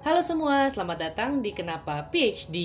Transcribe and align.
Halo 0.00 0.24
semua, 0.24 0.64
selamat 0.72 1.12
datang 1.12 1.44
di 1.44 1.52
Kenapa 1.52 2.08
PhD. 2.08 2.56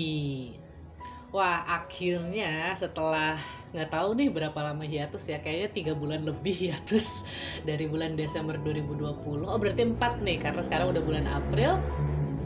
Wah, 1.36 1.68
akhirnya 1.68 2.72
setelah 2.72 3.36
nggak 3.76 3.92
tahu 3.92 4.16
nih 4.16 4.32
berapa 4.32 4.56
lama 4.56 4.80
hiatus 4.80 5.28
ya, 5.28 5.36
kayaknya 5.44 5.68
tiga 5.68 5.92
bulan 5.92 6.24
lebih 6.24 6.56
hiatus 6.56 7.28
dari 7.68 7.84
bulan 7.84 8.16
Desember 8.16 8.56
2020. 8.56 9.52
Oh 9.52 9.60
berarti 9.60 9.84
empat 9.84 10.24
nih, 10.24 10.40
karena 10.40 10.64
sekarang 10.64 10.96
udah 10.96 11.02
bulan 11.04 11.28
April. 11.28 11.76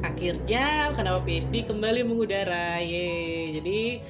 Akhirnya 0.02 0.90
Kenapa 0.98 1.22
PhD 1.22 1.70
kembali 1.70 2.02
mengudara, 2.02 2.82
ye. 2.82 3.62
Jadi 3.62 4.02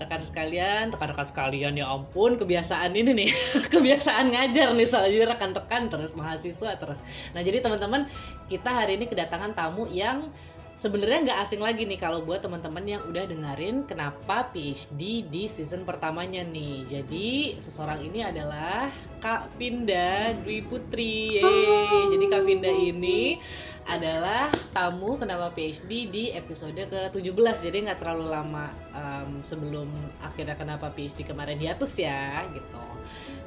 rekan 0.00 0.24
sekalian, 0.24 0.84
rekan-rekan 0.88 1.28
sekalian 1.28 1.76
ya 1.76 1.86
ampun 1.92 2.40
kebiasaan 2.40 2.96
ini 2.96 3.12
nih, 3.12 3.30
kebiasaan 3.74 4.32
ngajar 4.32 4.72
nih 4.72 4.88
soalnya 4.88 5.36
rekan-rekan 5.36 5.92
terus 5.92 6.16
mahasiswa 6.16 6.80
terus. 6.80 7.04
Nah 7.36 7.44
jadi 7.44 7.60
teman-teman 7.60 8.08
kita 8.48 8.72
hari 8.72 8.96
ini 8.96 9.04
kedatangan 9.06 9.52
tamu 9.52 9.84
yang 9.92 10.32
sebenarnya 10.80 11.28
nggak 11.28 11.40
asing 11.44 11.60
lagi 11.60 11.84
nih 11.84 12.00
kalau 12.00 12.24
buat 12.24 12.40
teman-teman 12.40 12.80
yang 12.88 13.02
udah 13.04 13.28
dengerin 13.28 13.84
kenapa 13.84 14.48
PhD 14.48 15.28
di 15.28 15.44
season 15.44 15.84
pertamanya 15.84 16.40
nih. 16.40 16.88
Jadi 16.88 17.60
seseorang 17.60 18.00
ini 18.00 18.24
adalah 18.24 18.88
Kak 19.20 19.60
Vinda 19.60 20.32
Dwi 20.40 20.64
Putri. 20.64 21.36
Yeay. 21.36 22.16
Jadi 22.16 22.24
Kak 22.32 22.42
Vinda 22.48 22.72
ini 22.72 23.36
adalah 23.84 24.48
tamu 24.72 25.20
kenapa 25.20 25.52
PhD 25.52 26.08
di 26.08 26.24
episode 26.30 26.78
ke-17 26.78 27.56
jadi 27.66 27.76
nggak 27.90 27.98
terlalu 27.98 28.30
lama 28.30 28.70
um, 28.94 29.40
sebelum 29.40 29.88
akhirnya 30.22 30.54
kenapa 30.54 30.90
PhD 30.94 31.26
kemarin 31.26 31.58
hiatus 31.58 32.00
ya 32.00 32.44
gitu 32.50 32.84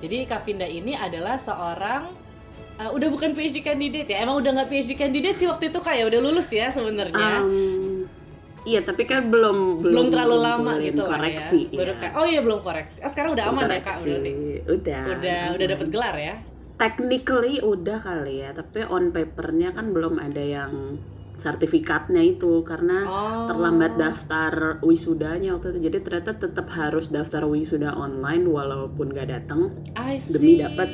jadi 0.04 0.28
Kak 0.28 0.44
Vinda 0.48 0.68
ini 0.68 0.98
adalah 0.98 1.40
seorang 1.40 2.12
uh, 2.80 2.90
udah 2.92 3.08
bukan 3.12 3.32
PhD 3.36 3.64
candidate 3.64 4.10
ya 4.10 4.24
emang 4.24 4.40
udah 4.44 4.52
nggak 4.62 4.70
PhD 4.70 5.00
candidate 5.00 5.38
sih 5.40 5.48
waktu 5.48 5.72
itu 5.72 5.80
kayak 5.80 6.12
udah 6.12 6.20
lulus 6.20 6.50
ya 6.52 6.70
sebenarnya 6.70 7.44
um, 7.44 8.06
Iya, 8.64 8.80
tapi 8.80 9.04
kan 9.04 9.28
belum 9.28 9.84
belum, 9.84 9.92
belum 9.92 10.06
terlalu 10.08 10.38
lama 10.40 10.80
gitu 10.80 11.04
koreksi. 11.04 11.68
ya. 11.68 11.84
Baru 11.84 12.00
kayak, 12.00 12.14
oh 12.16 12.24
iya 12.24 12.40
belum 12.40 12.64
koreksi. 12.64 13.04
Oh 13.04 13.12
sekarang 13.12 13.36
udah 13.36 13.52
aman 13.52 13.68
koreksi. 13.68 13.76
ya 13.76 13.84
kak 13.84 13.98
berarti. 14.00 14.32
Udah. 14.72 15.04
Udah 15.20 15.42
udah 15.52 15.68
dapat 15.68 15.88
gelar 15.92 16.16
ya 16.16 16.36
technically 16.78 17.62
udah 17.62 17.98
kali 18.02 18.44
ya 18.44 18.50
tapi 18.52 18.84
on 18.90 19.14
papernya 19.14 19.72
kan 19.72 19.94
belum 19.94 20.18
ada 20.18 20.44
yang 20.44 20.98
sertifikatnya 21.38 22.22
itu 22.22 22.62
karena 22.62 23.04
oh. 23.10 23.46
terlambat 23.50 23.98
daftar 23.98 24.80
wisudanya 24.86 25.58
waktu 25.58 25.76
itu. 25.76 25.90
Jadi 25.90 25.98
ternyata 26.06 26.32
tetap 26.38 26.70
harus 26.78 27.10
daftar 27.10 27.44
wisuda 27.50 27.98
online 27.98 28.46
walaupun 28.46 29.12
gak 29.12 29.34
datang. 29.34 29.74
Demi 30.30 30.62
dapat 30.62 30.90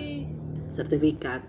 sertifikat. 0.71 1.43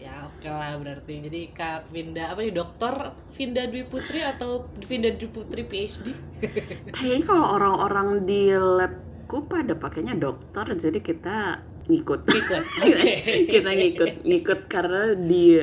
Ya 0.00 0.24
oke 0.24 0.40
okay 0.40 0.50
lah 0.50 0.80
berarti. 0.80 1.14
Jadi 1.28 1.40
kak 1.52 1.92
Vinda 1.92 2.32
apa 2.32 2.40
nih 2.40 2.54
dokter 2.54 3.12
Vinda 3.36 3.62
Dwi 3.68 3.84
Putri 3.84 4.24
atau 4.24 4.64
Vinda 4.88 5.12
Dwi 5.12 5.28
Putri 5.28 5.62
PhD 5.68 6.16
kayaknya 6.96 7.24
kalau 7.28 7.46
orang-orang 7.60 8.24
di 8.24 8.48
labku 8.56 9.44
pada 9.44 9.76
pakainya 9.76 10.16
dokter 10.16 10.64
jadi 10.74 10.98
kita 11.04 11.60
ngikut. 11.90 12.24
Ngikut 12.24 12.64
okay. 12.88 13.44
kita 13.50 13.70
ngikut 13.76 14.10
ngikut 14.24 14.60
karena 14.70 15.12
di 15.12 15.60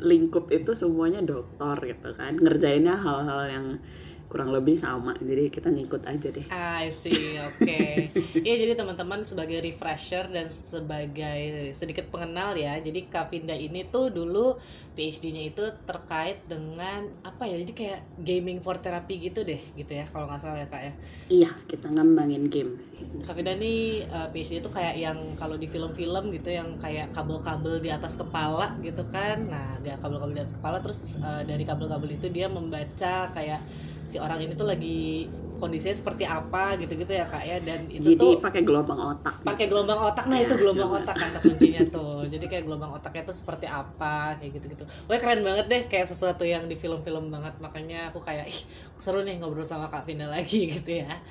lingkup 0.00 0.48
itu 0.48 0.72
semuanya 0.72 1.20
dokter 1.20 1.76
gitu 1.92 2.16
kan 2.16 2.36
ngerjainnya 2.40 2.96
hal-hal 2.96 3.42
yang 3.48 3.66
kurang 4.32 4.48
lebih 4.48 4.80
sama. 4.80 5.12
Jadi 5.20 5.52
kita 5.52 5.68
ngikut 5.68 6.08
aja 6.08 6.32
deh. 6.32 6.46
I 6.48 6.88
see. 6.88 7.36
Oke. 7.36 7.60
Okay. 7.60 7.92
ya 8.48 8.56
jadi 8.56 8.72
teman-teman 8.72 9.20
sebagai 9.20 9.60
refresher 9.60 10.24
dan 10.32 10.48
sebagai 10.48 11.68
sedikit 11.76 12.08
pengenal 12.08 12.56
ya 12.56 12.80
jadi 12.80 13.12
Kavinda 13.12 13.52
ini 13.52 13.84
tuh 13.92 14.08
dulu 14.08 14.56
PhD-nya 14.96 15.52
itu 15.52 15.64
terkait 15.84 16.40
dengan 16.48 17.04
apa 17.20 17.44
ya? 17.44 17.60
Jadi 17.60 17.72
kayak 17.76 18.00
gaming 18.24 18.64
for 18.64 18.80
therapy 18.80 19.20
gitu 19.20 19.44
deh 19.44 19.60
gitu 19.76 19.92
ya 19.92 20.08
kalau 20.08 20.24
nggak 20.24 20.40
salah 20.40 20.64
ya 20.64 20.66
kak 20.72 20.80
ya? 20.80 20.92
Iya 21.28 21.50
kita 21.68 21.92
ngembangin 21.92 22.48
game 22.48 22.80
sih. 22.80 23.04
Kavinda 23.28 23.52
ini 23.52 24.00
uh, 24.08 24.32
PhD 24.32 24.64
itu 24.64 24.70
kayak 24.72 24.96
yang 24.96 25.20
kalau 25.36 25.60
di 25.60 25.68
film-film 25.68 26.32
gitu 26.32 26.48
yang 26.48 26.80
kayak 26.80 27.12
kabel-kabel 27.12 27.84
di 27.84 27.92
atas 27.92 28.16
kepala 28.16 28.80
gitu 28.80 29.04
kan. 29.12 29.44
Nah 29.44 29.76
dia 29.84 30.00
kabel-kabel 30.00 30.40
di 30.40 30.42
atas 30.48 30.56
kepala 30.56 30.80
terus 30.80 31.20
uh, 31.20 31.44
dari 31.44 31.68
kabel-kabel 31.68 32.16
itu 32.16 32.32
dia 32.32 32.48
membaca 32.48 33.28
kayak 33.36 33.60
si 34.12 34.20
orang 34.20 34.44
ini 34.44 34.52
tuh 34.52 34.68
lagi 34.68 35.24
kondisinya 35.62 35.94
seperti 35.94 36.26
apa 36.26 36.74
gitu-gitu 36.74 37.14
ya 37.14 37.22
kak 37.30 37.44
ya. 37.46 37.62
Dan 37.62 37.86
itu 37.86 38.18
jadi 38.18 38.18
tuh 38.18 38.42
pakai 38.42 38.66
gelombang 38.66 38.98
otak 39.14 39.34
pakai 39.46 39.66
gelombang 39.70 40.00
otak. 40.02 40.24
Nah 40.26 40.38
ya, 40.42 40.50
itu 40.50 40.54
gelombang 40.58 40.90
ya. 40.90 40.98
otak 40.98 41.14
kata 41.14 41.38
kuncinya 41.38 41.82
tuh. 41.86 42.18
Jadi 42.26 42.44
kayak 42.50 42.64
gelombang 42.66 42.90
otaknya 42.98 43.22
tuh 43.30 43.36
seperti 43.38 43.66
apa 43.70 44.34
kayak 44.42 44.58
gitu-gitu. 44.58 44.84
Wah 45.06 45.18
keren 45.22 45.46
banget 45.46 45.66
deh 45.70 45.82
kayak 45.86 46.10
sesuatu 46.10 46.42
yang 46.42 46.66
di 46.66 46.74
film-film 46.74 47.30
banget. 47.30 47.54
Makanya 47.62 48.10
aku 48.10 48.18
kayak 48.18 48.50
ih 48.50 48.60
seru 48.98 49.22
nih 49.22 49.38
ngobrol 49.38 49.62
sama 49.62 49.86
kak 49.86 50.02
Vina 50.02 50.26
lagi 50.26 50.66
gitu 50.74 51.06
ya. 51.06 51.22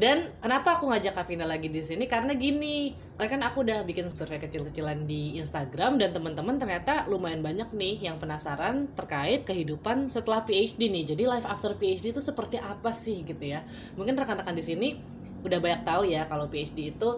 Dan 0.00 0.32
kenapa 0.40 0.80
aku 0.80 0.88
ngajak 0.88 1.12
kak 1.12 1.28
Vina 1.28 1.44
lagi 1.44 1.68
di 1.68 1.84
sini? 1.84 2.08
Karena 2.08 2.32
gini 2.32 2.96
kan 3.14 3.40
aku 3.40 3.62
udah 3.62 3.84
bikin 3.84 4.10
survei 4.10 4.40
kecil-kecilan 4.40 5.04
di 5.04 5.36
Instagram 5.36 6.00
dan 6.00 6.10
teman-teman 6.10 6.56
ternyata 6.56 7.04
lumayan 7.06 7.44
banyak 7.44 7.70
nih 7.76 8.10
yang 8.10 8.16
penasaran 8.16 8.88
terkait 8.96 9.44
kehidupan 9.44 10.08
setelah 10.08 10.40
PhD 10.48 10.88
nih. 10.88 11.04
Jadi 11.12 11.22
life 11.28 11.44
after 11.44 11.76
PhD 11.76 12.16
itu 12.16 12.22
seperti 12.24 12.56
apa 12.56 12.90
sih 12.94 13.20
gitu 13.20 13.44
ya 13.44 13.60
mungkin 13.94 14.14
rekan-rekan 14.18 14.54
di 14.56 14.64
sini 14.64 14.88
udah 15.44 15.60
banyak 15.60 15.82
tahu 15.84 16.02
ya 16.08 16.24
kalau 16.24 16.48
PhD 16.48 16.96
itu 16.96 17.08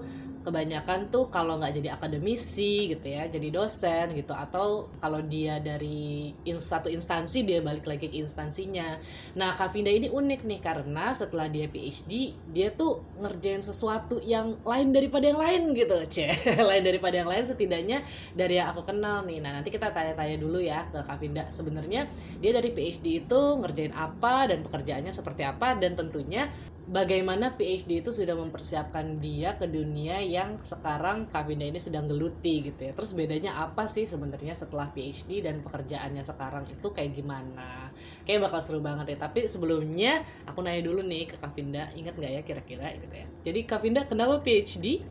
kebanyakan 0.46 1.10
tuh 1.10 1.26
kalau 1.26 1.58
nggak 1.58 1.82
jadi 1.82 1.98
akademisi 1.98 2.94
gitu 2.94 3.02
ya 3.02 3.26
jadi 3.26 3.50
dosen 3.50 4.14
gitu. 4.14 4.30
Atau 4.30 4.94
kalau 5.02 5.18
dia 5.26 5.58
dari 5.58 6.30
in, 6.46 6.62
satu 6.62 6.86
instansi 6.86 7.42
dia 7.42 7.58
balik 7.58 7.90
lagi 7.90 8.06
ke 8.06 8.22
instansinya. 8.22 8.94
Nah 9.34 9.50
Kak 9.50 9.74
Vinda 9.74 9.90
ini 9.90 10.06
unik 10.06 10.46
nih 10.46 10.60
karena 10.62 11.10
setelah 11.10 11.50
dia 11.50 11.66
PhD 11.66 12.38
dia 12.54 12.70
tuh 12.70 13.02
ngerjain 13.18 13.58
sesuatu 13.58 14.22
yang 14.22 14.54
lain 14.62 14.94
daripada 14.94 15.26
yang 15.26 15.42
lain 15.42 15.62
gitu 15.74 15.98
ceh 16.14 16.30
lain 16.62 16.86
daripada 16.86 17.18
yang 17.18 17.28
lain 17.28 17.42
setidaknya 17.42 18.06
dari 18.38 18.62
yang 18.62 18.70
aku 18.70 18.86
kenal 18.86 19.26
nih. 19.26 19.42
Nah 19.42 19.58
nanti 19.58 19.74
kita 19.74 19.90
tanya-tanya 19.90 20.38
dulu 20.38 20.62
ya 20.62 20.86
ke 20.86 21.02
Kak 21.02 21.18
Vinda. 21.18 21.50
Sebenarnya 21.50 22.06
dia 22.38 22.54
dari 22.54 22.70
PhD 22.70 23.26
itu 23.26 23.40
ngerjain 23.58 23.90
apa 23.90 24.46
dan 24.54 24.62
pekerjaannya 24.62 25.10
seperti 25.10 25.42
apa 25.42 25.74
dan 25.74 25.98
tentunya 25.98 26.46
bagaimana 26.86 27.58
PhD 27.58 27.98
itu 27.98 28.14
sudah 28.14 28.38
mempersiapkan 28.38 29.18
dia 29.18 29.58
ke 29.58 29.66
dunia 29.66 30.22
yang 30.22 30.62
sekarang 30.62 31.26
Kavinda 31.26 31.66
ini 31.66 31.82
sedang 31.82 32.06
geluti 32.06 32.62
gitu 32.62 32.86
ya. 32.86 32.94
Terus 32.94 33.12
bedanya 33.18 33.58
apa 33.58 33.90
sih 33.90 34.06
sebenarnya 34.06 34.54
setelah 34.54 34.86
PhD 34.94 35.42
dan 35.42 35.66
pekerjaannya 35.66 36.22
sekarang 36.22 36.64
itu 36.70 36.86
kayak 36.94 37.12
gimana? 37.18 37.90
Kayak 38.22 38.46
bakal 38.46 38.60
seru 38.62 38.78
banget 38.78 39.18
ya. 39.18 39.26
Tapi 39.26 39.50
sebelumnya 39.50 40.22
aku 40.46 40.62
nanya 40.62 40.86
dulu 40.86 41.02
nih 41.02 41.26
ke 41.26 41.36
Kavinda, 41.42 41.90
ingat 41.98 42.14
nggak 42.14 42.32
ya 42.32 42.40
kira-kira 42.46 42.86
gitu 42.94 43.14
ya. 43.14 43.26
Jadi 43.42 43.60
Kavinda 43.66 44.06
kenapa 44.06 44.38
PhD? 44.38 45.02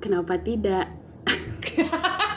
Kenapa 0.00 0.40
tidak? 0.40 0.88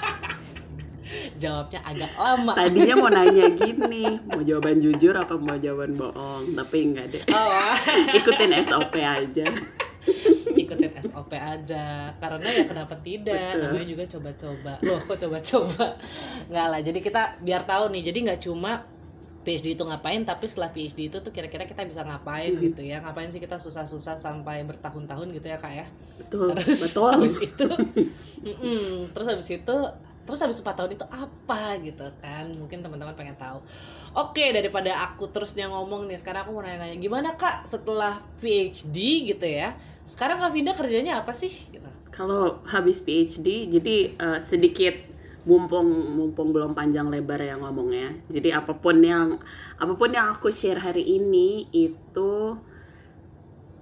jawabnya 1.35 1.79
agak 1.83 2.11
lama. 2.15 2.53
Tadinya 2.55 2.95
mau 2.99 3.09
nanya 3.15 3.45
gini 3.53 4.05
mau 4.25 4.41
jawaban 4.41 4.77
jujur 4.79 5.13
apa 5.15 5.35
mau 5.35 5.57
jawaban 5.59 5.93
bohong? 5.95 6.55
Tapi 6.55 6.77
enggak 6.91 7.05
deh. 7.11 7.23
Oh. 7.31 7.75
ikutin 8.17 8.51
SOP 8.63 8.95
aja. 8.99 9.45
Ikutin 10.55 10.91
SOP 11.03 11.31
aja. 11.35 12.11
Karena 12.15 12.47
ya 12.49 12.63
kenapa 12.65 12.95
tidak? 13.03 13.35
Betul. 13.35 13.61
namanya 13.61 13.87
juga 13.87 14.03
coba-coba. 14.17 14.73
Loh 14.81 14.99
kok 15.03 15.17
coba-coba? 15.19 15.85
Nggak 16.51 16.67
lah 16.71 16.79
jadi 16.81 16.99
kita 17.03 17.21
biar 17.43 17.61
tahu 17.67 17.83
nih. 17.91 18.01
Jadi 18.05 18.17
nggak 18.25 18.41
cuma 18.43 18.71
PhD 19.45 19.77
itu 19.77 19.85
ngapain 19.85 20.25
tapi 20.25 20.49
setelah 20.49 20.73
PhD 20.73 21.13
itu 21.13 21.21
tuh 21.21 21.29
kira-kira 21.29 21.69
kita 21.69 21.85
bisa 21.85 22.01
ngapain 22.01 22.49
hmm. 22.57 22.61
gitu 22.71 22.81
ya. 22.81 22.97
Ngapain 23.05 23.29
sih 23.29 23.37
kita 23.37 23.61
susah-susah 23.61 24.17
sampai 24.17 24.65
bertahun-tahun 24.65 25.29
gitu 25.37 25.47
ya 25.53 25.57
kak 25.61 25.73
ya? 25.73 25.85
Betul 26.17 26.57
terus 26.57 26.81
betul. 26.89 27.13
habis 27.13 27.37
itu 27.37 27.67
terus 29.13 29.27
habis 29.29 29.49
itu 29.53 29.77
terus 30.25 30.41
habis 30.41 30.59
4 30.59 30.73
tahun 30.73 30.91
itu 30.97 31.05
apa 31.05 31.77
gitu 31.85 32.05
kan? 32.19 32.49
Mungkin 32.57 32.81
teman-teman 32.81 33.13
pengen 33.13 33.37
tahu. 33.37 33.61
Oke 34.17 34.51
daripada 34.51 35.05
aku 35.05 35.29
terusnya 35.29 35.69
ngomong 35.69 36.09
nih 36.09 36.17
sekarang 36.19 36.49
aku 36.49 36.51
mau 36.57 36.63
nanya-nanya. 36.65 36.97
Gimana 36.97 37.37
kak 37.37 37.63
setelah 37.69 38.19
PhD 38.41 39.29
gitu 39.29 39.45
ya? 39.45 39.77
Sekarang 40.03 40.41
kak 40.41 40.51
Vinda 40.51 40.73
kerjanya 40.73 41.21
apa 41.21 41.31
sih? 41.31 41.49
Gitu. 41.49 41.87
Kalau 42.09 42.59
habis 42.65 42.99
PhD 42.99 43.69
jadi 43.69 44.17
uh, 44.17 44.39
sedikit 44.41 45.15
mumpung 45.45 45.85
mumpung 46.17 46.49
belum 46.49 46.73
panjang 46.73 47.07
lebar 47.07 47.37
ya 47.37 47.55
ngomongnya. 47.61 48.17
Jadi 48.27 48.49
apa 48.49 48.73
pun 48.73 48.97
yang 48.97 49.37
apa 49.77 49.93
pun 49.93 50.09
yang 50.09 50.33
aku 50.33 50.49
share 50.49 50.81
hari 50.81 51.05
ini 51.05 51.69
itu 51.69 52.57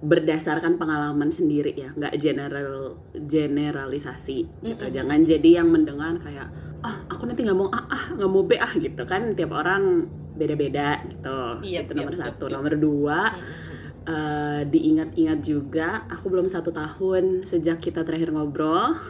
berdasarkan 0.04 0.76
pengalaman 0.76 1.32
sendiri 1.32 1.72
ya 1.72 1.90
nggak 1.96 2.14
general 2.20 3.00
generalisasi 3.16 4.38
gitu. 4.60 4.76
Mm 4.76 4.76
-hmm. 4.76 4.92
jangan 4.92 5.20
jadi 5.24 5.50
yang 5.64 5.68
mendengar 5.72 6.20
kayak 6.20 6.52
ah 6.84 7.08
aku 7.08 7.24
nanti 7.24 7.40
nggak 7.40 7.56
mau 7.56 7.72
a 7.72 7.80
ah 7.88 8.04
nggak 8.12 8.30
mau 8.30 8.44
b 8.44 8.60
ah 8.60 8.72
gitu 8.76 9.02
kan. 9.08 9.32
Tiap 9.32 9.48
orang 9.48 10.04
beda-beda 10.36 11.00
gitu. 11.08 11.64
Yep, 11.64 11.88
itu 11.88 11.92
nomor 11.96 12.14
yep, 12.14 12.20
satu. 12.20 12.44
yep, 12.46 12.54
nomor 12.60 12.74
dua 12.76 13.20
mm 13.32 13.40
-hmm. 13.40 13.80
uh, 14.04 14.60
diingat-ingat 14.68 15.38
juga 15.40 16.04
aku 16.12 16.28
belum 16.28 16.52
satu 16.52 16.68
tahun 16.68 17.48
sejak 17.48 17.80
kita 17.80 18.04
terakhir 18.04 18.28
ngobrol. 18.28 19.00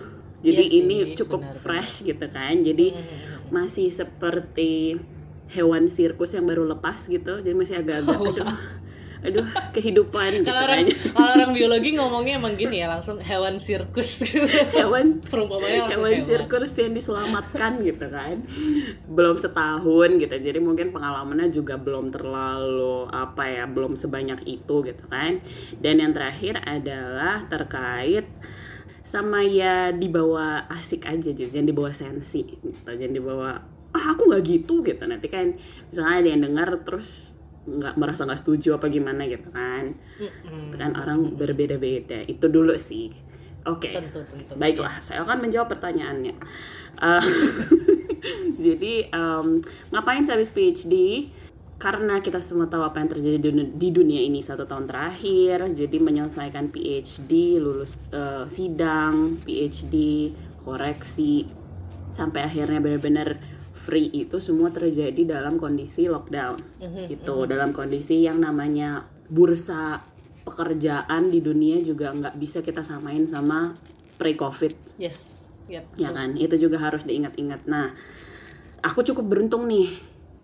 Jadi 0.44 0.62
yes, 0.62 0.70
iya 0.70 0.80
ini 0.84 0.96
cukup 1.16 1.42
benar, 1.42 1.58
fresh 1.58 2.06
benar. 2.06 2.08
gitu 2.14 2.26
kan. 2.30 2.54
Jadi 2.62 2.86
mm 2.94 3.02
-hmm. 3.02 3.50
masih 3.50 3.90
seperti 3.90 5.02
hewan 5.50 5.90
sirkus 5.90 6.38
yang 6.38 6.46
baru 6.46 6.62
lepas 6.70 7.10
gitu. 7.10 7.42
Jadi 7.42 7.54
masih 7.58 7.82
agak-agak 7.82 8.14
aduh 8.14 8.46
aduh 9.24 9.46
kehidupan 9.72 10.44
gitu 10.44 10.52
Kalau 10.52 10.62
orang 10.68 10.84
kalau 11.16 11.30
orang 11.40 11.50
biologi 11.56 11.96
ngomongnya 11.96 12.36
emang 12.36 12.54
gini 12.60 12.84
ya 12.84 12.92
langsung 12.92 13.16
hewan 13.24 13.56
sirkus 13.56 14.20
gitu. 14.28 14.44
hewan 14.76 15.18
Perumpamannya 15.24 15.88
langsung 15.88 16.04
hewan 16.04 16.20
hewan. 16.20 16.28
sirkus 16.28 16.72
yang 16.76 16.92
diselamatkan 16.92 17.72
gitu 17.80 18.06
kan 18.12 18.36
belum 19.08 19.36
setahun 19.40 20.10
gitu 20.20 20.34
jadi 20.36 20.58
mungkin 20.60 20.92
pengalamannya 20.92 21.48
juga 21.48 21.80
belum 21.80 22.12
terlalu 22.12 23.08
apa 23.08 23.44
ya 23.48 23.64
belum 23.64 23.96
sebanyak 23.96 24.44
itu 24.44 24.74
gitu 24.84 25.04
kan 25.08 25.40
dan 25.80 25.94
yang 26.04 26.12
terakhir 26.12 26.60
adalah 26.60 27.48
terkait 27.48 28.28
sama 29.04 29.44
ya 29.44 29.92
dibawa 29.92 30.64
asik 30.72 31.04
aja 31.04 31.32
gitu 31.32 31.48
jangan 31.48 31.68
dibawa 31.68 31.92
sensi 31.92 32.44
gitu 32.44 32.88
jangan 32.88 33.14
dibawa 33.16 33.50
ah 33.94 34.04
aku 34.10 34.26
nggak 34.32 34.42
gitu 34.42 34.82
gitu 34.82 35.04
nanti 35.06 35.30
kan 35.30 35.54
misalnya 35.92 36.16
ada 36.24 36.28
yang 36.28 36.42
dengar 36.50 36.68
terus 36.82 37.36
nggak 37.64 37.94
merasa 37.96 38.28
nggak 38.28 38.40
setuju 38.40 38.76
apa 38.76 38.92
gimana 38.92 39.24
gitu 39.24 39.48
kan 39.48 39.96
Mm-mm. 40.20 40.76
kan 40.76 40.92
orang 40.96 41.32
berbeda-beda 41.32 42.24
itu 42.28 42.44
dulu 42.48 42.76
sih 42.76 43.08
oke 43.64 43.88
Tentu 43.88 44.20
tentu. 44.20 44.52
Baiklah, 44.60 45.00
saya 45.00 45.24
akan 45.24 45.48
menjawab 45.48 45.72
pertanyaannya. 45.72 46.36
Eh, 47.00 47.24
jadi 48.68 49.08
em, 49.08 49.64
ngapain 49.88 50.20
saya 50.20 50.36
habis 50.36 50.52
PhD? 50.52 51.26
Karena 51.80 52.20
kita 52.20 52.44
semua 52.44 52.68
tahu 52.70 52.84
apa 52.84 53.00
yang 53.02 53.10
terjadi 53.12 53.36
di 53.72 53.88
dunia, 53.88 54.20
ini 54.20 54.40
satu 54.40 54.68
tahun 54.68 54.84
terakhir. 54.84 55.68
Jadi 55.74 55.96
menyelesaikan 55.96 56.68
PhD, 56.70 57.56
lulus 57.56 57.96
eh, 58.12 58.44
sidang, 58.52 59.40
PhD, 59.42 60.28
koreksi, 60.60 61.48
sampai 62.08 62.46
akhirnya 62.46 62.78
benar-benar 62.78 63.36
free 63.84 64.08
itu 64.16 64.40
semua 64.40 64.72
terjadi 64.72 65.36
dalam 65.38 65.60
kondisi 65.60 66.08
lockdown. 66.08 66.56
Gitu, 67.12 67.36
dalam 67.44 67.76
kondisi 67.76 68.24
yang 68.24 68.40
namanya 68.40 69.04
bursa 69.28 70.00
pekerjaan 70.44 71.32
di 71.32 71.40
dunia 71.40 71.80
juga 71.80 72.12
nggak 72.12 72.36
bisa 72.36 72.60
kita 72.60 72.84
samain 72.84 73.24
sama 73.24 73.72
pre-covid 74.20 74.76
Yes. 75.00 75.50
Yep. 75.64 75.96
ya 75.96 76.12
kan 76.12 76.36
itu 76.36 76.60
juga 76.60 76.76
harus 76.76 77.08
diingat-ingat 77.08 77.64
nah 77.64 77.88
aku 78.84 79.00
cukup 79.00 79.32
beruntung 79.32 79.64
nih 79.64 79.88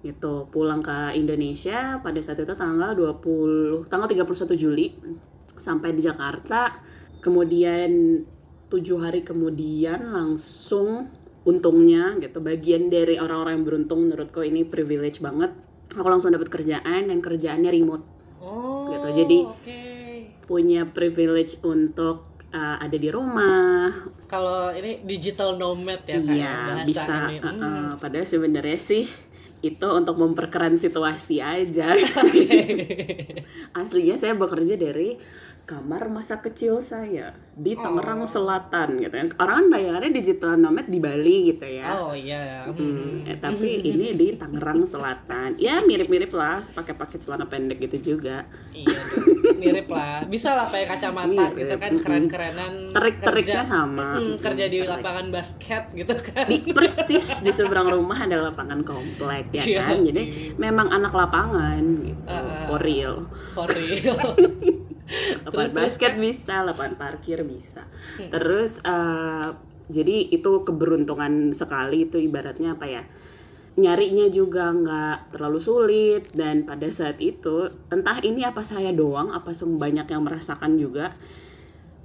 gitu 0.00 0.48
pulang 0.48 0.80
ke 0.80 1.12
Indonesia 1.12 2.00
pada 2.00 2.16
saat 2.24 2.40
itu 2.40 2.56
tanggal 2.56 2.96
20 2.96 3.84
tanggal 3.92 4.08
31 4.08 4.56
Juli 4.56 4.96
sampai 5.44 5.92
di 5.92 6.00
Jakarta 6.00 6.72
kemudian 7.20 8.24
tujuh 8.72 8.96
hari 8.96 9.20
kemudian 9.20 10.08
langsung 10.08 11.12
untungnya 11.50 12.14
gitu 12.16 12.38
bagian 12.38 12.86
dari 12.86 13.16
orang-orang 13.16 13.58
yang 13.58 13.66
beruntung 13.66 14.06
menurutku 14.06 14.40
ini 14.40 14.62
privilege 14.62 15.18
banget 15.18 15.50
aku 15.90 16.06
langsung 16.06 16.30
dapat 16.30 16.46
kerjaan 16.48 17.06
dan 17.06 17.18
kerjaannya 17.18 17.68
remote 17.68 18.06
Oh. 18.40 18.88
Gitu, 18.88 19.08
jadi- 19.20 19.44
Oke. 19.44 19.80
punya 20.46 20.88
privilege 20.88 21.60
untuk 21.60 22.24
uh, 22.48 22.80
ada 22.80 22.96
di 22.96 23.06
rumah 23.06 23.92
Kalau 24.24 24.72
ini 24.72 25.04
digital 25.04 25.54
nomad 25.54 26.00
ya 26.02 26.16
kayak 26.16 26.24
Iya 26.24 26.54
bisa. 26.82 27.28
ini. 27.28 27.36
uh-uh. 27.38 27.52
Hmm. 27.52 27.88
Padahal 27.98 28.24
sebenarnya 28.24 28.80
sih 28.80 29.04
itu 29.60 29.86
untuk 29.86 30.16
memperkeran 30.16 30.74
situasi 30.74 31.38
aja. 31.38 31.92
Aslinya 33.76 34.16
saya 34.16 34.32
bekerja 34.34 34.74
dari 34.74 35.20
kamar 35.62 36.06
masa 36.06 36.38
kecil 36.38 36.78
saya 36.78 37.30
di 37.52 37.72
Tangerang 37.72 38.24
Selatan 38.24 38.98
gitu 38.98 39.12
kan. 39.12 39.28
Orang 39.36 39.56
kan 39.60 39.66
bayangannya 39.70 40.10
digital 40.12 40.56
nomad 40.56 40.86
di 40.86 40.96
Bali 40.96 41.52
gitu 41.52 41.62
ya. 41.62 41.92
Oh 41.94 42.10
iya. 42.10 42.64
Hmm. 42.64 42.74
Hmm, 42.74 43.24
eh, 43.24 43.36
tapi 43.36 43.80
ini 43.80 44.10
di 44.12 44.32
Tangerang 44.32 44.82
Selatan. 44.82 45.54
Ya 45.56 45.78
mirip-mirip 45.80 46.30
lah, 46.30 46.58
pakai 46.64 46.92
pakai 46.92 47.18
celana 47.18 47.44
pendek 47.44 47.78
gitu 47.80 48.16
juga. 48.16 48.48
Iya, 48.72 48.96
mirip 49.54 49.86
lah. 49.86 50.24
Bisa 50.24 50.54
lah 50.54 50.64
pakai 50.64 50.88
kacamata 50.88 51.28
Mirip, 51.28 51.58
gitu 51.58 51.74
kan 51.76 51.92
keren-kerenan. 51.98 52.72
Terik-teriknya 52.90 53.60
kerja. 53.60 53.68
sama. 53.68 54.16
Mm, 54.16 54.34
kerja 54.40 54.64
di 54.66 54.78
Terik. 54.80 54.90
lapangan 54.90 55.26
basket 55.28 55.84
gitu 55.92 56.14
kan. 56.16 56.46
di 56.48 56.58
persis 56.66 57.28
di 57.40 57.52
seberang 57.52 57.92
rumah 57.92 58.16
ada 58.16 58.40
lapangan 58.42 58.80
komplek 58.80 59.52
ya 59.52 59.62
Iya. 59.62 59.80
kan 59.84 59.98
jadi 60.02 60.22
memang 60.56 60.88
anak 60.88 61.12
lapangan 61.12 61.82
gitu 62.00 62.24
Ah. 62.26 62.64
for 62.66 62.80
real 62.80 63.26
For 63.52 63.68
real. 63.68 64.16
lapangan 65.46 65.72
basket 65.74 66.14
bisa 66.16 66.62
lapangan 66.62 66.94
parkir 66.96 67.42
bisa. 67.42 67.82
Terus 68.18 68.78
eh, 68.82 69.48
jadi 69.90 70.30
itu 70.30 70.62
keberuntungan 70.62 71.50
sekali 71.52 72.06
itu 72.06 72.16
ibaratnya 72.22 72.78
apa 72.78 72.86
ya 72.86 73.02
nyarinya 73.78 74.26
juga 74.28 74.70
nggak 74.70 75.36
terlalu 75.36 75.58
sulit. 75.58 76.22
Dan 76.34 76.68
pada 76.68 76.86
saat 76.90 77.18
itu 77.18 77.70
entah 77.88 78.18
ini 78.22 78.44
apa 78.44 78.62
saya 78.62 78.90
doang 78.90 79.30
apa 79.30 79.50
banyak 79.54 80.06
yang 80.06 80.22
merasakan 80.22 80.76
juga. 80.78 81.14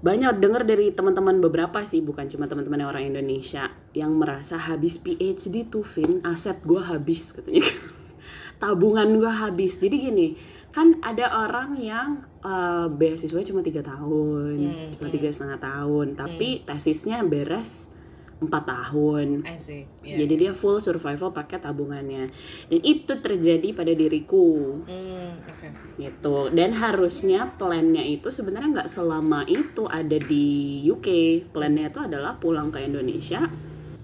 Banyak 0.06 0.38
dengar 0.38 0.68
dari 0.69 0.94
teman-teman 0.94 1.42
beberapa 1.42 1.81
sih 1.81 2.04
bukan 2.04 2.30
cuma 2.30 2.46
teman-teman 2.46 2.86
yang 2.86 2.90
orang 2.94 3.06
Indonesia 3.10 3.74
yang 3.98 4.13
merasa 4.13 4.62
habis 4.62 5.01
PhD 5.01 5.66
tuh 5.66 5.81
Vin 5.81 6.22
aset 6.22 6.62
gue 6.62 6.78
habis 6.78 7.34
katanya. 7.34 7.66
Tabungan 8.62 9.18
gue 9.18 9.31
habis. 9.34 9.81
Jadi 9.81 9.96
gini 9.98 10.28
kan 10.75 11.00
ada 11.00 11.31
orang 11.48 11.80
yang 11.80 12.19
eh, 12.44 12.88
beasiswa 12.92 13.39
cuma 13.48 13.63
tiga 13.63 13.80
tahun 13.80 14.60
cuma 15.00 15.07
tiga 15.07 15.31
setengah 15.31 15.60
tahun 15.63 16.19
tapi 16.19 16.68
tesisnya 16.68 17.24
beres 17.24 17.95
empat 18.36 18.68
tahun. 18.68 19.48
I 19.48 19.56
see. 19.56 19.88
Iya. 20.04 20.27
jadi 20.27 20.33
dia 20.36 20.51
full 20.51 20.83
survival 20.83 21.31
pakai 21.31 21.56
tabungannya. 21.56 22.27
Dan 22.68 22.80
itu 22.83 23.16
terjadi 23.16 23.72
pada 23.72 23.95
diriku. 23.95 24.83
Hmm, 24.83 25.39
oke. 25.39 25.68
gitu. 25.95 26.51
Dan 26.51 26.75
harusnya 26.75 27.56
plannya 27.56 28.04
itu 28.04 28.27
sebenarnya 28.27 28.83
nggak 28.83 28.92
selama 28.92 29.48
itu 29.48 29.88
ada 29.88 30.19
di 30.19 30.83
UK 30.83 31.07
plannya 31.56 31.88
itu 31.88 32.04
adalah 32.04 32.36
pulang 32.36 32.75
ke 32.75 32.83
Indonesia 32.83 33.48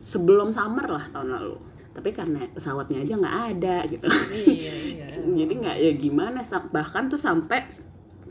sebelum 0.01 0.49
summer 0.55 0.87
lah 0.89 1.05
tahun 1.13 1.29
lalu 1.29 1.70
tapi 1.91 2.09
karena 2.11 2.47
pesawatnya 2.49 3.03
aja 3.03 3.13
nggak 3.19 3.37
ada 3.55 3.75
gitu 3.85 4.07
Iya, 4.31 4.73
iya. 4.73 5.05
jadi 5.43 5.53
nggak 5.53 5.75
ya 5.77 5.91
gimana 5.95 6.39
bahkan 6.71 7.07
tuh 7.07 7.19
sampai 7.19 7.67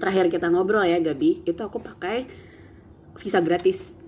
terakhir 0.00 0.32
kita 0.32 0.48
ngobrol 0.48 0.80
ya 0.82 0.96
Gabi 0.98 1.44
itu 1.44 1.60
aku 1.60 1.78
pakai 1.78 2.24
visa 3.16 3.40
gratis 3.40 4.00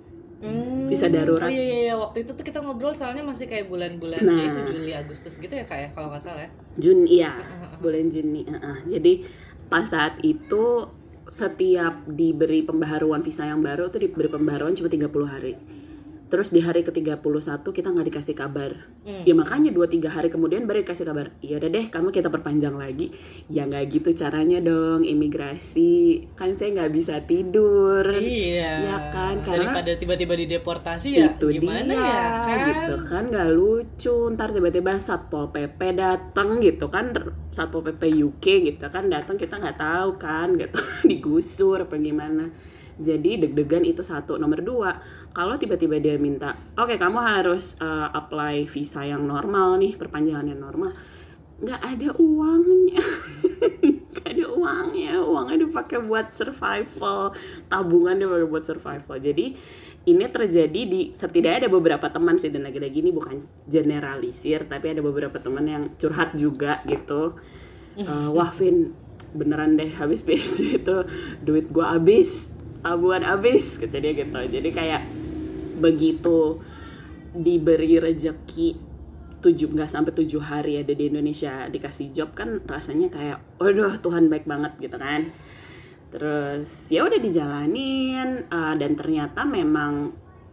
Hmm, 0.42 0.90
Visa 0.90 1.06
darurat. 1.06 1.46
Oh 1.46 1.46
iya, 1.46 1.62
iya, 1.62 1.78
iya. 1.86 1.94
waktu 1.94 2.26
itu 2.26 2.34
tuh 2.34 2.42
kita 2.42 2.58
ngobrol 2.58 2.90
soalnya 2.90 3.22
masih 3.22 3.46
kayak 3.46 3.70
bulan-bulan 3.70 4.26
Nah. 4.26 4.42
itu 4.42 4.74
Juli 4.74 4.90
Agustus 4.90 5.38
gitu 5.38 5.54
ya 5.54 5.62
kayak 5.62 5.94
kalau 5.94 6.10
nggak 6.10 6.18
salah 6.18 6.42
ya. 6.42 6.50
Juni 6.74 7.22
iya 7.22 7.30
bulan 7.78 8.10
Juni 8.10 8.42
uh-uh. 8.50 8.90
jadi 8.90 9.22
pas 9.70 9.86
saat 9.86 10.18
itu 10.26 10.90
setiap 11.30 12.02
diberi 12.10 12.66
pembaharuan 12.66 13.22
visa 13.22 13.46
yang 13.46 13.62
baru 13.62 13.86
tuh 13.86 14.02
diberi 14.02 14.26
pembaharuan 14.26 14.74
cuma 14.74 14.90
30 14.90 15.06
hari 15.30 15.54
terus 16.32 16.48
di 16.48 16.64
hari 16.64 16.80
ke-31 16.80 17.20
kita 17.60 17.92
nggak 17.92 18.08
dikasih 18.08 18.32
kabar. 18.32 18.72
Ya 19.04 19.36
makanya 19.36 19.68
2-3 19.68 20.08
hari 20.08 20.32
kemudian 20.32 20.64
baru 20.64 20.80
dikasih 20.80 21.04
kabar. 21.04 21.28
Iya 21.44 21.60
udah 21.60 21.68
deh 21.68 21.86
kamu 21.92 22.08
kita 22.08 22.32
perpanjang 22.32 22.72
lagi. 22.72 23.12
Ya 23.52 23.68
nggak 23.68 23.92
gitu 23.92 24.16
caranya 24.16 24.64
dong 24.64 25.04
imigrasi. 25.04 26.24
Kan 26.32 26.56
saya 26.56 26.72
nggak 26.72 26.92
bisa 26.96 27.20
tidur. 27.28 28.16
Iya. 28.16 28.72
Ya 28.80 28.96
kan, 29.12 29.44
karena- 29.44 29.76
daripada 29.76 29.92
tiba-tiba 29.92 30.32
dideportasi 30.40 31.20
ya 31.20 31.36
itu 31.36 31.52
gimana 31.52 31.92
dia. 31.92 32.00
ya 32.00 32.24
kan? 32.48 32.64
gitu 32.64 32.94
kan 33.12 33.22
nggak 33.28 33.50
lucu. 33.52 34.16
Ntar 34.32 34.48
tiba-tiba 34.56 34.96
satpol 34.96 35.52
pp 35.52 35.80
datang 35.92 36.64
gitu 36.64 36.88
kan 36.88 37.12
satpol 37.52 37.84
pp 37.92 38.08
UK 38.08 38.72
gitu 38.72 38.88
kan 38.88 39.12
datang 39.12 39.36
kita 39.36 39.60
nggak 39.60 39.76
tahu 39.76 40.16
kan 40.16 40.56
gitu. 40.56 40.80
Digusur 41.12 41.84
apa 41.84 42.00
gimana 42.00 42.48
jadi 43.00 43.40
deg-degan 43.46 43.84
itu 43.86 44.04
satu. 44.04 44.36
Nomor 44.36 44.60
dua 44.60 44.90
kalau 45.32 45.56
tiba-tiba 45.56 45.96
dia 45.96 46.16
minta 46.20 46.56
oke 46.76 46.96
kamu 47.00 47.18
harus 47.20 47.80
uh, 47.80 48.12
apply 48.12 48.68
visa 48.68 49.04
yang 49.06 49.24
normal 49.24 49.80
nih 49.80 49.96
perpanjangan 49.96 50.46
yang 50.48 50.60
normal. 50.60 50.92
Nggak 51.62 51.80
ada 51.80 52.08
uangnya. 52.18 53.04
Nggak 54.12 54.26
ada 54.26 54.46
uangnya. 54.50 55.12
Uangnya 55.22 55.56
dipakai 55.62 56.02
buat 56.02 56.34
survival. 56.34 57.32
Tabungan 57.70 58.18
dipakai 58.18 58.46
buat 58.50 58.64
survival. 58.66 59.16
Jadi 59.22 59.54
ini 60.02 60.26
terjadi 60.26 60.82
di 60.82 61.14
setidaknya 61.14 61.66
ada 61.66 61.70
beberapa 61.70 62.10
teman 62.10 62.34
sih 62.34 62.50
dan 62.50 62.66
lagi-lagi 62.66 62.98
ini 62.98 63.14
bukan 63.14 63.46
generalisir 63.70 64.66
tapi 64.66 64.90
ada 64.90 64.98
beberapa 64.98 65.38
teman 65.38 65.64
yang 65.66 65.84
curhat 65.96 66.34
juga 66.34 66.82
gitu. 66.86 67.34
Eh, 67.92 68.28
wah 68.32 68.48
Vin 68.56 68.88
beneran 69.36 69.76
deh 69.76 69.92
habis 69.96 70.20
PhD 70.26 70.80
itu 70.80 70.96
duit 71.44 71.68
gua 71.72 71.96
habis 71.96 72.51
tabungan 72.82 73.22
habis 73.24 73.78
kata 73.78 74.02
dia 74.02 74.12
gitu. 74.12 74.38
Jadi 74.38 74.70
kayak 74.74 75.02
begitu 75.78 76.60
diberi 77.32 77.96
rejeki 77.96 78.76
tujuh 79.42 79.74
nggak 79.74 79.90
sampai 79.90 80.12
tujuh 80.14 80.38
hari 80.38 80.78
ada 80.78 80.94
di 80.94 81.10
Indonesia 81.10 81.66
dikasih 81.66 82.14
job 82.14 82.30
kan 82.36 82.62
rasanya 82.62 83.10
kayak 83.10 83.42
waduh 83.58 83.98
Tuhan 83.98 84.30
baik 84.30 84.46
banget 84.46 84.76
gitu 84.78 84.98
kan. 84.98 85.30
Terus 86.12 86.68
ya 86.92 87.08
udah 87.08 87.18
dijalanin 87.18 88.46
eh, 88.46 88.74
dan 88.76 88.92
ternyata 88.94 89.48
memang 89.48 90.12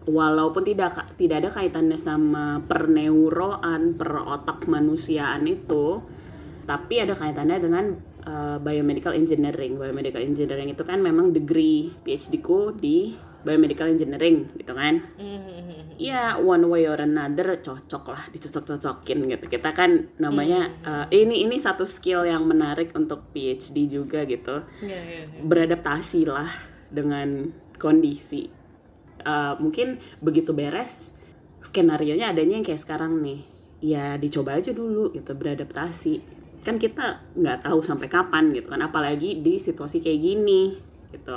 walaupun 0.10 0.66
tidak 0.66 1.14
tidak 1.20 1.46
ada 1.46 1.50
kaitannya 1.54 2.00
sama 2.00 2.64
perneuroan 2.66 3.94
per 3.94 4.24
otak 4.26 4.66
manusiaan 4.66 5.46
itu 5.46 6.02
tapi 6.66 7.02
ada 7.02 7.14
kaitannya 7.14 7.58
dengan 7.62 7.86
uh, 8.30 8.58
biomedical 8.62 9.12
engineering. 9.18 9.82
Biomedical 9.82 10.22
engineering 10.22 10.70
itu 10.70 10.84
kan 10.86 11.02
memang 11.02 11.34
degree 11.34 11.90
PhD 12.06 12.38
ku 12.40 12.70
di 12.78 13.18
biomedical 13.42 13.90
engineering 13.90 14.46
gitu 14.54 14.74
kan? 14.78 15.02
Mhm. 15.18 15.98
ya 16.00 16.40
one 16.40 16.64
way 16.72 16.88
or 16.88 16.96
another 16.96 17.60
cocok 17.60 18.16
lah 18.16 18.24
dicocok-cocokin 18.32 19.20
gitu. 19.36 19.46
Kita 19.52 19.76
kan 19.76 20.08
namanya 20.16 20.72
uh, 20.88 21.06
ini 21.12 21.44
ini 21.44 21.60
satu 21.60 21.84
skill 21.84 22.24
yang 22.24 22.48
menarik 22.48 22.96
untuk 22.96 23.28
PhD 23.36 24.00
juga 24.00 24.24
gitu. 24.24 24.64
Iya, 24.80 24.96
iya, 24.96 25.20
iya. 25.28 25.42
beradaptasi 25.44 26.24
lah 26.24 26.48
dengan 26.88 27.52
kondisi. 27.76 28.48
Uh, 29.28 29.60
mungkin 29.60 30.00
begitu 30.24 30.56
beres 30.56 31.20
skenario 31.60 32.16
nya 32.16 32.32
adanya 32.32 32.56
yang 32.56 32.64
kayak 32.64 32.80
sekarang 32.80 33.20
nih. 33.20 33.44
Ya 33.84 34.16
dicoba 34.16 34.56
aja 34.56 34.72
dulu 34.72 35.12
gitu 35.12 35.36
beradaptasi 35.36 36.39
kan 36.60 36.76
kita 36.76 37.24
nggak 37.40 37.64
tahu 37.64 37.80
sampai 37.80 38.12
kapan 38.12 38.52
gitu 38.52 38.68
kan 38.68 38.84
apalagi 38.84 39.40
di 39.40 39.58
situasi 39.58 40.04
kayak 40.04 40.20
gini 40.20 40.76
gitu. 41.16 41.34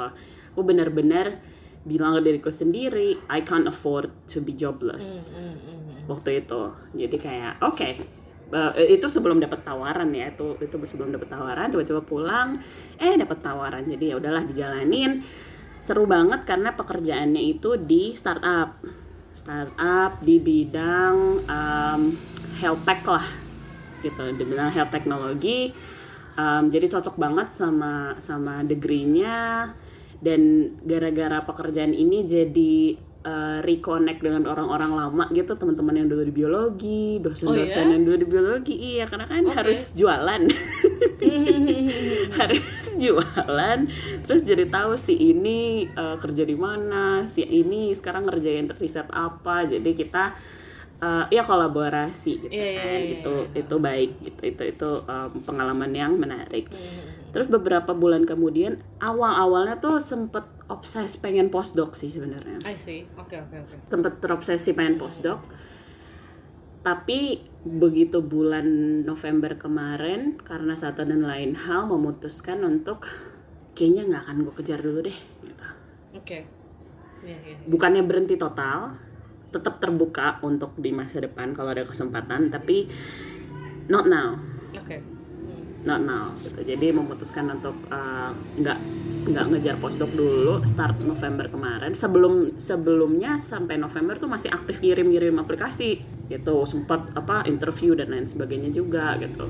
Aku 0.53 0.61
benar-benar 0.67 1.39
bilang 1.83 2.15
ke 2.19 2.23
diriku 2.23 2.51
sendiri 2.53 3.19
I 3.27 3.43
can't 3.43 3.67
afford 3.67 4.11
to 4.31 4.39
be 4.43 4.55
jobless. 4.55 5.35
Mm, 5.35 5.57
mm. 5.59 6.01
waktu 6.11 6.43
itu. 6.45 6.63
Jadi 6.95 7.17
kayak 7.19 7.63
oke. 7.63 7.91
Eh, 8.53 8.89
itu 8.93 9.07
sebelum 9.09 9.41
dapat 9.41 9.65
tawaran 9.65 10.13
ya 10.13 10.29
itu 10.29 10.61
itu 10.61 10.77
sebelum 10.85 11.09
dapat 11.09 11.25
tawaran 11.33 11.73
tiba-tiba 11.73 12.05
pulang 12.05 12.53
eh 13.01 13.15
dapat 13.17 13.39
tawaran. 13.41 13.87
Jadi 13.89 14.13
ya 14.13 14.15
udahlah 14.19 14.45
dijalanin. 14.45 15.23
Seru 15.83 16.07
banget 16.07 16.47
karena 16.47 16.75
pekerjaannya 16.79 17.43
itu 17.43 17.75
di 17.81 18.15
startup. 18.15 18.79
Startup 19.33 20.13
di 20.21 20.37
bidang 20.37 21.17
um, 21.49 22.03
health 22.61 22.85
tech 22.85 23.03
lah 23.09 23.42
gitu. 24.03 24.23
Di 24.35 24.43
bidang 24.43 24.75
health 24.75 24.91
teknologi 24.91 25.71
Um, 26.33 26.73
jadi 26.73 26.89
cocok 26.89 27.21
banget 27.21 27.53
sama 27.53 28.17
sama 28.17 28.65
degree-nya. 28.65 29.69
Dan 30.17 30.73
gara-gara 30.87 31.45
pekerjaan 31.45 31.93
ini 31.93 32.25
jadi 32.25 32.95
uh, 33.27 33.59
reconnect 33.61 34.23
dengan 34.23 34.47
orang-orang 34.47 34.95
lama 34.95 35.25
gitu 35.35 35.59
teman-teman 35.59 35.99
yang 35.99 36.09
dulu 36.09 36.23
di 36.23 36.31
biologi 36.33 37.05
dosen-dosen 37.19 37.85
Oh, 37.85 37.91
ya? 37.91 37.95
yang 37.99 38.05
dulu 38.07 38.17
di 38.17 38.29
biologi. 38.31 38.75
Iya 38.97 39.05
karena 39.11 39.27
kan 39.29 39.43
Oke. 39.45 39.57
harus 39.61 39.93
jualan. 39.93 40.43
Harus 42.39 42.97
jualan. 42.99 43.79
Terus 44.25 44.41
jadi 44.43 44.65
tahu 44.67 44.97
si 44.97 45.15
ini 45.19 45.87
uh, 45.95 46.17
kerja 46.19 46.43
di 46.43 46.57
mana 46.57 47.27
si 47.29 47.45
ini 47.45 47.93
sekarang 47.93 48.27
ngerjain 48.27 48.71
riset 48.79 49.07
apa. 49.13 49.67
Jadi 49.67 49.91
kita 49.95 50.35
uh, 51.03 51.27
ya 51.29 51.43
kolaborasi 51.43 52.33
gitu 52.41 52.49
Iya, 52.49 52.65
iya, 52.65 52.81
kan 52.81 53.01
iya, 53.03 53.13
itu 53.19 53.35
itu 53.53 53.75
baik 53.77 54.11
gitu 54.23 54.41
itu 54.47 54.63
itu 54.71 54.91
um, 55.05 55.31
pengalaman 55.43 55.91
yang 55.93 56.15
menarik 56.15 56.71
Mhm. 56.71 57.35
terus 57.35 57.51
beberapa 57.51 57.91
bulan 57.93 58.23
kemudian 58.23 58.79
awal 59.03 59.35
awalnya 59.35 59.77
tuh 59.77 59.99
sempet 59.99 60.47
obses 60.71 61.19
pengen 61.19 61.51
postdoc 61.51 61.93
sih 61.93 62.09
sebenarnya 62.09 62.63
I 62.63 62.77
see. 62.79 63.05
Oke, 63.19 63.37
oke, 63.37 63.57
oke. 63.61 63.67
sempet 63.91 64.23
terobsesi 64.23 64.73
pengen 64.73 64.97
postdoc 64.97 65.43
tapi 66.83 67.39
begitu 67.63 68.19
bulan 68.19 68.67
November 69.07 69.55
kemarin 69.55 70.35
karena 70.43 70.75
satu 70.75 71.07
dan 71.07 71.23
lain 71.23 71.55
hal 71.55 71.87
memutuskan 71.87 72.59
untuk 72.67 73.07
kayaknya 73.79 74.03
nggak 74.11 74.23
akan 74.27 74.37
gue 74.43 74.55
kejar 74.59 74.83
dulu 74.83 75.07
deh 75.07 75.15
gitu. 75.47 75.67
Oke. 76.19 76.39
Iya, 77.23 77.39
iya. 77.39 77.57
bukannya 77.71 78.03
berhenti 78.03 78.35
total 78.35 78.99
tetap 79.53 79.79
terbuka 79.79 80.41
untuk 80.41 80.73
di 80.81 80.91
masa 80.91 81.21
depan 81.21 81.53
kalau 81.53 81.77
ada 81.77 81.85
kesempatan 81.85 82.49
tapi 82.49 82.89
not 83.93 84.09
now 84.09 84.41
Oke. 84.73 84.99
Hmm. 84.99 85.85
not 85.85 86.01
now 86.01 86.33
gitu. 86.41 86.61
jadi 86.65 86.97
memutuskan 86.97 87.53
untuk 87.53 87.77
uh, 87.93 88.33
nggak 88.57 88.79
nggak 89.23 89.45
ngejar 89.55 89.77
postdoc 89.79 90.11
dulu 90.19 90.67
start 90.67 90.99
November 91.07 91.47
kemarin 91.47 91.95
sebelum 91.95 92.59
sebelumnya 92.59 93.39
sampai 93.39 93.79
November 93.79 94.19
tuh 94.19 94.27
masih 94.27 94.51
aktif 94.51 94.83
ngirim-ngirim 94.83 95.39
aplikasi 95.39 96.03
gitu 96.27 96.67
sempat 96.67 97.15
apa 97.15 97.47
interview 97.47 97.95
dan 97.95 98.11
lain 98.11 98.27
sebagainya 98.27 98.75
juga 98.75 99.15
gitu 99.23 99.47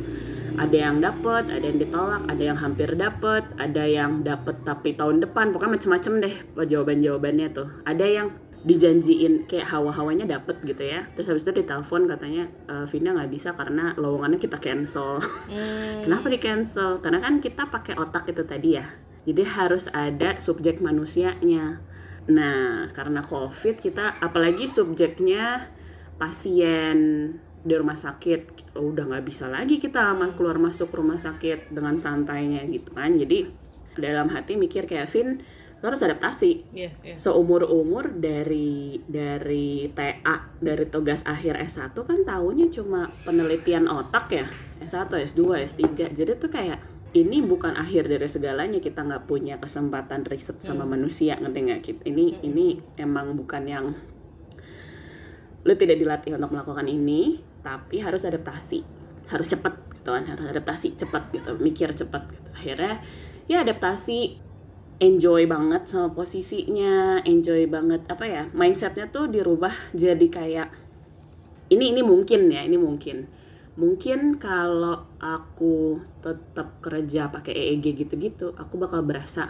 ada 0.61 0.76
yang 0.76 1.00
dapet 1.00 1.49
ada 1.49 1.64
yang 1.64 1.78
ditolak 1.80 2.23
ada 2.28 2.42
yang 2.42 2.59
hampir 2.61 2.92
dapet 2.92 3.44
ada 3.56 3.85
yang 3.88 4.21
dapet 4.21 4.61
tapi 4.61 4.92
tahun 4.92 5.25
depan 5.25 5.56
pokoknya 5.56 5.80
macem-macem 5.80 6.12
deh 6.21 6.35
jawaban 6.68 7.00
jawabannya 7.00 7.49
tuh 7.56 7.68
ada 7.88 8.04
yang 8.04 8.28
dijanjiin 8.62 9.50
kayak 9.50 9.75
hawa-hawanya 9.75 10.23
dapet 10.38 10.62
gitu 10.62 10.87
ya 10.87 11.11
terus 11.19 11.26
habis 11.26 11.42
itu 11.42 11.50
ditelepon 11.62 12.07
katanya 12.07 12.47
e, 12.71 12.87
Vina 12.87 13.11
nggak 13.11 13.31
bisa 13.35 13.59
karena 13.59 13.90
lowongannya 13.99 14.38
kita 14.38 14.62
cancel 14.62 15.19
Hmm. 15.23 16.00
Kenapa 16.04 16.26
di 16.31 16.38
cancel? 16.38 16.99
Karena 17.02 17.19
kan 17.21 17.38
kita 17.38 17.69
pakai 17.69 17.99
otak 17.99 18.31
itu 18.31 18.42
tadi 18.47 18.78
ya. 18.78 18.87
Jadi 19.23 19.42
harus 19.47 19.87
ada 19.92 20.38
subjek 20.38 20.83
manusianya. 20.83 21.83
Nah, 22.31 22.90
karena 22.95 23.23
COVID 23.23 23.83
kita 23.83 24.19
apalagi 24.23 24.66
subjeknya 24.66 25.71
pasien 26.19 26.99
di 27.62 27.75
rumah 27.78 27.95
sakit, 27.95 28.75
oh, 28.75 28.90
udah 28.90 29.07
nggak 29.07 29.26
bisa 29.26 29.47
lagi 29.47 29.78
kita 29.78 30.19
keluar 30.35 30.59
masuk 30.59 30.90
rumah 30.90 31.19
sakit 31.19 31.71
dengan 31.71 31.99
santainya 32.02 32.66
gitu 32.66 32.90
kan. 32.95 33.14
Jadi 33.14 33.47
dalam 33.95 34.31
hati 34.35 34.59
mikir 34.59 34.90
kayak 34.90 35.07
Vin, 35.14 35.42
lo 35.82 35.90
harus 35.90 36.06
adaptasi. 36.06 36.70
Iya, 36.70 36.90
iya. 37.02 37.14
seumur 37.18 37.66
umur 37.66 38.14
dari 38.14 39.02
dari 39.02 39.90
TA 39.90 40.54
dari 40.62 40.86
tugas 40.86 41.26
akhir 41.26 41.58
S1 41.58 41.90
kan 41.98 42.22
tahunya 42.22 42.70
cuma 42.70 43.10
penelitian 43.26 43.90
otak 43.90 44.30
ya 44.30 44.46
S1 44.78 45.10
S2 45.10 45.42
S3 45.66 46.14
jadi 46.14 46.38
tuh 46.38 46.54
kayak 46.54 46.78
ini 47.12 47.44
bukan 47.44 47.76
akhir 47.76 48.08
dari 48.08 48.24
segalanya 48.24 48.80
kita 48.80 49.04
nggak 49.04 49.28
punya 49.28 49.60
kesempatan 49.60 50.24
riset 50.24 50.64
sama 50.64 50.88
manusia 50.88 51.36
ngerti 51.36 51.58
nggak? 51.68 51.80
Kit? 51.84 51.98
ini 52.08 52.40
ini 52.40 52.80
emang 52.96 53.36
bukan 53.36 53.62
yang 53.68 53.86
lu 55.62 55.74
tidak 55.76 56.00
dilatih 56.00 56.40
untuk 56.40 56.56
melakukan 56.56 56.88
ini 56.88 57.42
tapi 57.60 58.00
harus 58.00 58.24
adaptasi. 58.24 58.80
Harus 59.28 59.50
cepat 59.50 59.76
gitu 59.92 60.08
kan 60.08 60.24
harus 60.24 60.46
adaptasi 60.48 60.96
cepat 60.96 61.22
gitu 61.36 61.52
mikir 61.60 61.92
cepat 61.92 62.32
gitu. 62.32 62.48
Akhirnya 62.56 63.04
ya 63.44 63.60
adaptasi 63.60 64.40
enjoy 65.02 65.44
banget 65.44 65.82
sama 65.85 66.14
posisinya 66.14 66.94
enjoy 67.25 67.66
banget 67.66 68.06
apa 68.06 68.23
ya 68.23 68.42
mindsetnya 68.52 69.11
tuh 69.11 69.26
dirubah 69.26 69.75
jadi 69.92 70.26
kayak 70.28 70.68
ini 71.68 71.90
ini 71.90 72.00
mungkin 72.00 72.47
ya 72.47 72.62
ini 72.62 72.78
mungkin 72.78 73.26
mungkin 73.75 74.37
kalau 74.37 75.02
aku 75.18 75.97
tetap 76.21 76.78
kerja 76.78 77.26
pakai 77.26 77.50
EEG 77.50 77.99
gitu-gitu 77.99 78.54
aku 78.54 78.76
bakal 78.76 79.02
berasa 79.02 79.49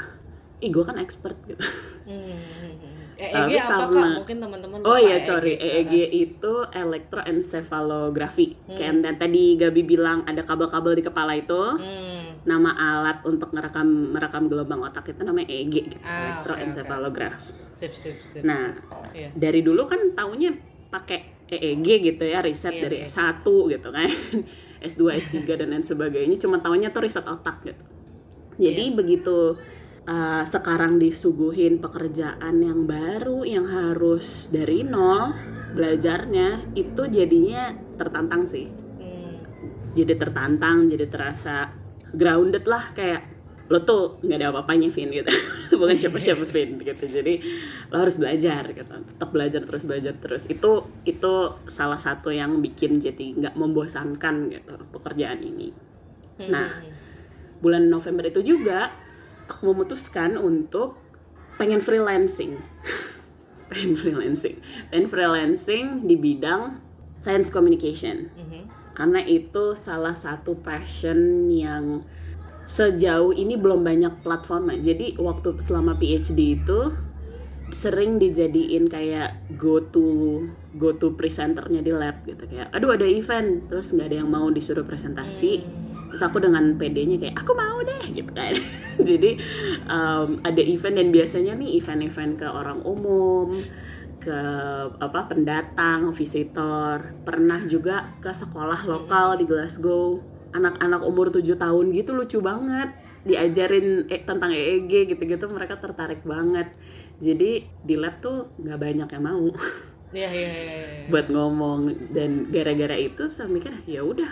ih 0.59 0.71
gue 0.71 0.81
kan 0.81 0.97
expert 0.97 1.37
gitu 1.45 1.61
Hmm, 2.03 2.19
hmm, 2.19 2.35
hmm. 2.35 2.95
EEG 3.15 3.31
Tapi 3.31 3.55
apa 3.55 3.63
kak? 3.63 3.79
karena- 3.89 4.19
Mungkin 4.19 4.37
teman-teman 4.41 4.79
Oh 4.83 4.97
iya 4.97 5.15
sorry, 5.17 5.55
EEG 5.55 5.95
itu 6.11 6.53
electroencephalography. 6.67 8.59
Kayak 8.69 8.91
yang 9.05 9.17
tadi 9.17 9.55
Gabi 9.55 9.83
bilang 9.85 10.25
ada 10.25 10.43
kabel-kabel 10.43 10.97
di 10.97 11.05
kepala 11.05 11.37
itu. 11.37 11.55
Hmm. 11.55 12.02
Nama 12.43 12.71
alat 12.75 13.19
untuk 13.23 13.55
merekam 13.55 13.87
merekam 13.87 14.51
gelombang 14.51 14.83
otak 14.83 15.15
itu 15.15 15.23
namanya 15.23 15.47
EEG 15.47 15.75
gitu, 15.95 15.99
Ah, 16.03 16.43
oke, 16.43 16.51
electroencephalograph. 16.51 17.39
Sip, 17.73 17.95
sip, 17.95 18.19
sip. 18.21 18.43
Nah, 18.43 18.59
sip. 18.59 18.83
Iya. 19.15 19.29
dari 19.33 19.63
dulu 19.63 19.87
kan 19.87 20.01
taunya 20.13 20.51
pakai 20.91 21.47
EEG 21.47 21.87
gitu 22.03 22.25
ya, 22.27 22.43
riset 22.43 22.75
Iya, 22.75 22.83
dari 22.83 22.97
iya. 23.05 23.09
S1 23.09 23.47
gitu 23.47 23.89
kan. 23.93 24.09
S2, 24.91 25.03
S3 25.15 25.47
dan 25.47 25.71
lain 25.71 25.87
sebagainya 25.87 26.35
cuma 26.43 26.59
taunya 26.59 26.91
tuh 26.91 27.07
riset 27.07 27.23
otak 27.23 27.63
gitu. 27.63 27.85
Jadi 28.59 28.91
Iya. 28.91 28.95
begitu 28.99 29.55
uh, 30.05 30.43
sekarang 30.43 30.99
disuguhin 30.99 31.79
pekerjaan 31.79 32.59
yang 32.59 32.85
baru 32.85 33.47
yang 33.47 33.71
harus 33.71 34.51
dari 34.51 34.83
nol 34.83 35.31
belajarnya 35.73 36.75
itu 36.75 37.03
jadinya 37.07 37.71
tertantang 37.97 38.45
sih. 38.45 38.67
Hmm. 38.99 39.39
Jadi 39.95 40.15
tertantang, 40.19 40.91
jadi 40.91 41.07
terasa 41.09 41.71
grounded 42.13 42.65
lah 42.69 42.93
kayak 42.93 43.33
lo 43.73 43.81
tuh 43.89 44.21
nggak 44.21 44.37
ada 44.37 44.49
apa-apanya 44.53 44.93
Vin 44.93 45.09
gitu. 45.09 45.33
Bukan 45.81 45.97
siapa-siapa 45.97 46.45
Vin 46.45 46.77
gitu. 46.77 47.05
Jadi 47.09 47.41
lo 47.89 47.97
harus 48.05 48.21
belajar 48.21 48.69
gitu. 48.69 48.93
Tetap 48.93 49.29
belajar 49.33 49.65
terus 49.65 49.89
belajar 49.89 50.15
terus. 50.21 50.45
Itu 50.53 50.85
itu 51.09 51.35
salah 51.73 51.97
satu 51.97 52.29
yang 52.29 52.61
bikin 52.61 53.01
jadi 53.01 53.33
nggak 53.33 53.55
membosankan 53.57 54.53
gitu 54.53 54.77
pekerjaan 54.93 55.41
ini. 55.41 55.73
Nah 56.53 56.69
bulan 57.65 57.89
November 57.89 58.29
itu 58.29 58.45
juga 58.45 58.93
aku 59.49 59.73
memutuskan 59.73 60.37
untuk 60.37 61.01
pengen 61.57 61.81
freelancing. 61.81 62.61
Pengen 63.73 63.97
freelancing. 63.97 64.61
Pengen 64.93 65.09
freelancing 65.09 66.05
di 66.05 66.21
bidang 66.21 66.77
science 67.17 67.49
communication. 67.49 68.29
Mhm. 68.37 68.82
Karena 69.03 69.19
itu 69.27 69.75
salah 69.75 70.15
satu 70.15 70.63
passion 70.63 71.51
yang 71.51 72.07
sejauh 72.71 73.35
ini 73.35 73.59
belum 73.59 73.83
banyak 73.83 74.23
platformnya. 74.23 74.79
Jadi 74.79 75.19
waktu 75.19 75.59
selama 75.59 75.99
PhD 75.99 76.63
itu 76.63 76.95
sering 77.75 78.23
dijadiin 78.23 78.87
kayak 78.87 79.43
go 79.59 79.83
to 79.83 80.47
go 80.79 80.95
to 80.95 81.19
presenternya 81.19 81.83
di 81.83 81.91
lab 81.91 82.23
gitu. 82.23 82.47
Kayak 82.47 82.71
aduh 82.71 82.95
ada 82.95 83.03
event. 83.03 83.67
Terus 83.67 83.91
nggak 83.91 84.07
ada 84.07 84.17
yang 84.23 84.31
mau 84.31 84.47
disuruh 84.55 84.87
presentasi. 84.87 85.67
Terus 86.15 86.23
aku 86.23 86.39
dengan 86.39 86.79
PD-nya 86.79 87.19
kayak 87.19 87.43
aku 87.43 87.59
mau 87.59 87.83
deh 87.83 88.07
gitu 88.07 88.31
kan. 88.31 88.55
Jadi 89.11 89.35
um, 89.91 90.39
ada 90.47 90.63
event 90.63 90.95
dan 90.95 91.11
biasanya 91.11 91.59
nih 91.59 91.75
event-event 91.75 92.39
ke 92.39 92.47
orang 92.47 92.79
umum 92.87 93.67
ke 94.23 94.41
apa 95.03 95.21
pendatang 95.27 96.15
visitor 96.15 97.11
pernah 97.27 97.59
juga 97.67 98.15
ke 98.23 98.31
sekolah 98.31 98.87
lokal 98.87 99.43
di 99.43 99.45
Glasgow 99.51 100.23
anak-anak 100.55 101.03
umur 101.03 101.35
7 101.35 101.59
tahun 101.59 101.91
gitu 101.91 102.15
lucu 102.15 102.39
banget 102.39 102.95
diajarin 103.27 104.07
eh, 104.11 104.23
tentang 104.23 104.55
EEG 104.55 105.15
gitu-gitu 105.15 105.51
mereka 105.51 105.79
tertarik 105.79 106.23
banget 106.23 106.71
jadi 107.23 107.67
di 107.67 107.95
lab 107.99 108.19
tuh 108.19 108.51
nggak 108.59 108.79
banyak 108.79 109.09
yang 109.11 109.25
mau 109.25 109.51
Iya 110.13 110.29
iya 110.29 110.51
iya. 110.53 110.65
iya. 110.77 111.05
buat 111.09 111.33
ngomong 111.33 112.13
dan 112.13 112.53
gara-gara 112.53 113.01
itu 113.01 113.25
saya 113.33 113.49
mikir 113.49 113.73
ya 113.89 114.05
udah 114.05 114.29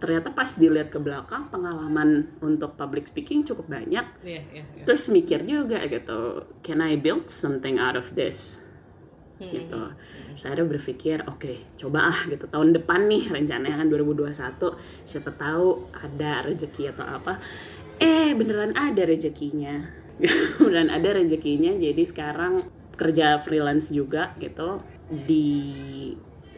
ternyata 0.00 0.32
pas 0.32 0.56
dilihat 0.56 0.88
ke 0.88 0.96
belakang 0.96 1.52
pengalaman 1.52 2.32
untuk 2.40 2.80
public 2.80 3.04
speaking 3.12 3.44
cukup 3.44 3.68
banyak 3.68 4.08
iya. 4.24 4.40
iya. 4.48 4.64
terus 4.88 5.12
mikir 5.12 5.44
juga 5.44 5.84
gitu 5.84 6.48
can 6.64 6.80
I 6.80 6.96
build 6.96 7.28
something 7.28 7.76
out 7.76 8.00
of 8.00 8.16
this 8.16 8.64
Hmm, 9.38 9.54
gitu. 9.54 9.82
Saya 10.34 10.66
berpikir 10.66 11.22
oke 11.26 11.78
coba 11.78 12.10
ah 12.10 12.18
gitu. 12.26 12.50
Tahun 12.50 12.74
depan 12.74 13.06
nih 13.06 13.30
rencananya 13.30 13.78
kan 13.78 13.86
2021 13.86 14.34
siapa 15.06 15.30
tahu 15.34 15.86
ada 15.94 16.42
rezeki 16.42 16.90
atau 16.90 17.06
apa. 17.06 17.38
Eh 17.98 18.34
beneran 18.34 18.74
ada 18.74 19.02
rezekinya. 19.06 19.78
Beneran 20.58 20.90
ada 20.90 21.14
rezekinya 21.14 21.78
jadi 21.78 22.02
sekarang 22.02 22.66
kerja 22.98 23.38
freelance 23.38 23.94
juga 23.94 24.34
gitu 24.42 24.82
di 25.06 26.10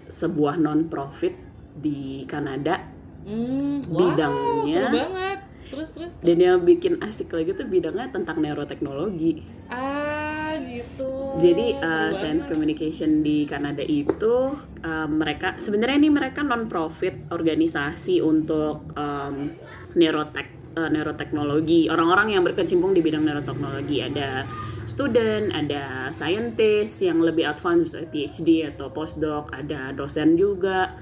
sebuah 0.09 0.57
non 0.57 0.89
profit 0.89 1.37
di 1.77 2.25
Kanada. 2.25 2.81
Hmm, 3.29 3.85
wow, 3.93 3.99
Bidangnya- 4.01 4.69
seru 4.69 4.89
banget. 4.97 5.39
Terus 5.71 5.89
terus. 5.95 6.13
dan 6.19 6.35
yang 6.41 6.59
bikin 6.67 6.99
asik 6.99 7.31
lagi 7.31 7.55
tuh 7.55 7.63
bidangnya 7.63 8.11
tentang 8.11 8.43
neuroteknologi. 8.43 9.45
Ah 9.71 10.20
gitu. 10.69 11.09
Jadi 11.41 11.67
uh. 11.79 12.13
Science 12.13 12.45
Communication 12.45 13.23
di 13.23 13.47
Kanada 13.47 13.81
itu 13.81 14.53
uh, 14.83 15.09
mereka 15.09 15.57
sebenarnya 15.57 15.97
ini 15.97 16.11
mereka 16.11 16.43
non 16.43 16.67
profit 16.67 17.31
organisasi 17.31 18.19
untuk 18.21 18.93
um, 18.99 19.55
neurotek 19.95 20.77
uh, 20.77 20.91
neuroteknologi. 20.91 21.89
Orang-orang 21.89 22.35
yang 22.35 22.43
berkecimpung 22.43 22.93
di 22.93 23.01
bidang 23.01 23.23
neuroteknologi. 23.23 24.03
Ada 24.03 24.45
student, 24.85 25.55
ada 25.55 26.11
scientist 26.11 27.03
yang 27.07 27.23
lebih 27.23 27.47
advance 27.47 27.95
misalnya 27.95 28.11
PhD 28.11 28.49
atau 28.67 28.91
postdoc, 28.91 29.55
ada 29.55 29.95
dosen 29.95 30.35
juga, 30.35 30.99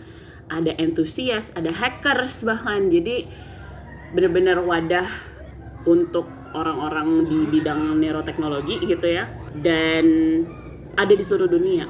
ada 0.52 0.72
entusias, 0.76 1.56
ada 1.56 1.72
hackers 1.72 2.44
bahkan. 2.44 2.92
Jadi 2.92 3.24
benar-benar 4.12 4.60
wadah 4.64 5.08
untuk 5.84 6.28
orang-orang 6.56 7.28
di 7.28 7.38
bidang 7.48 7.96
neuroteknologi 8.00 8.80
gitu 8.84 9.04
ya 9.04 9.28
dan 9.56 10.04
ada 10.98 11.12
di 11.14 11.22
seluruh 11.22 11.48
dunia 11.48 11.86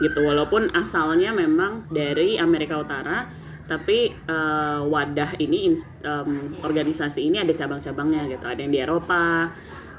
gitu. 0.00 0.20
Walaupun 0.20 0.72
asalnya 0.76 1.32
memang 1.32 1.88
dari 1.88 2.36
Amerika 2.36 2.76
Utara 2.76 3.24
tapi 3.66 4.14
eh, 4.14 4.80
wadah 4.86 5.34
ini 5.42 5.74
em, 6.06 6.30
organisasi 6.62 7.26
ini 7.26 7.42
ada 7.42 7.50
cabang-cabangnya 7.50 8.30
gitu. 8.30 8.46
Ada 8.46 8.60
yang 8.62 8.72
di 8.72 8.80
Eropa 8.80 9.50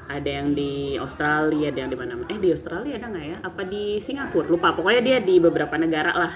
ada 0.08 0.30
yang 0.40 0.56
di 0.56 0.96
Australia 0.96 1.68
ada 1.68 1.84
yang 1.84 1.92
di 1.92 1.98
mana 2.00 2.16
eh 2.32 2.40
di 2.40 2.48
Australia 2.48 2.96
ada 2.96 3.12
nggak 3.12 3.26
ya? 3.28 3.36
Apa 3.44 3.62
di 3.68 4.00
Singapura? 4.00 4.48
Lupa 4.48 4.72
pokoknya 4.72 5.02
dia 5.04 5.18
di 5.20 5.36
beberapa 5.36 5.76
negara 5.76 6.16
lah. 6.16 6.32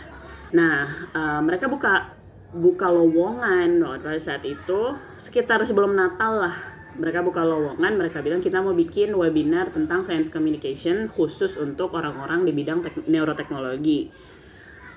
Nah 0.53 1.09
eh, 1.15 1.41
mereka 1.41 1.73
buka 1.73 2.13
buka 2.53 2.93
lowongan 2.93 3.81
pada 4.05 4.21
saat 4.21 4.45
itu 4.45 4.93
sekitar 5.17 5.65
sebelum 5.65 5.97
Natal 5.97 6.37
lah 6.37 6.72
mereka 6.97 7.25
buka 7.25 7.41
lowongan 7.41 7.97
mereka 7.97 8.21
bilang 8.21 8.45
kita 8.45 8.61
mau 8.61 8.77
bikin 8.77 9.17
webinar 9.17 9.73
tentang 9.73 10.05
science 10.05 10.29
communication 10.29 11.09
khusus 11.09 11.57
untuk 11.57 11.97
orang-orang 11.97 12.45
di 12.45 12.53
bidang 12.53 12.85
tek- 12.85 13.09
neuroteknologi. 13.09 14.13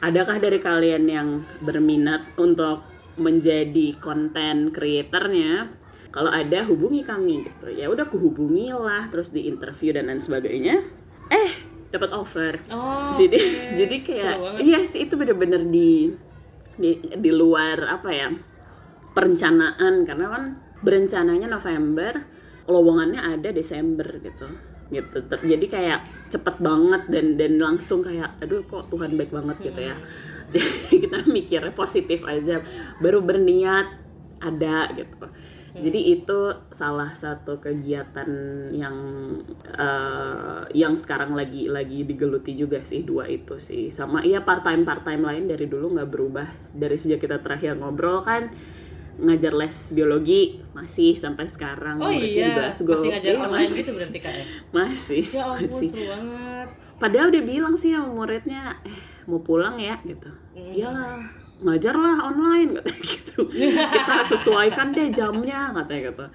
Adakah 0.03 0.37
dari 0.43 0.59
kalian 0.59 1.03
yang 1.07 1.27
berminat 1.63 2.35
untuk 2.35 2.83
menjadi 3.15 3.95
konten 4.03 4.75
creatornya? 4.75 5.71
Kalau 6.11 6.31
ada 6.31 6.63
hubungi 6.67 7.03
kami 7.03 7.43
gitu. 7.43 7.71
Ya 7.71 7.91
udah 7.91 8.07
kuhubungi 8.07 8.71
lah 8.71 9.07
terus 9.11 9.31
di 9.35 9.47
interview 9.47 9.95
dan 9.95 10.07
lain 10.07 10.23
sebagainya. 10.23 10.83
Eh 11.31 11.51
dapat 11.91 12.11
offer. 12.11 12.59
Oh. 12.71 13.15
jadi 13.15 13.39
oke. 13.39 13.71
jadi 13.79 13.95
kayak 14.03 14.35
iya 14.63 14.79
sih 14.83 15.07
itu 15.07 15.15
bener-bener 15.15 15.63
di 15.63 16.11
di 16.75 16.99
di 16.99 17.31
luar 17.31 17.87
apa 17.99 18.09
ya 18.11 18.31
perencanaan. 19.15 20.03
Karena 20.03 20.27
kan 20.27 20.43
berencananya 20.85 21.49
November 21.49 22.21
lowongannya 22.69 23.21
ada 23.21 23.49
Desember 23.49 24.05
gitu. 24.21 24.45
Gitu. 24.93 25.17
Jadi 25.25 25.65
kayak 25.65 26.29
cepet 26.29 26.61
banget 26.61 27.09
dan 27.09 27.37
dan 27.41 27.57
langsung 27.57 28.05
kayak 28.05 28.37
aduh 28.37 28.61
kok 28.69 28.93
Tuhan 28.93 29.17
baik 29.17 29.33
banget 29.33 29.57
gitu 29.73 29.81
ya. 29.81 29.95
Jadi 30.53 30.69
kita 31.09 31.25
mikirnya 31.25 31.73
positif 31.73 32.21
aja. 32.25 32.61
Baru 33.01 33.25
berniat 33.25 33.89
ada 34.41 34.89
gitu. 34.93 35.25
Jadi 35.75 36.07
itu 36.07 36.39
salah 36.71 37.11
satu 37.11 37.59
kegiatan 37.59 38.31
yang 38.71 38.95
eh, 39.75 40.63
yang 40.71 40.95
sekarang 40.95 41.35
lagi 41.35 41.67
lagi 41.67 42.07
digeluti 42.07 42.55
juga 42.55 42.79
sih 42.87 43.03
dua 43.03 43.27
itu 43.27 43.59
sih. 43.59 43.91
Sama 43.91 44.23
iya 44.23 44.39
part 44.39 44.63
time 44.63 44.87
part 44.87 45.03
time 45.03 45.27
lain 45.27 45.51
dari 45.51 45.67
dulu 45.67 45.99
nggak 45.99 46.07
berubah. 46.07 46.47
Dari 46.71 46.95
sejak 46.95 47.19
kita 47.19 47.43
terakhir 47.43 47.75
ngobrol 47.75 48.23
kan 48.23 48.47
ngajar 49.17 49.51
les 49.51 49.75
biologi 49.91 50.41
masih 50.71 51.13
sampai 51.13 51.45
sekarang. 51.45 51.97
Oh 51.97 52.07
muridnya 52.07 52.19
di 52.19 52.29
iya, 52.37 52.53
Glasgow. 52.53 52.93
masih 52.93 53.09
ngajar 53.09 53.31
Iya, 53.31 53.39
online 53.41 53.63
masih, 53.63 53.79
gitu 53.79 53.91
berarti 53.93 54.17
kak 54.19 54.33
ya? 54.33 54.45
masih 54.77 55.23
Ya 55.29 55.43
ampun 55.45 55.59
masih. 55.65 55.87
seru 55.87 56.03
banget. 56.07 56.67
padahal 56.95 57.27
udah 57.27 57.43
bilang 57.43 57.75
sih 57.75 57.91
sama 57.91 58.09
muridnya 58.09 58.61
eh 58.81 58.97
mau 59.25 59.39
pulang 59.39 59.75
ya 59.75 59.95
gitu. 60.01 60.29
Ya 60.71 60.91
ngajar 61.57 61.93
lah 61.93 62.17
online 62.25 62.69
katanya 62.75 63.03
gitu. 63.13 63.39
Kita 63.49 64.15
sesuaikan 64.31 64.91
deh 64.91 65.07
jamnya 65.09 65.71
katanya 65.73 66.01
gitu. 66.05 66.25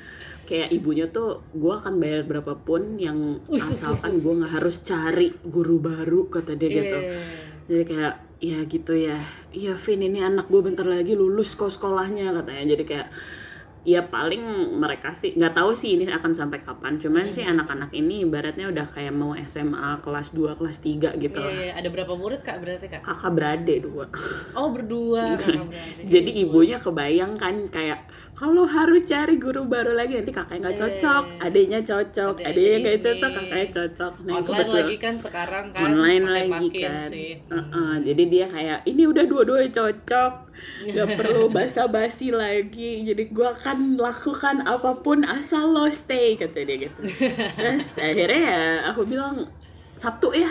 Kayak 0.44 0.68
ibunya 0.70 1.06
tuh 1.06 1.46
gue 1.50 1.70
akan 1.70 1.96
bayar 1.96 2.24
berapapun 2.24 2.96
yang 2.96 3.38
asalkan 3.46 4.10
gue 4.12 4.32
nggak 4.36 4.52
harus 4.52 4.76
cari 4.80 5.30
guru 5.40 5.78
baru 5.78 6.26
kata 6.26 6.52
dia 6.54 6.68
gitu. 6.70 6.98
Iya. 6.98 7.18
jadi 7.66 7.84
kayak 7.86 8.14
ya 8.40 8.58
gitu 8.64 8.96
ya. 8.96 9.20
Iya 9.52 9.76
Vin 9.76 10.00
ini 10.02 10.18
anak 10.18 10.48
gue 10.48 10.60
bentar 10.60 10.82
lagi 10.82 11.12
lulus 11.12 11.52
kok 11.52 11.68
sekolahnya 11.68 12.32
katanya. 12.34 12.72
Jadi 12.72 12.84
kayak 12.84 13.08
ya 13.80 14.04
paling 14.04 14.76
mereka 14.76 15.16
sih 15.16 15.32
nggak 15.32 15.56
tahu 15.56 15.72
sih 15.72 15.96
ini 15.96 16.04
akan 16.08 16.32
sampai 16.32 16.60
kapan. 16.60 16.96
Cuman 16.96 17.28
sih 17.28 17.44
anak-anak 17.44 17.92
ini 17.92 18.24
ibaratnya 18.24 18.68
udah 18.68 18.84
kayak 18.86 19.12
mau 19.12 19.32
SMA 19.40 20.00
kelas 20.00 20.32
2 20.32 20.52
kelas 20.52 20.78
3 20.80 21.16
gitu 21.16 21.38
Iya, 21.38 21.48
lah. 21.48 21.52
iya. 21.54 21.72
ada 21.80 21.88
berapa 21.88 22.12
murid 22.12 22.40
kak 22.40 22.60
berarti 22.60 22.88
kak? 22.88 23.00
kakak 23.00 23.32
beradik 23.32 23.84
dua. 23.84 24.04
Oh 24.52 24.68
berdua. 24.68 25.32
Kakak 25.40 25.68
berarti. 25.68 26.02
jadi 26.04 26.30
ibunya 26.44 26.76
kebayang 26.76 27.36
kan 27.36 27.68
kayak 27.68 28.04
kalau 28.40 28.64
harus 28.64 29.04
cari 29.04 29.36
guru 29.36 29.68
baru 29.68 29.92
lagi 29.92 30.16
nanti 30.16 30.32
kakaknya 30.32 30.64
nggak 30.64 30.78
cocok 30.80 31.24
adiknya 31.38 31.80
cocok 31.84 32.34
Adik- 32.34 32.48
adiknya 32.48 32.76
nggak 32.80 32.98
cocok 32.98 33.30
kakaknya 33.36 33.68
cocok. 33.68 34.12
Nah 34.16 34.32
online 34.32 34.46
kebetulan 34.48 34.80
lagi 34.80 34.96
kan 34.96 35.14
sekarang 35.14 35.64
kan 35.68 35.80
online 35.84 36.24
lagi 36.24 36.48
makin 36.48 36.88
kan. 36.88 37.04
sih. 37.06 37.30
Heeh, 37.36 37.92
jadi 38.00 38.22
dia 38.24 38.46
kayak 38.48 38.78
ini 38.86 39.02
udah 39.04 39.24
dua-duanya 39.28 39.68
cocok 39.70 40.32
gak 40.88 41.08
perlu 41.20 41.44
basa-basi 41.48 42.32
lagi 42.32 43.04
jadi 43.04 43.22
gua 43.28 43.52
akan 43.52 43.96
lakukan 43.96 44.56
apa 44.62 44.90
pun 44.96 45.20
asal 45.22 45.68
lo 45.68 45.84
stay 45.92 46.32
kata 46.34 46.64
dia 46.64 46.88
gitu. 46.88 47.00
Terus 47.52 47.88
akhirnya 48.00 48.40
ya 48.40 48.60
aku 48.88 49.04
bilang 49.04 49.44
Sabtu 49.92 50.32
ya? 50.32 50.48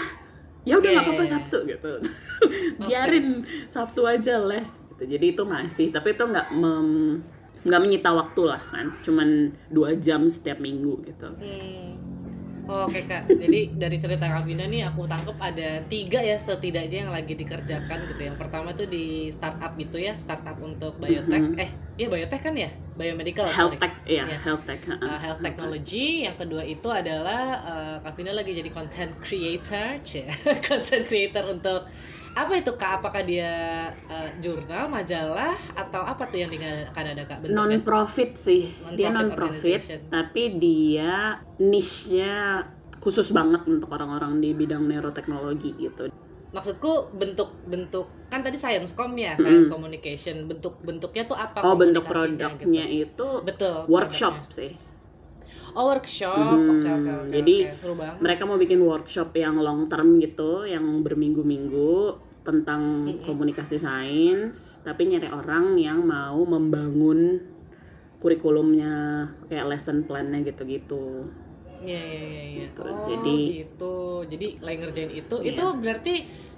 Ya 0.61 0.77
udah 0.77 0.93
nggak 0.93 1.05
apa-apa 1.09 1.23
Oke. 1.25 1.31
Sabtu 1.33 1.57
gitu. 1.65 1.91
Biarin 2.85 3.41
Sabtu 3.65 4.05
aja 4.05 4.37
les 4.37 4.85
gitu. 4.85 5.03
jadi 5.07 5.25
itu 5.33 5.41
masih 5.41 5.89
tapi 5.89 6.13
itu 6.13 6.21
nggak 6.21 6.53
mem- 6.53 7.38
nggak 7.61 7.81
menyita 7.81 8.09
waktu 8.09 8.41
lah 8.45 8.61
kan 8.61 8.93
cuman 9.01 9.29
dua 9.67 9.95
jam 9.95 10.25
setiap 10.25 10.57
minggu 10.57 11.03
gitu 11.03 11.27
Hmm. 11.35 11.87
Oh, 12.69 12.85
Oke 12.85 13.01
kak, 13.09 13.25
jadi 13.25 13.65
dari 13.73 13.97
cerita 13.97 14.29
Kak 14.29 14.45
Vina 14.45 14.69
nih 14.69 14.85
aku 14.85 15.01
tangkep 15.01 15.33
ada 15.41 15.81
tiga 15.89 16.21
ya 16.21 16.37
setidaknya 16.37 17.01
yang 17.01 17.09
lagi 17.09 17.33
dikerjakan 17.33 17.97
gitu. 18.13 18.29
Yang 18.29 18.37
pertama 18.37 18.69
tuh 18.77 18.85
di 18.85 19.33
startup 19.33 19.73
itu 19.73 19.97
ya, 19.97 20.13
startup 20.13 20.53
untuk 20.61 20.93
biotech. 21.01 21.57
Eh, 21.57 21.65
iya 21.97 22.05
biotech 22.05 22.45
kan 22.45 22.53
ya, 22.53 22.69
biomedical. 22.93 23.49
health 23.49 23.73
tech 23.73 23.97
ya 24.05 24.21
Iya. 24.21 24.37
health 24.45 24.69
tech 24.69 24.85
heeh. 24.85 25.01
Uh, 25.01 25.17
health 25.17 25.41
technology. 25.41 26.29
Yang 26.29 26.45
kedua 26.45 26.61
itu 26.61 26.89
adalah 26.93 27.41
uh, 27.57 27.95
Kak 28.05 28.13
Vina 28.13 28.37
lagi 28.37 28.53
jadi 28.53 28.69
content 28.69 29.17
creator, 29.17 29.97
content 30.69 31.03
creator 31.09 31.49
untuk 31.49 31.89
apa 32.39 32.53
itu 32.55 32.71
kak? 32.79 33.03
Apakah 33.03 33.21
dia 33.27 33.51
uh, 34.07 34.29
jurnal, 34.39 34.87
majalah, 34.87 35.59
atau 35.75 36.01
apa 36.03 36.23
tuh 36.31 36.39
yang 36.39 36.51
di 36.51 36.59
Kanada 36.95 37.27
kak? 37.27 37.43
Bentuknya? 37.43 37.75
non 37.75 37.83
profit 37.83 38.31
sih 38.39 38.71
dia 38.95 39.11
Non-profit 39.11 39.11
non 39.11 39.29
profit 39.35 39.81
tapi 40.07 40.43
dia 40.55 41.37
niche-nya 41.59 42.63
khusus 42.99 43.31
banget 43.31 43.63
untuk 43.65 43.89
orang-orang 43.91 44.43
di 44.43 44.51
bidang 44.51 44.83
neuroteknologi 44.85 45.71
gitu 45.79 46.11
maksudku 46.49 47.13
bentuk-bentuk 47.13 48.09
kan 48.27 48.41
tadi 48.41 48.57
science 48.57 48.97
com 48.97 49.13
ya 49.13 49.37
science 49.37 49.69
communication 49.69 50.49
bentuk-bentuknya 50.49 51.29
tuh 51.29 51.37
apa 51.37 51.61
oh 51.61 51.77
bentuk 51.77 52.09
produknya 52.09 52.85
gitu. 52.89 53.05
itu 53.05 53.27
betul 53.45 53.85
workshop 53.85 54.33
produknya. 54.33 54.57
sih 54.57 54.71
oh 55.77 55.85
workshop 55.93 56.33
Hmm, 56.33 56.81
oke 56.81 56.89
oke 56.89 57.11
oke 57.21 57.29
jadi 57.29 57.55
oke. 57.69 57.77
seru 57.77 57.93
banget 57.93 58.17
mereka 58.17 58.41
mau 58.49 58.57
bikin 58.57 58.81
workshop 58.81 59.29
yang 59.37 59.61
long 59.61 59.85
term 59.85 60.17
gitu 60.17 60.65
yang 60.65 60.83
berminggu-minggu 61.05 62.17
tentang 62.41 62.81
komunikasi 63.21 63.75
sains 63.75 64.79
tapi 64.81 65.05
nyari 65.05 65.27
orang 65.27 65.75
yang 65.75 66.01
mau 66.01 66.39
membangun 66.41 67.39
kurikulumnya 68.19 68.93
kayak 69.47 69.67
lesson 69.67 70.03
plan-nya 70.03 70.43
gitu-gitu 70.43 71.27
Iya 71.79 71.95
iya 71.95 72.19
iya 72.19 72.43
iya. 72.43 72.59
Gitu. 72.67 72.81
Oh, 72.83 72.99
Jadi- 73.07 73.47
gitu. 73.57 73.95
Jadi 74.27 74.47
lagi 74.59 74.77
ngerjain 74.83 75.11
itu, 75.15 75.35
Iya. 75.39 75.47
itu 75.47 75.63
berarti 75.79 76.15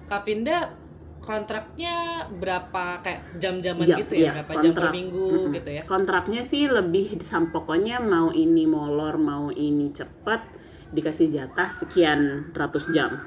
Kavinda 0.09 0.73
kontraknya 1.21 1.95
berapa 2.33 2.97
kayak 2.99 3.37
jam-jaman 3.37 3.85
Jam, 3.85 4.01
gitu 4.01 4.17
ya, 4.17 4.21
iya, 4.25 4.31
berapa 4.41 4.53
jam 4.57 4.73
per 4.73 4.81
kontrak. 4.81 4.93
minggu 4.97 5.25
Mm-mm. 5.29 5.53
gitu 5.53 5.69
ya. 5.69 5.81
kontraknya 5.85 6.41
sih 6.41 6.65
lebih 6.65 7.21
pokoknya 7.53 8.01
mau 8.01 8.33
ini 8.33 8.65
molor 8.65 9.21
mau 9.21 9.53
ini 9.53 9.93
cepat 9.93 10.41
dikasih 10.89 11.29
jatah 11.29 11.69
sekian 11.69 12.49
ratus 12.51 12.89
jam 12.89 13.21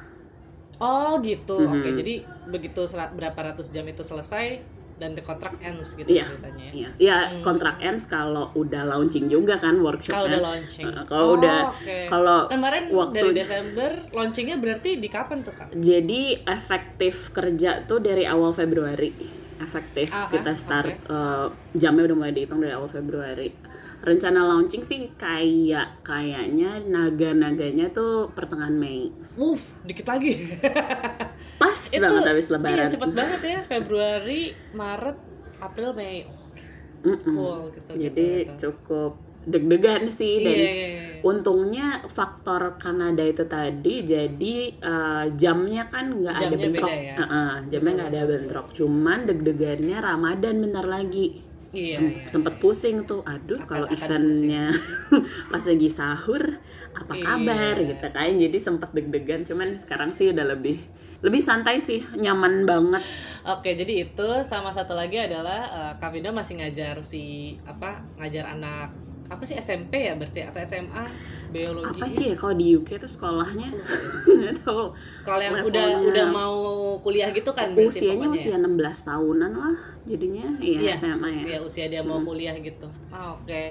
Oh 0.77 1.19
gitu. 1.21 1.59
Oke, 1.61 1.89
Mhm. 1.89 1.97
jadi 1.97 2.15
begitu 2.47 2.83
berapa 3.15 3.41
ratus 3.45 3.69
jam 3.69 3.85
itu 3.85 4.01
selesai 4.01 4.59
dan 4.95 5.11
the 5.11 5.21
contract 5.21 5.59
ends 5.59 5.93
gitu 5.93 6.07
Iya. 6.07 6.23
ceritanya. 6.25 6.65
ya. 6.65 6.73
Iya, 6.73 6.89
ya 6.97 7.17
kontrak 7.43 7.79
ends 7.81 8.07
kalau 8.07 8.55
udah 8.55 8.87
launching 8.87 9.27
juga 9.27 9.55
kan 9.57 9.75
workshopnya. 9.77 10.15
Kalau 10.15 10.27
udah 10.29 10.43
launching. 10.45 10.87
Kalau 11.05 11.25
Oh, 11.25 11.37
udah 11.37 11.59
oke. 11.69 11.99
kalau 12.07 12.39
Kemarin 12.47 12.85
waktu 12.91 13.15
dari 13.17 13.31
Desember 13.35 13.91
launchingnya 14.13 14.57
berarti 14.57 14.91
di 14.97 15.09
kapan 15.09 15.43
tuh 15.43 15.51
kak? 15.53 15.69
jadi 15.73 16.23
efektif 16.45 17.31
kerja 17.31 17.83
tuh 17.83 17.99
dari 17.99 18.23
awal 18.25 18.51
Februari. 18.51 19.11
Efektif 19.57 20.11
Aha, 20.11 20.27
kita 20.29 20.55
start 20.55 20.95
eh, 21.07 21.47
jamnya 21.73 22.05
udah 22.05 22.17
mulai 22.17 22.33
dihitung 22.33 22.59
dari 22.59 22.71
awal 22.71 22.87
Februari. 22.87 23.51
Rencana 24.05 24.45
launching 24.45 24.85
sih 24.85 25.09
kayak 25.17 26.05
kayaknya 26.05 26.77
naga-naganya 26.85 27.89
tuh 27.89 28.29
pertengahan 28.37 28.77
Mei. 28.77 29.09
Wuh, 29.41 29.57
dikit 29.89 30.05
lagi. 30.05 30.37
Pas 31.63 31.81
banget 31.89 32.23
habis 32.29 32.47
lebaran. 32.53 32.85
Iya, 32.85 32.93
cepet 32.93 33.11
banget 33.17 33.41
ya. 33.41 33.59
Februari, 33.65 34.53
Maret, 34.77 35.17
April, 35.57 35.91
Mei. 35.97 36.29
Oh, 36.29 37.09
Mm-mm. 37.09 37.33
cool 37.33 37.61
gitu. 37.73 37.91
Jadi 37.97 38.29
gitu, 38.45 38.45
gitu. 38.45 38.53
cukup 38.69 39.13
deg-degan 39.45 40.09
sih 40.09 40.41
dan 40.41 40.57
Iya, 40.57 40.73
iya, 40.73 40.89
iya. 40.89 41.05
untungnya 41.21 42.01
faktor 42.09 42.81
Kanada 42.81 43.21
itu 43.21 43.45
tadi 43.45 44.01
jadi 44.01 44.57
eh, 44.73 45.25
jamnya 45.37 45.85
kan 45.89 46.13
nggak 46.17 46.33
ada 46.33 46.47
bentrok, 46.49 46.89
beda 46.89 46.97
ya? 46.97 47.15
Heeh, 47.21 47.53
jamnya 47.69 47.93
nggak 47.93 48.11
ada 48.13 48.23
bentrok, 48.25 48.67
cuman 48.73 49.19
deg-degannya 49.29 49.97
Ramadan 50.01 50.55
bentar 50.65 50.85
lagi. 50.89 51.45
Iya, 51.75 51.99
Sem- 51.99 52.15
iya. 52.15 52.27
sempet 52.31 52.55
pusing 52.57 53.03
tuh, 53.03 53.21
aduh 53.21 53.59
Akan- 53.59 53.69
kalau 53.69 53.87
eventnya 53.91 54.71
pas 55.53 55.59
lagi 55.61 55.91
sahur 55.91 56.63
apa 56.95 57.13
Iya. 57.13 57.25
kabar 57.27 57.75
gitu 57.77 58.07
kan, 58.09 58.31
jadi 58.31 58.57
sempet 58.57 58.95
deg-degan, 58.95 59.43
cuman 59.43 59.75
sekarang 59.75 60.11
sih 60.11 60.31
udah 60.31 60.47
lebih 60.47 60.79
lebih 61.19 61.41
santai 61.41 61.81
sih, 61.81 62.05
nyaman 62.15 62.63
banget. 62.63 63.01
Oke, 63.43 63.73
jadi 63.73 64.05
itu 64.05 64.29
sama 64.45 64.69
satu 64.69 64.93
lagi 64.93 65.17
adalah 65.17 65.67
Vinda 66.13 66.31
masih 66.31 66.61
ngajar 66.61 67.01
si 67.01 67.57
apa? 67.65 68.05
Ngajar 68.21 68.53
anak 68.53 68.93
apa 69.25 69.43
sih 69.43 69.57
SMP 69.57 70.05
ya 70.05 70.13
berarti 70.15 70.45
atau 70.45 70.61
SMA 70.61 71.01
biologi 71.49 71.97
Apa 71.97 72.07
sih 72.07 72.25
ya 72.29 72.37
kalau 72.37 72.53
di 72.53 72.77
UK 72.77 73.01
tuh 73.01 73.09
sekolahnya 73.09 73.73
tahu. 74.65 74.93
sekolah 75.17 75.41
yang 75.41 75.57
udah 75.65 75.87
udah 76.05 76.27
mau 76.29 76.57
kuliah 77.01 77.33
gitu 77.33 77.49
kan 77.51 77.73
berarti 77.73 78.05
usianya 78.05 78.29
pokoknya 78.29 78.37
usia 78.37 78.57
16 78.61 79.09
tahunan 79.09 79.53
lah 79.57 79.77
jadinya 80.05 80.47
iya 80.61 80.79
Iya, 80.85 80.93
SMA 81.01 81.29
ya 81.29 81.41
usia 81.41 81.59
usia 81.65 81.85
dia 81.89 82.03
mau 82.05 82.21
kuliah 82.21 82.53
gitu. 82.61 82.85
Ah, 83.09 83.33
oke. 83.33 83.63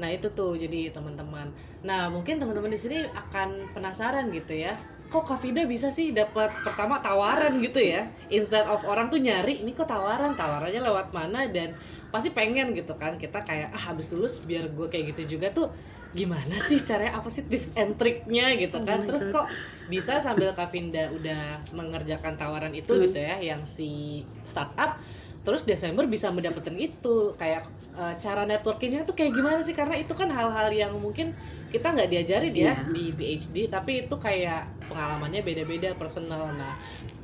Nah, 0.00 0.08
itu 0.08 0.24
tuh 0.32 0.56
jadi 0.56 0.88
teman-teman. 0.88 1.52
Nah, 1.84 2.08
mungkin 2.08 2.40
teman-teman 2.40 2.72
di 2.72 2.80
sini 2.80 3.04
akan 3.12 3.76
penasaran 3.76 4.32
gitu 4.32 4.56
ya. 4.56 4.72
Kok 5.12 5.28
Kavida 5.28 5.68
bisa 5.68 5.92
sih 5.92 6.16
dapat 6.16 6.48
pertama 6.64 7.04
tawaran 7.04 7.60
gitu 7.60 7.76
ya? 7.76 8.08
Instead 8.32 8.64
of 8.64 8.80
orang 8.88 9.12
tuh 9.12 9.20
nyari, 9.20 9.60
ini 9.60 9.76
kok 9.76 9.84
tawaran? 9.84 10.32
Tawarannya 10.32 10.80
lewat 10.80 11.12
mana 11.12 11.44
dan 11.52 11.76
pasti 12.12 12.28
pengen 12.30 12.76
gitu 12.76 12.92
kan. 12.94 13.16
Kita 13.16 13.40
kayak 13.40 13.72
ah 13.72 13.82
habis 13.90 14.12
lulus 14.12 14.38
biar 14.38 14.68
gue 14.68 14.86
kayak 14.86 15.16
gitu 15.16 15.36
juga 15.36 15.48
tuh 15.50 15.72
gimana 16.12 16.60
sih 16.60 16.76
caranya? 16.84 17.16
Apa 17.16 17.32
sih 17.32 17.48
tips 17.48 17.72
and 17.74 17.96
triknya 17.96 18.52
gitu 18.54 18.76
Oh 18.76 18.84
kan 18.84 19.00
terus 19.00 19.32
kok 19.32 19.48
bisa 19.88 20.20
sambil 20.20 20.52
Kavinda 20.52 21.08
udah 21.08 21.64
mengerjakan 21.72 22.36
tawaran 22.36 22.76
itu 22.76 22.92
gitu 23.00 23.16
ya 23.16 23.40
yang 23.40 23.64
si 23.64 24.20
startup 24.44 25.00
terus 25.42 25.64
Desember 25.64 26.04
bisa 26.06 26.28
mendapatkan 26.28 26.76
itu. 26.76 27.32
Kayak 27.34 27.64
eh, 27.96 28.14
cara 28.20 28.44
networkingnya 28.44 29.02
tuh 29.02 29.16
kayak 29.16 29.32
gimana 29.32 29.64
sih? 29.64 29.72
Karena 29.72 29.96
itu 29.96 30.12
kan 30.12 30.28
hal-hal 30.28 30.68
yang 30.70 30.92
mungkin 31.00 31.32
kita 31.72 31.88
nggak 31.88 32.12
diajarin 32.12 32.52
ya 32.52 32.76
Iya. 32.76 32.92
di 32.92 33.04
PhD 33.16 33.56
tapi 33.72 34.04
itu 34.04 34.12
kayak 34.20 34.68
pengalamannya 34.92 35.40
beda-beda 35.40 35.96
personal. 35.96 36.44
Nah 36.52 36.76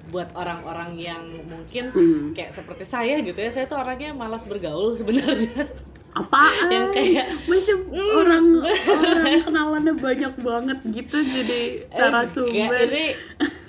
buat 0.09 0.33
orang-orang 0.33 0.97
yang 0.97 1.21
mungkin 1.45 1.85
Hmm. 1.89 2.33
kayak 2.33 2.51
seperti 2.51 2.83
saya 2.83 3.21
gitu 3.21 3.37
ya 3.37 3.49
saya 3.49 3.65
tuh 3.65 3.77
orangnya 3.77 4.13
malas 4.13 4.45
bergaul 4.45 4.91
sebenarnya. 4.91 5.69
Apaan? 6.11 6.67
Yang 6.69 6.89
kayak 6.93 7.27
macam 7.45 7.79
orang 7.93 8.47
orang 8.89 9.17
kenalannya 9.45 9.95
banyak 9.95 10.33
banget 10.37 10.79
gitu 10.89 11.17
jadi 11.21 11.61
Eh, 11.85 12.01
narasumber. 12.01 12.51
enggak, 12.51 12.83
ini 12.89 13.05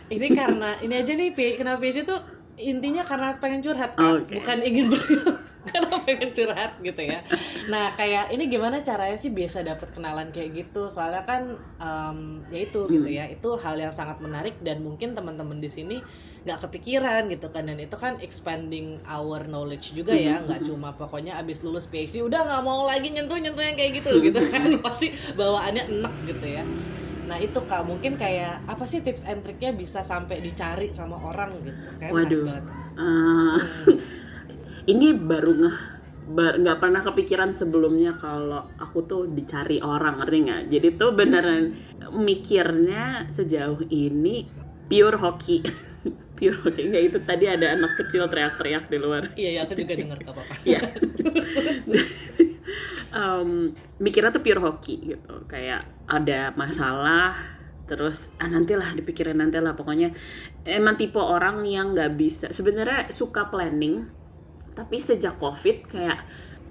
ini 0.09 0.27
karena 0.31 0.69
ini 0.79 0.93
aja 0.95 1.11
nih 1.13 1.29
kenapa 1.53 1.77
PhD 1.79 2.01
tuh 2.03 2.17
intinya 2.59 2.99
karena 2.99 3.31
pengen 3.35 3.59
curhat 3.59 3.95
kan 3.95 4.19
Oke. 4.19 4.35
bukan 4.35 4.57
ingin 4.59 4.85
bergaul 4.87 5.31
karena 5.69 5.95
pengen 6.01 6.29
curhat 6.29 6.71
gitu 6.77 7.01
ya. 7.01 7.19
Nah 7.65 7.93
kayak 7.93 8.29
ini 8.29 8.45
gimana 8.45 8.77
caranya 8.79 9.15
sih 9.15 9.31
biasa 9.31 9.63
dapat 9.63 9.89
kenalan 9.91 10.29
kayak 10.29 10.51
gitu? 10.53 10.87
Soalnya 10.87 11.23
kan 11.23 11.55
em, 11.77 12.19
ya 12.47 12.59
itu 12.61 12.85
gitu 12.85 13.05
Hmm. 13.05 13.15
ya. 13.15 13.25
Itu 13.25 13.55
hal 13.55 13.75
yang 13.75 13.89
sangat 13.89 14.19
menarik 14.19 14.59
dan 14.59 14.79
mungkin 14.79 15.13
teman-teman 15.13 15.57
di 15.57 15.67
sini 15.67 15.97
nggak 16.39 16.59
kepikiran 16.65 17.27
gitu 17.27 17.47
kan. 17.47 17.63
Dan 17.63 17.77
itu 17.77 17.95
kan 17.95 18.19
expanding 18.19 18.99
our 19.05 19.43
knowledge 19.45 19.91
juga 19.93 20.11
Hmm, 20.11 20.25
ya 20.25 20.35
nggak 20.39 20.61
cuma 20.63 20.91
pokoknya 20.91 21.37
abis 21.37 21.63
lulus 21.63 21.85
PhD 21.85 22.19
udah 22.19 22.43
nggak 22.43 22.61
mau 22.61 22.83
lagi 22.83 23.09
nyentuh 23.09 23.35
nyentuh 23.35 23.61
yang 23.61 23.73
kayak 23.73 23.91
Hmm. 23.95 23.99
gitu 24.01 24.11
gitu 24.25 24.39
kan. 24.47 24.67
Pasti 24.85 25.07
bawaannya 25.33 25.87
enak 25.89 26.13
gitu 26.27 26.45
ya 26.45 26.63
Nah 27.29 27.37
itu 27.37 27.61
kak. 27.61 27.85
Mungkin 27.85 28.17
kayak 28.17 28.65
apa 28.65 28.83
sih 28.89 29.05
tips 29.05 29.29
and 29.29 29.45
triknya 29.45 29.69
bisa 29.77 30.01
sampai 30.01 30.41
dicari 30.41 30.89
sama 30.89 31.21
orang 31.21 31.53
gitu? 31.61 31.85
Kayak 32.01 32.11
waduh. 32.11 32.45
Eh, 32.97 33.55
ini 34.97 35.13
baru 35.13 35.51
ngeh 35.53 35.77
bar- 36.33 36.57
nggak 36.57 36.77
pernah 36.81 37.01
kepikiran 37.05 37.53
sebelumnya 37.53 38.17
kalau 38.17 38.65
aku 38.81 39.05
tuh 39.05 39.21
dicari 39.29 39.77
orang 39.85 40.17
ngerti 40.17 40.37
nggak? 40.49 40.61
Jadi 40.73 40.87
tuh 40.97 41.13
beneran 41.13 41.77
mikirnya 42.17 43.29
sejauh 43.29 43.85
ini 43.93 44.49
pure 44.89 45.21
hoki 45.21 45.61
hoki 46.47 46.87
nggak 46.87 47.03
itu 47.11 47.17
tadi 47.19 47.45
ada 47.51 47.75
anak 47.75 47.99
kecil 47.99 48.31
teriak-teriak 48.31 48.87
di 48.87 48.97
luar. 48.97 49.35
Iya 49.35 49.59
ya 49.59 49.59
aku 49.67 49.75
juga 49.75 49.93
dengar 49.99 50.17
kak 50.23 50.31
apa 50.31 50.43
Iya. 50.63 50.79
Em, 53.09 53.73
mikirnya 53.99 54.31
tuh 54.31 54.43
pure 54.45 54.61
hoki 54.63 55.17
gitu. 55.17 55.33
Kayak 55.51 55.83
ada 56.07 56.55
masalah 56.55 57.35
terus 57.89 58.29
ah 58.39 58.47
nantilah 58.47 58.95
dipikirin 58.95 59.41
nantilah. 59.41 59.75
Pokoknya 59.75 60.15
emang 60.63 60.95
tipe 60.95 61.19
orang 61.19 61.65
yang 61.67 61.91
nggak 61.97 62.15
bisa 62.15 62.47
sebenarnya 62.55 63.11
suka 63.11 63.51
planning 63.51 64.07
tapi 64.77 65.01
sejak 65.01 65.35
covid 65.35 65.89
kayak 65.91 66.23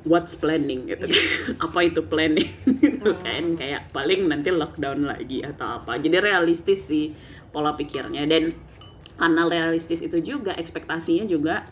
what's 0.07 0.39
planning? 0.39 0.89
gitu. 0.89 1.05
Apa 1.65 1.85
itu 1.85 2.01
planning? 2.07 2.49
Gitu 2.65 3.11
kan 3.21 3.45
kayak 3.59 3.91
paling 3.91 4.31
nanti 4.31 4.55
lockdown 4.55 5.05
lagi 5.05 5.43
atau 5.43 5.83
apa. 5.83 5.99
Jadi 5.99 6.17
realistis 6.23 6.87
sih 6.87 7.11
pola 7.51 7.75
pikirnya. 7.75 8.25
Dan 8.25 8.55
karena 9.19 9.45
realistis 9.51 10.01
itu 10.07 10.23
juga 10.23 10.55
ekspektasinya 10.55 11.27
juga 11.27 11.67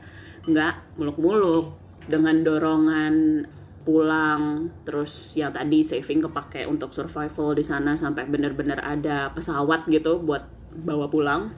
nggak 0.44 0.98
muluk-muluk. 1.00 1.86
Dengan 2.06 2.38
dorongan 2.46 3.46
pulang 3.82 4.70
terus 4.86 5.34
yang 5.34 5.50
tadi 5.50 5.82
saving 5.82 6.22
kepake 6.22 6.66
untuk 6.70 6.94
survival 6.94 7.54
di 7.54 7.66
sana 7.66 7.98
sampai 7.98 8.26
bener-bener 8.26 8.78
ada 8.78 9.30
pesawat 9.34 9.90
gitu 9.90 10.22
buat 10.22 10.46
bawa 10.74 11.10
pulang 11.10 11.50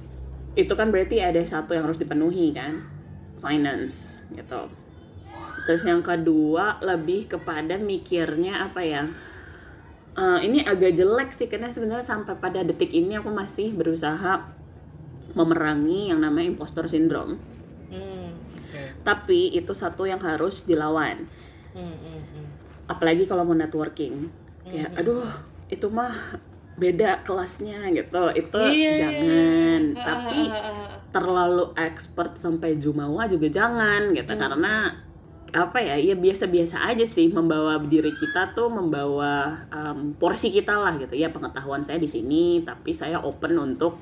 itu 0.59 0.75
kan 0.75 0.91
berarti 0.91 1.23
ada 1.23 1.39
satu 1.45 1.79
yang 1.79 1.87
harus 1.87 2.03
dipenuhi 2.03 2.51
kan? 2.51 2.83
Finance 3.39 4.27
gitu. 4.35 4.67
Terus 5.71 5.87
yang 5.87 6.03
kedua 6.03 6.83
lebih 6.83 7.31
kepada 7.31 7.79
mikirnya 7.79 8.67
apa 8.67 8.83
ya? 8.83 9.07
Eh, 10.19 10.39
ini 10.51 10.67
agak 10.67 10.99
jelek 10.99 11.31
sih 11.31 11.47
karena 11.47 11.71
sebenarnya 11.71 12.03
sampai 12.03 12.35
pada 12.43 12.67
detik 12.67 12.91
ini 12.91 13.15
aku 13.15 13.31
masih 13.31 13.71
berusaha 13.79 14.51
memerangi 15.37 16.13
yang 16.13 16.21
namanya 16.23 16.55
imposter 16.55 16.89
syndrome. 16.89 17.37
Hmm, 17.89 18.37
oke. 18.37 18.83
tapi 19.01 19.49
itu 19.57 19.73
satu 19.73 20.05
yang 20.05 20.21
harus 20.21 20.69
dilawan. 20.69 21.25
Hmm, 21.73 21.97
hmm, 21.97 22.21
hmm. 22.21 22.47
apalagi 22.89 23.25
kalau 23.25 23.49
mau 23.49 23.57
networking. 23.57 24.29
Kayak 24.69 24.93
aduh 25.01 25.25
itu 25.73 25.89
mah 25.89 26.13
beda 26.77 27.25
kelasnya 27.25 27.89
gitu. 27.97 28.23
Itu 28.37 28.61
Iya, 28.61 28.71
iya, 28.71 28.93
jangan. 29.01 29.83
Iya. 29.97 30.05
tapi 30.05 30.41
terlalu 31.09 31.65
expert 31.81 32.37
sampai 32.37 32.77
jumawa 32.77 33.25
juga 33.25 33.49
jangan 33.49 34.13
gitu. 34.13 34.33
Hmm. 34.33 34.41
karena 34.41 34.75
apa 35.49 35.81
ya 35.81 35.97
ya 35.97 36.13
biasa-biasa 36.13 36.93
aja 36.93 37.09
sih 37.09 37.33
membawa 37.33 37.81
diri 37.81 38.13
kita 38.13 38.53
tuh 38.53 38.69
membawa 38.69 39.65
um, 39.73 40.13
porsi 40.21 40.53
kita 40.53 40.77
lah 40.77 41.01
gitu. 41.01 41.17
Ya 41.17 41.33
pengetahuan 41.33 41.81
saya 41.81 41.97
di 41.97 42.09
sini 42.09 42.61
tapi 42.69 42.93
saya 42.93 43.17
open 43.25 43.57
untuk 43.57 43.97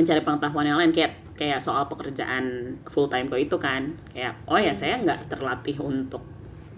mencari 0.00 0.24
pengetahuan 0.24 0.64
yang 0.64 0.80
lain 0.80 0.96
kayak 0.96 1.36
kayak 1.36 1.60
soal 1.60 1.84
pekerjaan 1.84 2.76
full 2.88 3.12
time 3.12 3.28
kok 3.28 3.40
itu 3.40 3.56
kan. 3.60 4.00
Kayak 4.16 4.40
oh 4.48 4.56
ya 4.56 4.72
saya 4.72 4.96
nggak 5.04 5.28
terlatih 5.28 5.76
untuk 5.84 6.24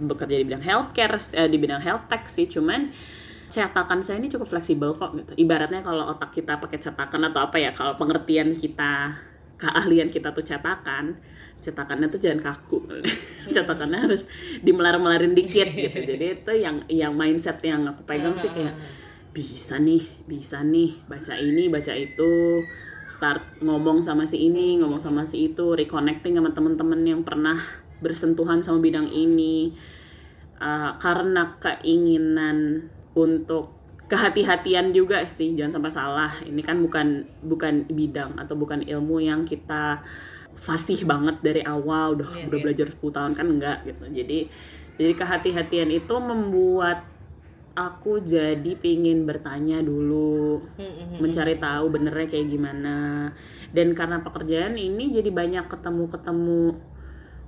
bekerja 0.03 0.35
di 0.35 0.45
bidang 0.51 0.65
healthcare 0.67 1.15
eh, 1.39 1.47
di 1.47 1.59
bidang 1.63 1.79
health 1.79 2.11
tech 2.11 2.27
sih 2.27 2.51
cuman 2.51 2.91
cetakan 3.53 4.03
saya 4.03 4.19
ini 4.19 4.27
cukup 4.27 4.51
fleksibel 4.51 4.99
kok 4.99 5.15
gitu. 5.15 5.33
Ibaratnya 5.39 5.87
kalau 5.87 6.11
otak 6.11 6.35
kita 6.35 6.59
pakai 6.59 6.83
cetakan 6.83 7.31
atau 7.31 7.47
apa 7.47 7.63
ya 7.63 7.71
kalau 7.71 7.95
pengertian 7.95 8.59
kita 8.59 9.15
keahlian 9.63 10.11
kita 10.11 10.35
tuh 10.35 10.43
cetakan 10.43 11.21
cetakannya 11.63 12.11
tuh 12.11 12.19
jangan 12.19 12.43
kaku. 12.43 12.83
Cetakannya 13.55 14.11
harus 14.11 14.27
dimelar-melarin 14.67 15.33
dikit 15.33 15.71
gitu. 15.71 16.03
Jadi 16.11 16.43
itu 16.43 16.53
yang 16.59 16.83
yang 16.91 17.15
mindset 17.15 17.63
yang 17.63 17.87
aku 17.87 18.03
pegang 18.03 18.35
sih 18.35 18.51
kayak 18.51 18.75
bisa 19.33 19.81
nih 19.81 20.03
bisa 20.29 20.61
nih 20.61 20.93
baca 21.09 21.39
ini 21.41 21.73
baca 21.73 21.97
itu 21.97 22.61
start 23.13 23.61
ngomong 23.61 24.01
sama 24.01 24.25
si 24.25 24.49
ini 24.49 24.81
ngomong 24.81 24.97
sama 24.97 25.29
si 25.29 25.53
itu 25.53 25.77
reconnecting 25.77 26.33
sama 26.33 26.57
teman-teman 26.57 27.05
yang 27.05 27.21
pernah 27.21 27.61
bersentuhan 28.01 28.65
sama 28.65 28.81
bidang 28.81 29.13
ini. 29.13 29.77
Uh, 30.63 30.95
karena 30.97 31.59
keinginan 31.61 32.87
untuk 33.13 33.75
kehati-hatian 34.09 34.95
juga 34.97 35.29
sih 35.29 35.53
jangan 35.53 35.77
sampai 35.77 35.93
salah. 35.93 36.33
Ini 36.41 36.63
kan 36.65 36.81
bukan 36.81 37.29
bukan 37.45 37.85
bidang 37.93 38.41
atau 38.41 38.57
bukan 38.57 38.81
ilmu 38.81 39.21
yang 39.21 39.45
kita 39.45 40.01
fasih 40.57 41.05
banget 41.05 41.37
dari 41.45 41.61
awal. 41.61 42.17
Udah 42.17 42.33
Iya, 42.33 42.49
udah 42.49 42.59
iya. 42.59 42.65
belajar 42.65 42.87
10 42.89 43.13
tahun 43.13 43.33
kan 43.37 43.47
enggak 43.47 43.79
gitu. 43.85 44.05
Jadi 44.09 44.39
jadi 44.97 45.13
kehati-hatian 45.17 45.91
itu 45.93 46.15
membuat 46.17 47.12
aku 47.73 48.21
jadi 48.21 48.77
pingin 48.77 49.25
bertanya 49.25 49.81
dulu 49.81 50.61
Hmm, 50.77 50.85
hmm, 50.85 51.07
hmm. 51.17 51.19
mencari 51.25 51.57
tahu 51.57 51.85
benernya 51.89 52.27
kayak 52.29 52.49
gimana. 52.49 52.97
Dan 53.73 53.97
karena 53.97 54.21
pekerjaan 54.21 54.77
ini 54.77 55.09
jadi 55.09 55.33
banyak 55.33 55.69
ketemu-ketemu 55.69 56.77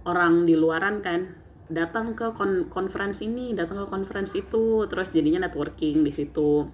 orang 0.09 0.49
di 0.49 0.55
luaran 0.57 1.05
kan. 1.05 1.37
Datang 1.69 2.13
ke 2.13 2.37
kon 2.37 2.69
conference 2.69 3.25
ini 3.25 3.57
datang 3.57 3.85
ke 3.85 3.87
conference 3.89 4.37
itu 4.37 4.85
terus 4.89 5.13
jadinya 5.13 5.49
networking 5.49 6.05
di 6.05 6.13
situ. 6.13 6.69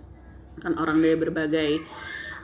Kan 0.59 0.79
orang 0.79 1.03
dari 1.03 1.15
berbagai 1.19 1.71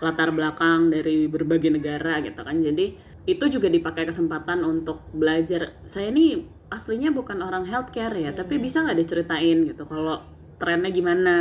latar 0.03 0.31
belakang 0.31 0.93
dari 0.93 1.27
berbagai 1.27 1.71
negara 1.75 2.23
gitu 2.23 2.43
kan. 2.43 2.59
Jadi 2.59 3.15
itu 3.27 3.45
juga 3.51 3.67
dipakai 3.67 4.07
kesempatan 4.07 4.63
untuk 4.63 5.03
belajar. 5.11 5.75
Saya 5.83 6.15
ini 6.15 6.57
aslinya 6.67 7.15
bukan 7.15 7.47
orang 7.47 7.63
healthcare 7.63 8.15
ya 8.19 8.35
tapi 8.35 8.59
bisa 8.59 8.83
nggak 8.83 8.99
diceritain 8.99 9.71
gitu 9.71 9.87
kalau 9.87 10.19
trennya 10.57 10.91
gimana 10.93 11.35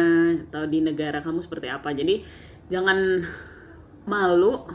atau 0.47 0.67
di 0.67 0.83
negara 0.83 1.23
kamu 1.23 1.39
seperti 1.39 1.71
apa. 1.71 1.95
Jadi 1.95 2.23
jangan 2.67 3.23
malu 4.05 4.65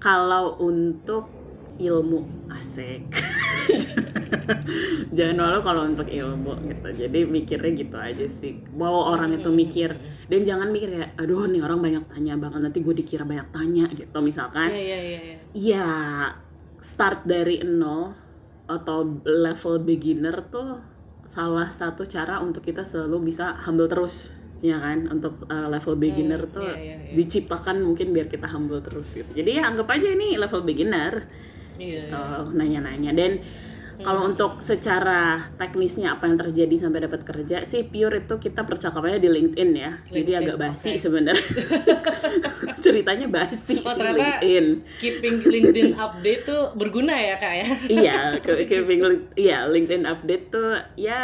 kalau 0.00 0.56
untuk 0.60 1.28
ilmu 1.80 2.48
asik. 2.52 3.08
Jangan 5.16 5.36
malu 5.40 5.58
kalau 5.64 5.88
untuk 5.88 6.06
ilmu 6.06 6.52
gitu. 6.68 6.88
Jadi 6.92 7.24
mikirnya 7.24 7.72
gitu 7.72 7.96
aja 7.96 8.26
sih. 8.28 8.60
Mau 8.76 9.08
orang 9.08 9.32
itu 9.32 9.48
mikir. 9.48 9.96
Dan 10.28 10.44
jangan 10.44 10.68
mikir 10.68 10.92
kayak 10.92 11.10
aduh 11.16 11.48
nih 11.48 11.64
orang 11.64 11.80
banyak 11.80 12.04
tanya 12.12 12.36
banget 12.36 12.60
nanti 12.60 12.78
gue 12.84 12.94
dikira 12.94 13.24
banyak 13.24 13.48
tanya 13.48 13.88
gitu. 13.96 14.18
Misalkan 14.20 14.68
Iya, 14.68 14.76
iya, 14.76 14.98
iya, 15.00 15.20
iya. 15.24 15.36
ya 15.56 15.88
start 16.76 17.24
dari 17.24 17.64
nol 17.64 18.12
atau 18.68 19.24
level 19.24 19.82
beginner 19.82 20.46
tuh 20.46 20.78
salah 21.30 21.70
satu 21.70 22.02
cara 22.10 22.42
untuk 22.42 22.66
kita 22.66 22.82
selalu 22.82 23.30
bisa 23.30 23.54
humble 23.62 23.86
terus 23.86 24.34
ya 24.58 24.82
kan? 24.82 25.06
Untuk 25.06 25.46
uh, 25.46 25.70
level 25.70 25.94
beginner 25.94 26.42
tuh 26.50 26.66
iya, 26.66 26.74
iya, 26.74 26.96
iya. 27.06 27.14
diciptakan 27.14 27.86
mungkin 27.86 28.10
biar 28.10 28.26
kita 28.26 28.50
humble 28.50 28.82
terus 28.82 29.14
gitu. 29.14 29.30
Jadi 29.30 29.62
ya 29.62 29.70
anggap 29.70 29.86
aja 29.94 30.10
ini 30.10 30.34
level 30.34 30.66
beginner. 30.66 31.30
Iya, 31.78 32.10
iya. 32.10 32.18
uh, 32.18 32.50
nanya-nanya. 32.50 33.14
Dan 33.14 33.38
kalau 34.00 34.26
untuk 34.26 34.60
secara 34.60 35.50
teknisnya 35.56 36.16
apa 36.16 36.26
yang 36.26 36.38
terjadi 36.40 36.74
sampai 36.88 37.04
dapat 37.04 37.20
kerja 37.22 37.62
sih 37.62 37.84
pure 37.84 38.24
itu 38.24 38.34
kita 38.36 38.64
percakapannya 38.64 39.20
di 39.20 39.28
LinkedIn 39.28 39.70
ya 39.76 39.90
jadi 40.08 40.30
LinkedIn, 40.36 40.40
agak 40.44 40.56
basi 40.58 40.90
oke. 40.96 41.00
sebenarnya 41.00 41.46
ceritanya 42.84 43.26
basi 43.28 43.76
Oh, 43.84 43.92
sih 43.92 44.02
LinkedIn 44.02 44.66
keeping 44.98 45.36
LinkedIn 45.44 45.90
update 45.96 46.42
tuh 46.48 46.62
berguna 46.74 47.14
ya 47.16 47.34
kak 47.36 47.54
ya? 47.60 47.66
iya 48.02 48.18
ke 48.40 48.64
keeping 48.66 49.00
iya 49.36 49.68
LinkedIn 49.68 50.04
update 50.04 50.44
tuh 50.48 50.76
ya 50.96 51.20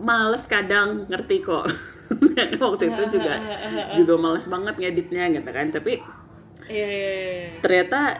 males 0.00 0.44
kadang 0.48 1.04
ngerti 1.08 1.44
kok 1.44 1.68
waktu 2.62 2.84
itu 2.92 3.02
juga 3.18 3.34
juga 3.92 4.14
males 4.16 4.46
banget 4.46 4.74
ngeditnya 4.78 5.28
gitu 5.32 5.50
kan 5.52 5.68
tapi 5.70 6.00
Iya, 6.66 6.82
iya, 6.90 7.10
iya. 7.14 7.48
ternyata 7.62 8.18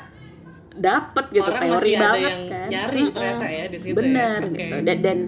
dapet 0.77 1.25
gitu 1.33 1.49
Orang 1.51 1.63
teori 1.65 1.73
masih 1.77 1.93
ada 1.97 2.05
banget 2.05 2.23
yang 2.29 2.41
kan 2.47 2.69
nyari 2.69 3.01
Heeh. 3.01 3.13
ternyata 3.13 3.47
ya 3.49 3.65
di 3.69 3.79
situ 3.79 3.93
ya. 3.93 3.97
bener 3.99 4.41
Oke. 4.45 4.55
gitu 4.57 4.77
dan 4.85 4.99
dan 5.01 5.19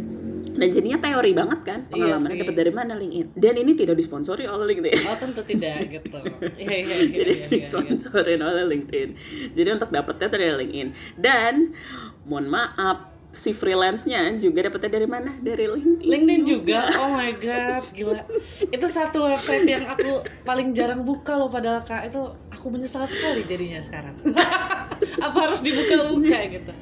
dan 0.59 0.69
jadinya 0.75 0.99
teori 0.99 1.31
banget 1.39 1.61
kan 1.63 1.81
pengalamannya 1.87 2.35
sih. 2.35 2.43
dapat 2.43 2.57
dari 2.59 2.73
mana 2.75 2.93
LinkedIn 2.99 3.27
dan 3.39 3.55
ini 3.63 3.73
tidak 3.79 3.95
disponsori 3.95 4.45
oleh 4.51 4.67
LinkedIn 4.75 5.07
Oh 5.07 5.15
tentu 5.15 5.43
tidak 5.47 5.87
gitu. 5.87 6.19
Iya, 6.59 6.77
iya, 6.83 6.97
iya, 6.99 7.07
jadi 7.07 7.15
iya, 7.15 7.23
iya, 7.23 7.47
iya. 7.47 7.55
disponsorin 7.63 8.43
oleh 8.43 8.65
LinkedIn 8.67 9.09
jadi 9.55 9.69
untuk 9.79 9.91
dapetnya 9.95 10.27
dari 10.27 10.47
LinkedIn 10.59 10.89
dan 11.15 11.71
mohon 12.27 12.51
maaf 12.51 13.19
si 13.39 13.55
freelance-nya 13.55 14.35
juga 14.35 14.67
dapetnya 14.67 14.99
dari 14.99 15.07
mana 15.07 15.31
dari 15.39 15.71
LinkedIn 15.71 16.03
LinkedIn 16.03 16.43
juga, 16.49 16.91
oh 16.97 17.13
my 17.15 17.31
god, 17.39 17.85
gila. 17.95 18.19
Itu 18.75 18.87
satu 18.89 19.31
website 19.31 19.69
yang 19.69 19.85
aku 19.85 20.25
paling 20.43 20.73
jarang 20.75 21.05
buka 21.07 21.37
loh 21.37 21.47
padahal 21.47 21.85
kak 21.85 22.09
itu 22.09 22.19
aku 22.69 22.77
menyesal 22.77 23.09
sekali 23.09 23.49
jadinya 23.49 23.81
sekarang. 23.81 24.13
Apa 25.25 25.49
harus 25.49 25.65
dibuka-buka 25.65 26.37
gitu? 26.53 26.73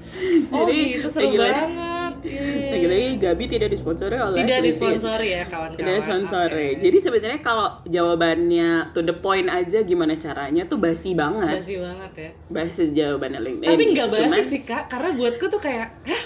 Oh 0.50 0.66
Jadi, 0.66 0.98
gitu 0.98 1.06
seru 1.06 1.30
lagi-lagi- 1.30 1.62
banget. 1.62 2.12
Iya. 2.26 2.70
lagi-lagi 2.74 3.08
Gabi 3.22 3.44
tidak 3.46 3.70
disponsori 3.70 4.18
oleh 4.18 4.42
Tidak 4.42 4.58
disponsori 4.58 5.28
ya 5.30 5.42
kawan-kawan. 5.46 5.78
Tidak 5.78 5.94
disponsori. 5.94 6.68
Oke. 6.74 6.82
Jadi 6.82 6.98
sebenarnya 6.98 7.38
kalau 7.38 7.68
jawabannya 7.86 8.70
to 8.90 9.06
the 9.06 9.14
point 9.14 9.46
aja 9.46 9.86
gimana 9.86 10.18
caranya 10.18 10.66
tuh 10.66 10.74
basi 10.74 11.14
banget. 11.14 11.54
Basi 11.54 11.78
banget 11.78 12.12
ya. 12.18 12.30
Basi 12.50 12.82
jawabannya 12.90 13.38
LinkedIn. 13.38 13.68
Tapi 13.70 13.84
nggak 13.94 14.08
basi 14.10 14.26
Cuman- 14.26 14.42
sih 14.42 14.60
kak, 14.66 14.90
karena 14.90 15.14
buatku 15.14 15.46
tuh 15.46 15.62
kayak, 15.62 15.94
hah 16.02 16.22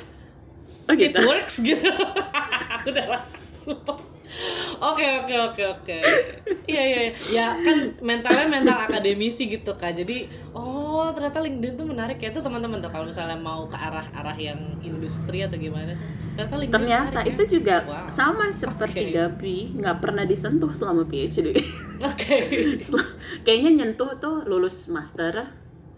Oh 0.88 0.96
it 0.96 1.12
gitu. 1.12 1.18
works 1.20 1.60
gitu. 1.60 1.84
aku 2.74 2.86
udah 2.88 3.06
langsung. 3.12 3.76
Oke 4.80 5.04
oke 5.18 5.34
oke 5.44 5.62
oke. 5.68 5.98
Iya 6.64 6.82
iya 6.82 6.98
iya. 7.00 7.10
ya 7.28 7.46
kan 7.58 7.76
mentalnya 8.00 8.46
mental 8.48 8.78
akademisi 8.80 9.46
gitu 9.46 9.74
kak. 9.74 9.92
Jadi 9.94 10.24
oh 10.50 11.10
ternyata 11.10 11.38
LinkedIn 11.38 11.74
tuh 11.74 11.84
menarik 11.84 12.16
ya. 12.16 12.30
Itu 12.30 12.38
teman-teman 12.38 12.78
tuh 12.78 12.88
kalau 12.88 13.04
misalnya 13.04 13.34
mau 13.34 13.66
ke 13.66 13.74
arah-arah 13.74 14.34
yang 14.34 14.56
industri 14.80 15.42
atau 15.42 15.56
gimana 15.56 15.92
tuh. 15.92 16.06
Ternyata 16.32 16.54
LinkedIn 16.56 16.74
Ternyata 16.76 17.10
menarik 17.12 17.30
itu 17.30 17.42
ya. 17.42 17.50
juga 17.50 17.76
Wow. 17.82 18.06
sama 18.06 18.46
seperti 18.50 19.00
Oke. 19.02 19.12
Gabi 19.12 19.56
nggak 19.74 19.96
pernah 19.98 20.24
disentuh 20.24 20.70
selama 20.70 21.02
PhD. 21.04 21.50
Oke. 22.00 22.36
Setelah- 22.84 23.12
Kayaknya 23.40 23.70
nyentuh 23.76 24.14
tuh 24.16 24.44
lulus 24.44 24.86
master 24.86 25.50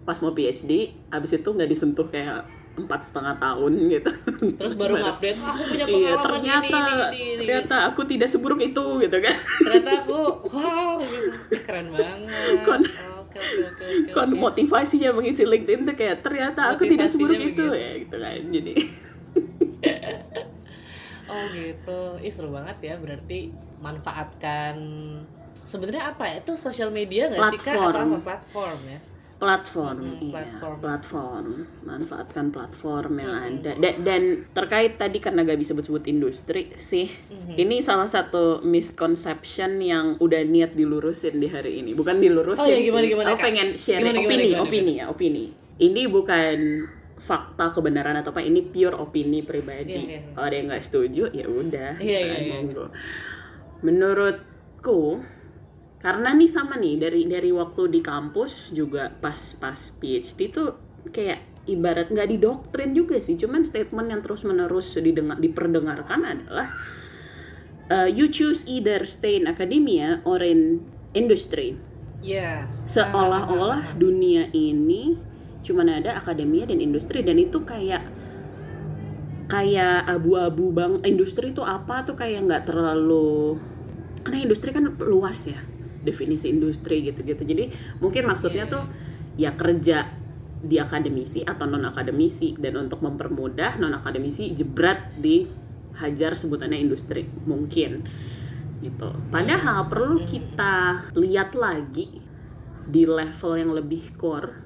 pas 0.02 0.18
mau 0.18 0.32
PhD, 0.32 0.90
abis 1.08 1.36
itu 1.36 1.46
nggak 1.46 1.68
disentuh 1.68 2.08
kayak 2.08 2.42
empat 2.72 3.00
setengah 3.04 3.36
tahun 3.36 3.72
gitu. 3.92 4.10
Terus 4.56 4.74
baru 4.80 4.96
ngupdate, 4.96 5.38
"Oh, 5.38 5.46
aku 5.46 5.62
punya 5.68 5.84
Iya 5.84 5.92
pengalaman 5.92 6.24
ternyata 6.24 6.64
ini, 6.64 6.88
ini, 6.88 6.96
ini, 6.96 7.20
ini." 7.20 7.38
ternyata 7.44 7.76
aku 7.92 8.00
tidak 8.08 8.28
seburuk 8.32 8.60
itu 8.60 8.84
gitu 9.00 9.16
kan. 9.20 9.36
Ternyata 9.36 9.90
aku 10.00 10.20
wow 10.48 10.96
gitu. 11.00 11.30
Keren 11.68 11.88
banget. 11.92 12.64
Kon- 12.64 12.88
Oke 13.22 13.38
oke 13.40 13.64
oke. 13.64 13.86
Kon 14.12 14.30
motivasinya 14.36 15.08
mengisi 15.12 15.44
LinkedIn 15.44 15.88
tuh 15.88 15.96
kayak 15.96 16.20
ternyata 16.20 16.68
aku 16.68 16.84
tidak 16.84 17.08
seburuk 17.08 17.40
itu 17.40 17.64
ya 17.72 17.90
gitu 18.00 18.16
kan. 18.16 18.40
Jadi 18.48 18.72
Oh 21.32 21.48
gitu, 21.48 22.00
ih 22.20 22.28
seru 22.28 22.52
banget 22.52 22.76
ya. 22.82 22.94
Berarti 23.00 23.48
manfaatkan 23.80 24.76
sebenarnya 25.64 26.12
apa 26.12 26.28
ya? 26.28 26.44
Itu 26.44 26.60
sosial 26.60 26.92
media 26.92 27.32
nggak 27.32 27.56
sih 27.56 27.58
kak 27.58 27.72
atau 27.72 28.04
apa 28.04 28.18
platform 28.20 28.80
ya? 28.84 29.00
Platform, 29.42 29.98
Mm, 29.98 30.06
iya, 30.22 30.30
platform. 30.32 30.76
platform, 30.78 31.46
manfaatkan 31.82 32.46
platform 32.48 33.12
yang 33.18 33.32
ada. 33.34 33.70
Da- 33.74 33.98
dan 34.00 34.22
terkait 34.48 34.94
tadi 34.94 35.18
karena 35.18 35.42
gak 35.42 35.58
bisa 35.58 35.74
sebut-sebut 35.74 36.06
industri 36.06 36.70
sih, 36.76 37.10
Mm-hmm. 37.10 37.58
ini 37.58 37.76
salah 37.78 38.06
satu 38.06 38.62
misconception 38.62 39.82
yang 39.82 40.14
udah 40.16 40.46
niat 40.46 40.72
dilurusin 40.72 41.36
di 41.36 41.48
hari 41.48 41.82
ini. 41.82 41.90
Bukan 41.90 42.16
dilurusin 42.16 42.62
Oh, 42.62 42.70
iya, 42.70 42.78
gimana, 42.80 43.02
sih. 43.02 43.10
gimana, 43.10 43.28
Aku 43.28 43.42
pengen 43.42 43.68
share 43.74 43.98
Gimana, 43.98 44.14
gimana, 44.16 44.28
opini, 44.28 44.46
gimana, 44.46 44.62
opini 44.62 44.92
ya, 44.94 45.04
opini. 45.08 45.44
Ini 45.76 46.02
bukan 46.06 46.56
fakta 47.18 47.66
kebenaran 47.68 48.14
atau 48.16 48.30
apa, 48.30 48.40
ini 48.40 48.62
pure 48.62 48.94
opini 48.94 49.42
pribadi. 49.42 49.90
Iya, 49.92 49.98
iya, 50.00 50.18
iya. 50.20 50.30
Kalau 50.32 50.46
ada 50.46 50.54
yang 50.54 50.66
nggak 50.68 50.84
setuju, 50.84 51.24
ya 51.30 51.46
udah. 51.46 51.90
Kan, 51.94 52.06
iya. 52.06 52.46
monggo. 52.48 52.86
Menurutku 53.82 55.18
karena 56.02 56.34
nih 56.34 56.50
sama 56.50 56.74
nih 56.82 56.98
dari 56.98 57.22
dari 57.30 57.54
waktu 57.54 57.86
di 57.86 58.02
kampus 58.02 58.74
juga 58.74 59.06
pas 59.08 59.38
pas 59.54 59.78
PhD 60.02 60.50
itu 60.50 60.64
kayak 61.14 61.38
ibarat 61.70 62.10
nggak 62.10 62.28
didoktrin 62.34 62.90
juga 62.90 63.22
sih. 63.22 63.38
Cuman 63.38 63.62
statement 63.62 64.10
yang 64.10 64.18
terus 64.18 64.42
menerus 64.42 64.90
didengar 64.98 65.38
diperdengarkan 65.38 66.20
adalah 66.26 66.74
uh, 67.86 68.10
you 68.10 68.26
choose 68.26 68.66
either 68.66 69.06
stay 69.06 69.38
in 69.38 69.46
academia 69.46 70.18
or 70.26 70.42
in 70.42 70.82
industry. 71.14 71.78
Iya. 72.22 72.70
seolah-olah 72.86 73.98
dunia 73.98 74.46
ini 74.54 75.18
cuman 75.66 76.02
ada 76.02 76.18
akademia 76.18 76.66
dan 76.66 76.82
industri. 76.82 77.22
Dan 77.22 77.38
itu 77.38 77.62
kayak 77.62 78.02
kayak 79.50 80.06
abu-abu 80.06 80.70
bang 80.74 80.98
industri 81.06 81.54
itu 81.54 81.62
apa 81.62 82.02
tuh 82.06 82.18
kayak 82.18 82.46
nggak 82.46 82.62
terlalu 82.66 83.60
karena 84.22 84.48
industri 84.48 84.70
kan 84.72 84.96
luas 85.02 85.50
ya 85.50 85.60
definisi 86.02 86.50
industri 86.50 87.02
gitu-gitu. 87.06 87.42
Jadi 87.42 87.70
mungkin 88.02 88.26
maksudnya 88.26 88.66
tuh 88.66 88.82
ya 89.38 89.54
kerja 89.54 90.10
di 90.62 90.78
akademisi 90.78 91.42
atau 91.42 91.66
non 91.66 91.82
akademisi 91.82 92.54
dan 92.54 92.78
untuk 92.78 93.02
mempermudah 93.02 93.82
non 93.82 93.98
akademisi 93.98 94.54
jebret 94.54 95.18
di 95.18 95.46
hajar 95.98 96.38
sebutannya 96.38 96.78
industri. 96.78 97.26
Mungkin. 97.26 98.02
Gitu. 98.82 99.08
Padahal 99.30 99.86
perlu 99.86 100.22
kita 100.26 101.06
lihat 101.14 101.54
lagi 101.54 102.18
di 102.82 103.06
level 103.06 103.52
yang 103.54 103.70
lebih 103.78 104.18
core 104.18 104.62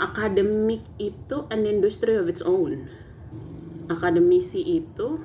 akademik 0.00 0.82
itu 0.96 1.46
an 1.52 1.68
industry 1.68 2.16
of 2.16 2.26
its 2.26 2.42
own. 2.42 2.88
Akademisi 3.90 4.62
itu 4.64 5.20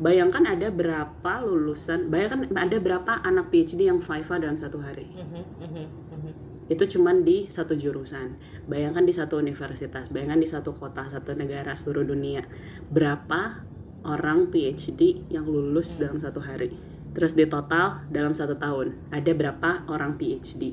bayangkan 0.00 0.48
ada 0.48 0.72
berapa 0.72 1.32
lulusan 1.44 2.08
bayangkan 2.08 2.48
ada 2.56 2.76
berapa 2.80 3.20
anak 3.20 3.52
PhD 3.52 3.86
yang 3.86 4.00
FIFA 4.00 4.48
dalam 4.48 4.56
satu 4.56 4.80
hari. 4.80 5.06
Mhm, 5.12 5.42
mhm, 5.60 5.86
mhm. 6.16 6.32
itu 6.72 6.84
cuman 6.96 7.22
di 7.22 7.46
satu 7.52 7.76
jurusan. 7.76 8.40
Bayangkan 8.64 9.04
di 9.04 9.12
satu 9.12 9.36
universitas 9.36 10.08
bayangkan 10.08 10.40
di 10.40 10.48
satu 10.48 10.72
kota 10.72 11.04
satu 11.06 11.36
negara 11.36 11.76
seluruh 11.76 12.08
dunia. 12.08 12.48
Berapa 12.88 13.62
orang 14.08 14.48
PhD 14.48 15.28
yang 15.28 15.44
lulus 15.44 16.00
dalam 16.00 16.18
satu 16.18 16.40
hari? 16.40 16.72
Terus 17.12 17.36
di 17.36 17.44
total 17.44 18.06
dalam 18.08 18.32
satu 18.32 18.56
tahun 18.56 18.96
ada 19.12 19.30
berapa 19.36 19.84
orang 19.90 20.16
PhD 20.16 20.72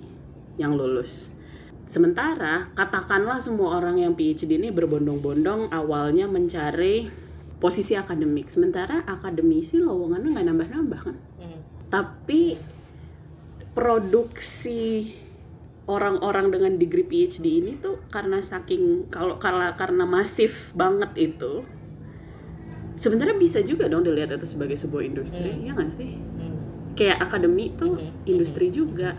yang 0.55 0.77
lulus? 0.77 1.33
Sementara 1.87 2.67
katakanlah 2.75 3.39
semua 3.39 3.79
orang 3.79 4.03
yang 4.03 4.13
PhD 4.13 4.59
ini 4.59 4.69
berbondong-bondong 4.75 5.71
awalnya 5.71 6.27
mencari 6.27 7.26
posisi 7.57 7.97
akademik. 7.97 8.49
Sementara 8.49 9.01
akademisi 9.05 9.81
lowongannya 9.81 10.29
nggak 10.33 10.47
nambah-nambah 10.47 11.01
kan? 11.01 11.17
Mhm. 11.41 11.59
tapi 11.87 12.59
produksi 13.71 15.15
orang-orang 15.87 16.51
dengan 16.51 16.75
degree 16.75 17.07
PhD 17.07 17.63
ini 17.63 17.79
tuh 17.79 18.03
karena 18.11 18.43
saking 18.43 19.07
kalau 19.07 19.39
karena 19.39 19.71
karena 19.79 20.03
masif 20.03 20.75
banget 20.75 21.15
itu 21.15 21.63
sebenarnya 22.99 23.39
bisa 23.39 23.63
juga 23.63 23.87
dong 23.87 24.03
dilihat 24.03 24.35
itu 24.35 24.43
sebagai 24.43 24.75
sebuah 24.75 25.03
industri 25.05 25.63
ya 25.63 25.71
nggak 25.77 25.91
sih? 25.93 26.11
Mhm. 26.19 26.55
kayak 26.97 27.21
akademi 27.21 27.71
tuh 27.77 28.01
industri 28.25 28.73
juga. 28.73 29.13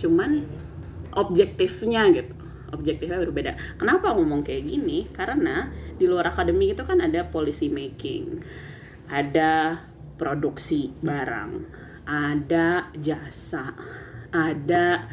Cuman 0.00 0.40
objektifnya 1.12 2.08
gitu. 2.10 2.32
Objektifnya 2.72 3.20
berbeda. 3.20 3.52
Kenapa 3.76 4.16
ngomong 4.16 4.40
kayak 4.40 4.64
gini? 4.64 5.04
Karena 5.12 5.68
di 6.00 6.08
luar 6.08 6.32
akademi 6.32 6.72
itu 6.72 6.80
kan 6.82 7.04
ada 7.04 7.28
policy 7.28 7.68
making 7.68 8.40
ada 9.12 9.84
produksi 10.16 10.96
barang 11.04 11.68
ada 12.08 12.88
jasa 12.96 13.76
ada 14.32 15.04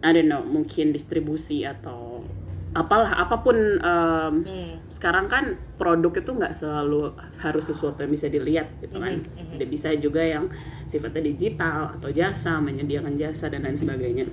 I 0.00 0.10
don't 0.16 0.32
know 0.32 0.40
mungkin 0.40 0.96
distribusi 0.96 1.68
atau 1.68 2.24
apalah 2.70 3.18
apa 3.18 3.42
pun 3.42 3.58
em, 3.82 4.34
Hmm. 4.46 4.78
sekarang 4.86 5.26
kan 5.26 5.58
produk 5.74 6.14
itu 6.22 6.30
nggak 6.30 6.54
selalu 6.54 7.10
harus 7.42 7.66
sesuatu 7.66 7.98
yang 8.06 8.14
bisa 8.14 8.30
dilihat 8.30 8.70
gitu 8.78 8.94
kan. 9.02 9.18
Ada 9.58 9.66
bisa 9.66 9.90
juga 9.98 10.22
yang 10.22 10.46
sifatnya 10.86 11.34
digital 11.34 11.98
atau 11.98 12.14
jasa 12.14 12.62
menyediakan 12.62 13.18
jasa 13.18 13.50
dan 13.50 13.66
lain 13.66 13.74
sebagainya. 13.74 14.30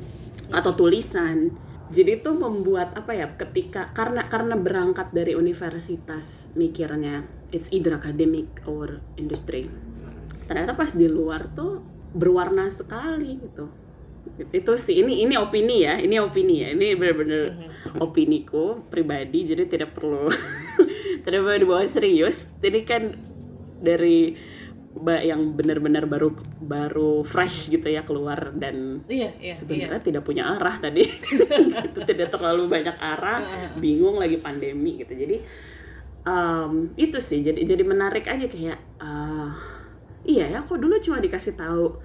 Atau 0.54 0.78
tulisan 0.78 1.50
jadi 1.88 2.20
itu 2.20 2.32
membuat 2.36 2.92
apa 3.00 3.16
ya 3.16 3.28
ketika 3.40 3.88
karena 3.96 4.28
karena 4.28 4.60
berangkat 4.60 5.16
dari 5.16 5.40
universitas 5.40 6.52
mikirnya 6.60 7.24
it's 7.56 7.72
either 7.72 7.96
academic 7.96 8.48
or 8.68 9.00
industry. 9.16 9.72
Ternyata 10.48 10.76
pas 10.76 10.92
di 10.92 11.08
luar 11.08 11.48
tuh 11.52 11.80
berwarna 12.12 12.68
sekali 12.68 13.40
gitu. 13.40 13.72
Itu 14.52 14.76
sih 14.76 15.00
ini 15.00 15.24
ini 15.24 15.40
opini 15.40 15.88
ya 15.88 15.96
ini 15.96 16.20
opini 16.20 16.68
ya. 16.68 16.76
Ini 16.76 16.88
benar-benar 17.00 17.44
opiniku 18.04 18.84
pribadi 18.92 19.48
jadi 19.48 19.64
tidak 19.68 19.96
perlu 19.96 20.28
tidak 21.24 21.40
perlu 21.40 21.58
dibawa 21.64 21.88
serius. 21.88 22.52
Jadi 22.60 22.80
kan 22.84 23.16
dari 23.80 24.36
yang 25.24 25.54
benar-benar 25.54 26.10
baru 26.10 26.34
baru 26.62 27.22
fresh 27.22 27.70
gitu 27.74 27.88
ya 27.90 28.02
keluar 28.02 28.54
dan 28.56 29.02
Iya, 29.06 29.30
iya, 29.38 29.52
iya. 29.52 29.54
sebenarnya 29.54 30.02
tidak 30.02 30.24
punya 30.26 30.50
arah 30.50 30.76
tadi. 30.78 31.06
Gitu, 31.88 32.00
tidak 32.04 32.34
terlalu 32.34 32.68
banyak 32.68 32.98
arah 32.98 33.40
bingung 33.78 34.18
lagi 34.18 34.42
pandemi 34.42 35.00
gitu. 35.00 35.14
Jadi 35.14 35.38
em, 36.28 36.72
itu 37.00 37.18
sih 37.24 37.40
jadi 37.40 37.60
jadi 37.64 37.84
menarik 37.88 38.28
aja 38.28 38.46
kayak 38.46 38.78
eh, 39.00 39.50
iya 40.28 40.46
ya 40.52 40.60
kok 40.60 40.78
dulu 40.78 41.00
cuma 41.00 41.24
dikasih 41.24 41.56
tahu 41.56 41.96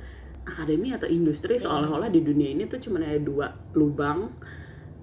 akademi 0.47 0.95
atau 0.95 1.07
industri 1.07 1.59
seolah-olah 1.59 2.11
di 2.11 2.23
dunia 2.23 2.51
ini 2.55 2.67
tuh 2.67 2.79
cuma 2.83 3.03
ada 3.03 3.19
dua 3.19 3.55
lubang 3.75 4.31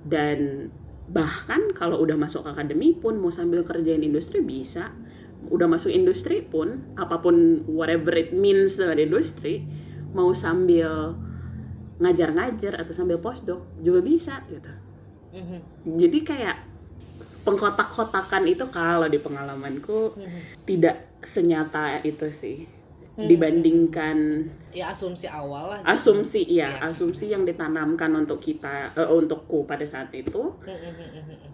dan 0.04 0.72
bahkan 1.10 1.74
kalau 1.74 2.00
udah 2.00 2.16
masuk 2.16 2.46
akademi 2.46 2.94
pun 2.94 3.18
mau 3.18 3.34
sambil 3.34 3.66
kerjain 3.66 4.04
industri 4.04 4.44
bisa 4.44 4.94
udah 5.50 5.68
masuk 5.68 5.90
industri 5.90 6.42
pun 6.42 6.68
apa 6.96 7.18
pun 7.18 7.36
whatever 7.68 8.14
it 8.14 8.30
means 8.32 8.78
dengan 8.78 8.98
industri 8.98 9.66
mau 10.12 10.30
sambil 10.32 11.18
ngajar-ngajar 11.98 12.78
atau 12.78 12.94
sambil 12.94 13.18
postdoc 13.18 13.60
juga 13.78 14.00
bisa 14.00 14.42
gitu 14.48 14.72
Mhm. 15.30 15.60
jadi 15.96 16.20
kayak 16.24 16.58
pengkotak-kotakan 17.40 18.46
itu 18.46 18.66
kalau 18.68 19.06
di 19.06 19.18
pengalamanku 19.18 20.18
tidak 20.64 21.06
senyata 21.22 22.02
itu 22.02 22.26
sih 22.30 22.66
dibandingkan 23.20 24.48
Ya 24.72 24.90
asumsi 24.90 25.28
awal 25.28 25.70
lah. 25.70 25.80
asumsi 25.84 26.46
ya 26.48 26.80
asumsi 26.80 27.30
yang 27.30 27.44
ditanamkan 27.44 28.10
untuk 28.16 28.40
kita 28.40 28.90
eh, 28.92 29.06
untukku 29.06 29.66
pada 29.66 29.84
saat 29.84 30.10
itu 30.14 30.56
Mhm, 30.58 30.78
mhm, 30.80 30.94
mhm, 30.96 31.24
mhm. 31.28 31.48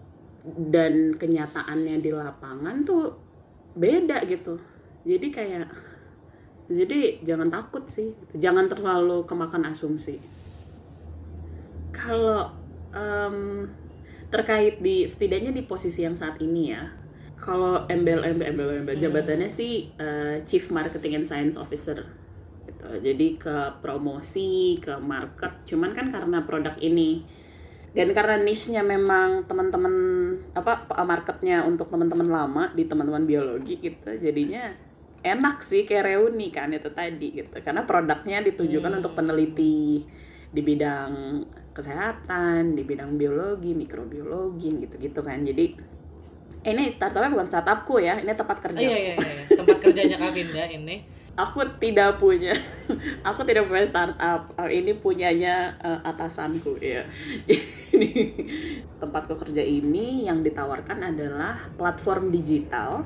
dan 0.70 0.92
kenyataannya 1.12 1.98
di 1.98 2.10
lapangan 2.10 2.76
tuh 2.80 3.25
beda 3.76 4.24
gitu. 4.26 4.58
Jadi 5.06 5.28
kayak 5.30 5.68
jadi 6.66 7.22
jangan 7.22 7.46
takut 7.46 7.86
sih 7.86 8.10
jangan 8.34 8.66
terlalu 8.66 9.22
kemakan 9.22 9.70
asumsi. 9.70 10.18
Kalau 11.94 12.50
em, 12.90 13.70
terkait 14.32 14.82
di 14.82 15.06
setidaknya 15.06 15.54
di 15.54 15.62
posisi 15.62 16.02
yang 16.02 16.18
saat 16.18 16.42
ini 16.42 16.74
ya 16.74 16.82
kalau 17.36 17.84
embel 17.86 18.24
embel 18.24 18.48
embel 18.50 18.68
embel 18.82 18.96
jabatannya 18.96 19.46
sih 19.46 19.92
eh, 20.00 20.42
Chief 20.48 20.64
Marketing 20.72 21.22
and 21.22 21.26
Science 21.28 21.54
Officer 21.60 22.02
gitu. 22.66 22.88
Jadi 22.98 23.36
ke 23.36 23.76
promosi 23.84 24.80
ke 24.80 24.96
market. 24.98 25.52
Cuman 25.68 25.92
kan 25.92 26.08
karena 26.08 26.42
produk 26.42 26.74
ini 26.80 27.22
dan 27.96 28.12
karena 28.12 28.36
niche-nya 28.40 28.84
memang 28.84 29.48
teman-teman 29.48 29.94
apa 30.56 30.88
marketnya 31.04 31.62
untuk 31.68 31.92
teman-teman 31.92 32.28
lama 32.32 32.64
di 32.72 32.88
teman-teman 32.88 33.28
biologi 33.28 33.76
gitu 33.76 34.08
jadinya 34.16 34.72
enak 35.20 35.60
sih 35.60 35.84
kayak 35.84 36.08
reuni 36.08 36.48
kan 36.48 36.72
itu 36.72 36.88
tadi 36.88 37.44
gitu 37.44 37.60
karena 37.60 37.84
produknya 37.84 38.40
ditujukan 38.40 39.04
untuk 39.04 39.12
peneliti 39.12 40.00
di 40.48 40.60
bidang 40.64 41.44
kesehatan 41.76 42.72
di 42.72 42.82
bidang 42.88 43.20
biologi 43.20 43.76
mikrobiologi 43.76 44.88
gitu-gitu 44.88 45.20
kan 45.20 45.44
jadi 45.44 45.76
eh, 46.64 46.72
ini 46.72 46.88
startupnya 46.88 47.28
bukan 47.28 47.48
startupku 47.52 48.00
ya 48.00 48.16
ini 48.16 48.32
tempat 48.32 48.58
Oh, 48.58 48.62
kerja 48.64 48.86
iya, 48.86 48.96
iya, 48.96 49.14
iya. 49.20 49.44
Tempat 49.52 49.78
kerjanya 49.84 50.16
Kak 50.16 50.32
Vinda 50.32 50.64
ini. 50.66 51.15
Aku 51.36 51.60
tidak 51.78 52.16
punya 52.16 52.56
aku 53.28 53.44
tidak 53.44 53.68
punya 53.68 53.84
startup 53.84 54.48
Uh, 54.56 54.72
ini 54.72 54.96
punyanya 54.96 55.76
uh, 55.84 56.00
atasanku 56.00 56.80
ya 56.80 57.04
jadi 57.48 58.10
tempatku 58.96 59.36
kerja 59.36 59.60
ini 59.60 60.24
yang 60.24 60.40
ditawarkan 60.40 61.12
adalah 61.12 61.60
platform 61.76 62.32
digital 62.32 63.04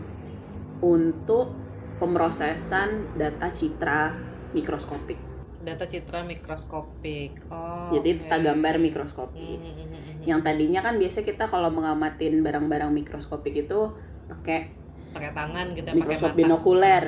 untuk 0.78 1.50
pemrosesan 1.98 3.18
data 3.18 3.50
citra 3.50 4.14
mikroskopik 4.54 5.18
Data 5.60 5.84
citra 5.84 6.24
mikroskopik. 6.24 7.52
Oh. 7.52 7.92
jadi 7.92 8.16
oke. 8.16 8.18
data 8.24 8.36
gambar 8.40 8.80
mikroskopis 8.80 9.76
Mhm, 9.76 9.84
mhm, 9.84 9.90
mhm. 9.92 10.22
yang 10.24 10.40
tadinya 10.40 10.80
kan 10.80 10.96
biasa 10.96 11.20
kita 11.20 11.50
kalau 11.50 11.68
mengamatin 11.68 12.40
barang-barang 12.40 12.88
mikroskopik 12.94 13.66
itu 13.68 13.92
pakai 14.30 14.80
Pakai 15.10 15.34
tangan 15.34 15.74
gitu 15.74 15.90
ya, 15.90 15.92
pakai 15.92 16.00
mikroskop 16.06 16.32
binokuler 16.38 17.04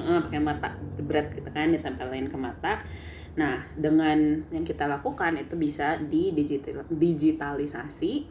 Eh, 0.00 0.20
pakai 0.24 0.40
mata 0.40 0.72
jebret 0.96 1.36
gitu 1.36 1.50
kan 1.52 1.68
ditempelin 1.68 2.32
ke 2.32 2.36
mata 2.40 2.80
Nah, 3.32 3.64
dengan 3.72 4.44
yang 4.52 4.64
kita 4.64 4.84
lakukan 4.84 5.40
itu 5.40 5.56
bisa 5.56 5.96
di 5.96 6.36
digital, 6.36 6.84
digitalisasi 6.92 8.28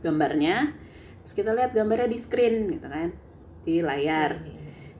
gambarnya. 0.00 0.72
Terus 1.20 1.34
kita 1.36 1.52
lihat 1.52 1.76
gambarnya 1.76 2.08
di 2.08 2.16
screen 2.16 2.80
gitu 2.80 2.88
kan, 2.88 3.12
di 3.68 3.84
layar. 3.84 4.40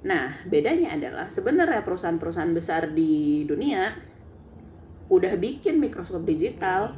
Nah, 0.05 0.37
bedanya 0.45 0.93
adalah 0.93 1.33
sebenarnya 1.33 1.81
perusahaan-perusahaan 1.81 2.53
besar 2.53 2.93
di 2.93 3.43
dunia 3.49 3.97
udah 5.09 5.33
bikin 5.41 5.81
mikroskop 5.81 6.27
digital. 6.29 6.93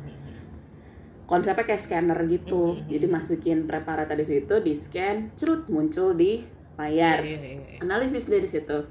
Konsepnya 1.28 1.70
kayak 1.70 1.82
scanner 1.84 2.18
gitu. 2.26 2.82
Jadi 2.88 3.06
masukin 3.06 3.68
preparat 3.68 4.10
di 4.10 4.26
situ, 4.26 4.58
di 4.64 4.72
scan, 4.72 5.36
cerut 5.36 5.68
muncul 5.68 6.16
di 6.16 6.40
layar. 6.78 7.20
Iya, 7.20 7.38
iya, 7.42 7.58
iya. 7.58 7.78
Analisis 7.82 8.30
dari 8.30 8.46
situ. 8.46 8.86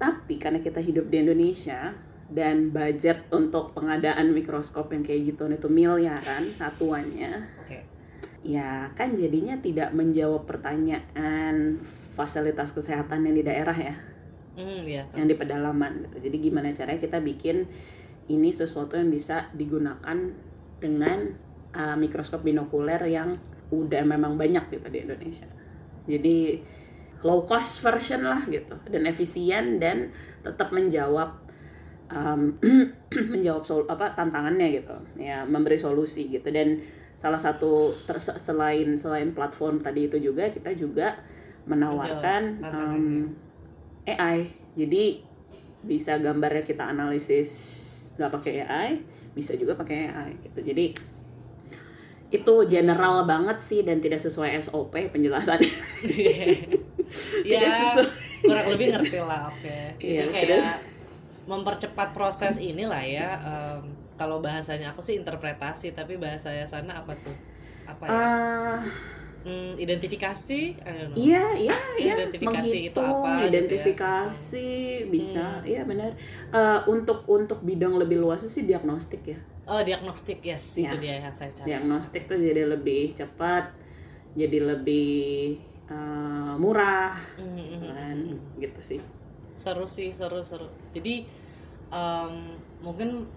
Tapi 0.00 0.40
karena 0.40 0.64
kita 0.64 0.80
hidup 0.80 1.12
di 1.12 1.20
Indonesia 1.20 1.92
dan 2.32 2.72
budget 2.72 3.28
untuk 3.34 3.76
pengadaan 3.76 4.32
mikroskop 4.32 4.88
yang 4.96 5.04
kayak 5.04 5.34
gitu 5.34 5.50
itu 5.50 5.68
miliaran 5.68 6.46
satuannya, 6.46 7.42
Oke. 7.66 7.82
ya 8.46 8.86
kan 8.94 9.12
jadinya 9.18 9.58
tidak 9.58 9.90
menjawab 9.92 10.46
pertanyaan 10.46 11.82
fasilitas 12.14 12.70
kesehatan 12.70 13.26
yang 13.26 13.34
di 13.34 13.44
daerah 13.44 13.74
ya, 13.74 13.94
Hmm, 14.54 14.86
iya. 14.86 15.02
yang 15.18 15.26
di 15.26 15.34
pedalaman 15.34 16.06
gitu. 16.06 16.30
Jadi 16.30 16.36
gimana 16.38 16.70
caranya 16.70 17.02
kita 17.02 17.18
bikin 17.18 17.66
ini 18.30 18.54
sesuatu 18.54 18.94
yang 18.94 19.10
bisa 19.10 19.50
digunakan 19.52 20.16
dengan 20.78 21.18
uh, 21.74 21.98
mikroskop 21.98 22.46
binokuler 22.46 23.02
yang 23.10 23.36
udah 23.74 24.02
memang 24.06 24.38
banyak 24.38 24.70
gitu 24.70 24.86
di 24.86 25.02
Indonesia. 25.02 25.50
Jadi 26.10 26.58
low 27.22 27.46
cost 27.46 27.78
version 27.84 28.26
lah 28.26 28.42
gitu. 28.50 28.74
Dan 28.90 29.06
efisien 29.06 29.78
dan 29.78 30.10
tetap 30.42 30.74
menjawab 30.74 31.38
um, 32.10 32.58
menjawab 33.32 33.62
sol 33.62 33.86
apa 33.86 34.12
tantangannya 34.18 34.82
gitu. 34.82 34.96
Ya 35.20 35.46
memberi 35.46 35.78
solusi 35.78 36.26
gitu. 36.26 36.50
Dan 36.50 36.82
salah 37.14 37.38
satu 37.38 37.94
ter- 38.02 38.20
selain 38.40 38.96
selain 38.96 39.30
platform 39.36 39.84
tadi 39.84 40.08
itu 40.08 40.16
juga 40.16 40.48
kita 40.48 40.72
juga 40.72 41.20
menawarkan 41.68 42.64
um, 42.64 43.28
AI 44.08 44.48
jadi 44.72 45.20
bisa 45.84 46.16
gambarnya 46.16 46.64
kita 46.64 46.88
analisis 46.88 47.50
nggak 48.16 48.32
pakai 48.32 48.54
AI 48.64 48.90
bisa 49.32 49.54
juga 49.54 49.78
pakai 49.78 50.10
AI 50.10 50.30
gitu. 50.42 50.60
Jadi 50.60 50.92
itu 52.30 52.54
general 52.64 53.26
banget 53.26 53.58
sih 53.58 53.82
dan 53.82 53.98
tidak 53.98 54.18
sesuai 54.18 54.54
SOP 54.62 54.94
penjelasannya 55.10 55.66
ya 57.42 57.66
sesuai. 57.66 58.06
kurang 58.40 58.66
lebih 58.70 58.86
ngerti 58.94 59.18
lah 59.18 59.50
oke 59.50 59.78
Iya, 59.98 60.22
itu 60.22 60.30
kayak 60.30 60.46
tidak- 60.46 60.82
mempercepat 61.44 62.14
proses 62.14 62.62
inilah 62.62 63.02
ya 63.02 63.34
em, 63.36 63.82
kalau 64.14 64.38
bahasanya 64.38 64.94
aku 64.94 65.02
sih 65.02 65.18
interpretasi 65.18 65.90
tapi 65.90 66.14
bahasanya 66.14 66.62
sana 66.62 67.02
apa 67.02 67.10
tuh 67.18 67.34
apa 67.84 68.04
ya 68.06 68.14
Ah, 68.14 68.78
Hmm, 69.40 69.72
identifikasi. 69.72 70.76
Iya, 71.16 71.44
iya, 71.56 71.72
iya. 71.96 72.12
Identifikasi 72.12 72.92
itu 72.92 73.00
apa 73.00 73.40
gitu 73.40 73.40
ya. 73.40 73.48
Identifikasi 73.48 74.68
bisa, 75.08 75.64
iya 75.64 75.80
benar. 75.82 76.12
Eh, 76.52 76.80
untuk 76.84 77.24
untuk 77.24 77.64
bidang 77.64 77.96
lebih 77.96 78.20
luas 78.20 78.44
sih 78.44 78.68
diagnostik 78.68 79.24
ya. 79.24 79.40
Oh 79.70 79.80
diagnostik 79.80 80.42
yes 80.42 80.76
Ya. 80.76 80.90
itu 80.90 80.96
dia 80.98 81.14
yang 81.18 81.30
saya 81.32 81.50
cari 81.50 81.70
Diagnostik 81.70 82.26
tuh 82.26 82.36
jadi 82.36 82.66
lebih 82.66 83.14
cepat, 83.14 83.70
jadi 84.34 84.58
lebih 84.66 85.56
eh, 85.86 86.54
murah, 86.56 87.14
Hmm, 87.34 87.54
hmm, 87.54 87.78
hmm, 87.78 87.90
kan? 87.90 88.16
Gitu 88.58 88.80
sih. 88.80 89.00
seru 89.52 89.84
sih 89.84 90.08
seru 90.08 90.40
seru 90.40 90.64
jadi 90.88 91.20
em, 91.90 92.32
mungkin 92.80 93.28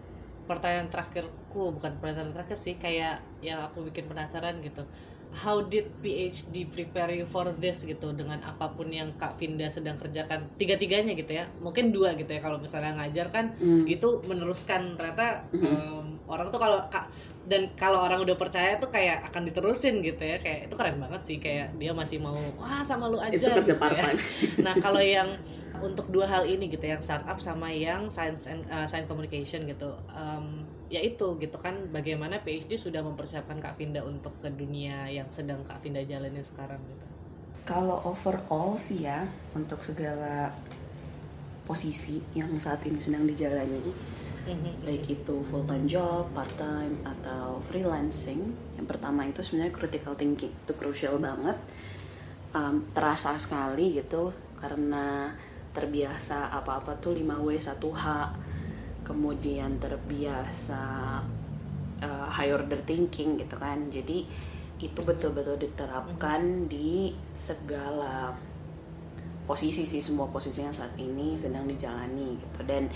pertanyaan 0.43 0.87
terakhirku 0.87 1.71
bukan 1.71 1.99
pertanyaan 1.99 2.31
terakhir 2.31 2.55
sih 2.55 2.75
kayak 2.75 3.19
yang 3.39 3.59
aku 3.61 3.83
bikin 3.83 4.07
penasaran 4.07 4.55
gitu 4.59 4.87
how 5.35 5.59
did 5.59 5.89
PhD 5.99 6.63
prepare 6.63 7.11
you 7.11 7.25
for 7.25 7.51
this 7.57 7.83
gitu 7.83 8.13
dengan 8.13 8.39
apa 8.39 8.71
pun 8.71 8.87
yang 8.87 9.11
Kak 9.17 9.35
Vinda 9.35 9.67
sedang 9.67 9.97
kerjakan 9.97 10.47
tiga-tiganya 10.55 11.11
gitu 11.11 11.33
ya 11.33 11.49
mungkin 11.59 11.91
dua 11.91 12.13
gitu 12.15 12.29
ya 12.29 12.39
kalau 12.39 12.55
misalnya 12.55 12.95
ngajar 12.95 13.27
kan 13.27 13.51
Hmm. 13.57 13.83
itu 13.83 14.21
meneruskan 14.23 14.95
ternyata 14.95 15.43
em, 15.51 16.12
orang 16.27 16.47
tuh 16.49 16.59
kalau 16.59 16.79
Kak 16.87 17.11
dan 17.43 17.67
kalau 17.75 17.99
orang 17.99 18.23
udah 18.23 18.39
percaya 18.39 18.79
tuh 18.79 18.87
kayak 18.87 19.27
akan 19.27 19.51
diterusin 19.51 19.99
gitu 19.99 20.23
ya 20.23 20.39
kayak 20.39 20.71
itu 20.71 20.75
keren 20.79 20.95
banget 20.95 21.21
sih 21.27 21.37
kayak 21.43 21.75
dia 21.75 21.91
masih 21.91 22.23
mau 22.23 22.35
wah 22.55 22.79
sama 22.87 23.11
lu 23.11 23.19
aja 23.19 23.35
Itu 23.35 23.51
kerja 23.51 23.75
gitu 23.75 23.83
ya. 23.83 24.15
Nah, 24.65 24.79
kalau 24.79 25.03
yang 25.03 25.35
untuk 25.83 26.07
dua 26.07 26.23
hal 26.23 26.47
ini 26.47 26.71
gitu, 26.71 26.87
yang 26.87 27.03
startup 27.03 27.35
sama 27.43 27.67
yang 27.75 28.07
science 28.07 28.47
and 28.47 28.63
uh, 28.71 28.87
science 28.87 29.11
communication 29.11 29.67
gitu, 29.67 29.91
em, 30.15 30.63
ya 30.87 31.03
itu 31.03 31.35
gitu 31.35 31.59
kan, 31.59 31.75
bagaimana 31.91 32.39
PhD 32.39 32.79
sudah 32.79 33.03
mempersiapkan 33.03 33.59
Kak 33.59 33.75
Vinda 33.75 33.99
untuk 34.07 34.31
ke 34.39 34.47
dunia 34.47 35.11
yang 35.11 35.27
sedang 35.27 35.67
Kak 35.67 35.83
Vinda 35.83 35.99
jalanin 36.07 36.39
sekarang 36.39 36.79
gitu. 36.87 37.05
Kalau 37.67 37.99
overall 38.07 38.79
sih 38.79 39.03
ya 39.03 39.27
untuk 39.51 39.83
segala 39.83 40.55
posisi 41.67 42.23
yang 42.35 42.55
saat 42.55 42.79
ini 42.87 42.99
sedang 43.03 43.27
dijalani. 43.27 44.12
Baik 44.83 45.03
itu 45.07 45.35
full 45.47 45.63
time 45.63 45.87
job, 45.87 46.27
part 46.35 46.51
time 46.59 46.99
atau 47.07 47.63
freelancing. 47.71 48.51
Yang 48.75 48.87
pertama 48.91 49.23
itu 49.23 49.39
sebenarnya 49.39 49.71
critical 49.71 50.13
thinking 50.19 50.51
itu 50.51 50.73
crucial 50.75 51.15
banget. 51.15 51.55
Um, 52.53 52.85
terasa 52.93 53.33
sekali 53.39 53.97
gitu 53.97 54.29
karena 54.59 55.33
terbiasa 55.73 56.53
apa-apa 56.53 56.99
tuh 56.99 57.15
5W 57.15 57.55
1H. 57.55 58.05
Kemudian 59.07 59.79
terbiasa 59.79 60.83
uh, 62.03 62.27
high 62.27 62.51
order 62.51 62.79
thinking 62.83 63.39
gitu 63.39 63.55
kan. 63.55 63.87
Jadi 63.87 64.27
itu 64.83 64.99
betul-betul 64.99 65.55
diterapkan 65.55 66.67
di 66.67 67.15
segala 67.31 68.35
posisi 69.47 69.87
sih 69.87 70.03
semua 70.03 70.27
posisi 70.27 70.63
yang 70.63 70.75
saat 70.75 70.95
ini 70.99 71.35
sedang 71.35 71.67
dijalani 71.67 72.39
gitu 72.39 72.59
dan 72.63 72.87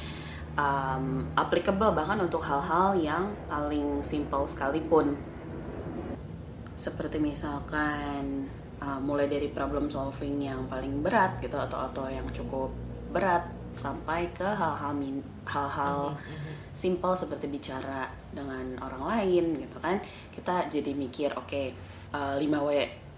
um, 0.57 1.29
applicable 1.37 1.93
bahkan 1.93 2.17
untuk 2.19 2.41
hal-hal 2.43 2.97
yang 2.97 3.31
paling 3.47 4.01
simple 4.01 4.49
sekalipun. 4.49 5.15
Seperti 6.73 7.21
misalkan 7.21 8.49
uh, 8.81 8.99
mulai 8.99 9.29
dari 9.29 9.49
problem 9.53 9.87
solving 9.87 10.41
yang 10.41 10.65
paling 10.67 11.01
berat 11.05 11.39
gitu 11.39 11.55
atau 11.57 11.87
atau 11.87 12.09
yang 12.09 12.27
cukup 12.33 12.73
berat 13.13 13.45
sampai 13.77 14.33
ke 14.33 14.45
hal-hal 14.45 14.97
hal-hal 15.45 16.17
simple 16.73 17.13
seperti 17.13 17.45
bicara 17.45 18.09
dengan 18.33 18.77
orang 18.81 19.03
lain 19.05 19.61
gitu 19.61 19.77
kan. 19.77 20.01
Kita 20.33 20.65
jadi 20.69 20.91
mikir 20.93 21.37
oke 21.37 21.63
uh, 22.13 22.35
5W 22.37 22.69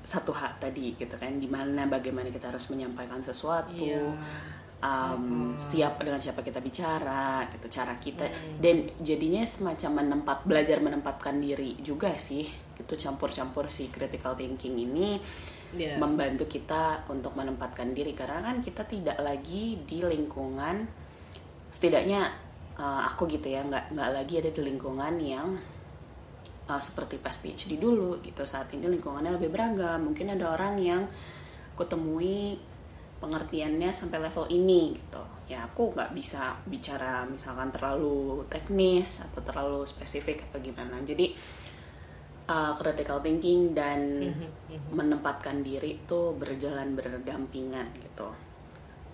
1H 0.04 0.44
tadi 0.60 0.96
gitu 0.96 1.16
kan. 1.16 1.32
Gimana 1.40 1.88
bagaimana 1.88 2.32
kita 2.32 2.52
harus 2.52 2.68
menyampaikan 2.72 3.24
sesuatu. 3.24 3.76
Iya. 3.76 4.16
Um, 4.80 5.56
siapa 5.60 6.04
dengan 6.04 6.20
siapa 6.20 6.44
kita 6.44 6.64
bicara 6.64 7.48
gitu 7.56 7.68
cara 7.72 7.96
kita. 8.00 8.26
Hmm. 8.28 8.60
dan 8.60 8.90
jadinya 9.00 9.44
semacam 9.44 10.04
menempat 10.04 10.44
belajar 10.48 10.78
menempatkan 10.80 11.40
diri 11.40 11.80
juga 11.84 12.16
sih 12.16 12.48
itu 12.80 12.94
campur-campur 12.96 13.68
si 13.68 13.92
critical 13.92 14.40
thinking 14.40 14.80
ini 14.80 15.20
Iya. 15.70 16.02
membantu 16.02 16.50
kita 16.50 17.06
untuk 17.14 17.38
menempatkan 17.38 17.94
diri. 17.94 18.18
Karena 18.18 18.42
kan 18.42 18.58
kita 18.64 18.90
tidak 18.90 19.22
lagi 19.22 19.78
di 19.86 20.02
lingkungan 20.02 20.90
setidaknya 21.70 22.26
uh, 22.82 23.06
aku 23.06 23.30
gitu 23.30 23.54
ya 23.54 23.62
nggak 23.62 23.94
nggak 23.94 24.10
lagi 24.10 24.34
ada 24.42 24.50
di 24.50 24.62
lingkungan 24.66 25.14
yang 25.22 25.48
uh, 26.66 26.82
seperti 26.82 27.22
pas 27.22 27.38
PhD 27.38 27.78
dulu 27.78 28.18
gitu. 28.26 28.42
Saat 28.50 28.74
ini 28.74 28.90
lingkungannya 28.90 29.38
lebih 29.38 29.54
beragam. 29.54 30.10
Mungkin 30.10 30.34
ada 30.34 30.58
orang 30.58 30.82
yang 30.82 31.06
aku 31.78 31.86
temui 31.86 32.58
pengertiannya 33.20 33.92
sampai 33.92 34.20
level 34.24 34.48
ini 34.50 34.96
gitu. 34.96 35.24
Ya 35.52 35.66
aku 35.66 35.92
nggak 35.94 36.14
bisa 36.16 36.56
bicara 36.66 37.26
misalkan 37.28 37.70
terlalu 37.74 38.46
teknis 38.48 39.22
atau 39.28 39.42
terlalu 39.44 39.84
spesifik 39.84 40.48
atau 40.50 40.62
gimana. 40.62 41.02
Jadi 41.04 41.34
uh, 42.50 42.74
critical 42.80 43.22
thinking 43.22 43.74
dan 43.78 44.30
menempatkan 44.90 45.62
diri 45.62 46.02
itu 46.02 46.34
berjalan 46.38 46.98
berdampingan 46.98 47.92
gitu. 48.02 48.30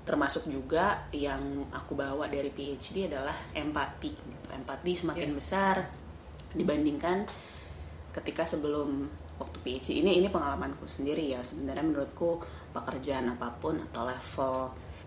Termasuk 0.05 0.45
juga 0.47 1.09
yang 1.11 1.65
aku 1.73 1.97
bawa 1.97 2.29
dari 2.29 2.53
PhD 2.53 3.09
adalah 3.09 3.35
empati 3.51 4.11
gitu. 4.13 4.47
empati 4.53 4.91
semakin 4.95 5.29
Iya. 5.33 5.35
besar 5.35 5.75
dibandingkan 6.55 7.27
ketika 8.15 8.47
sebelum 8.47 9.09
waktu 9.35 9.57
PhD 9.59 9.99
ini 9.99 10.23
ini 10.23 10.27
pengalamanku 10.31 10.85
sendiri 10.87 11.33
ya. 11.33 11.41
Sebenarnya 11.43 11.83
menurutku 11.83 12.39
pekerjaan 12.75 13.31
apa 13.31 13.47
pun 13.63 13.79
atau 13.79 14.03
level 14.03 14.55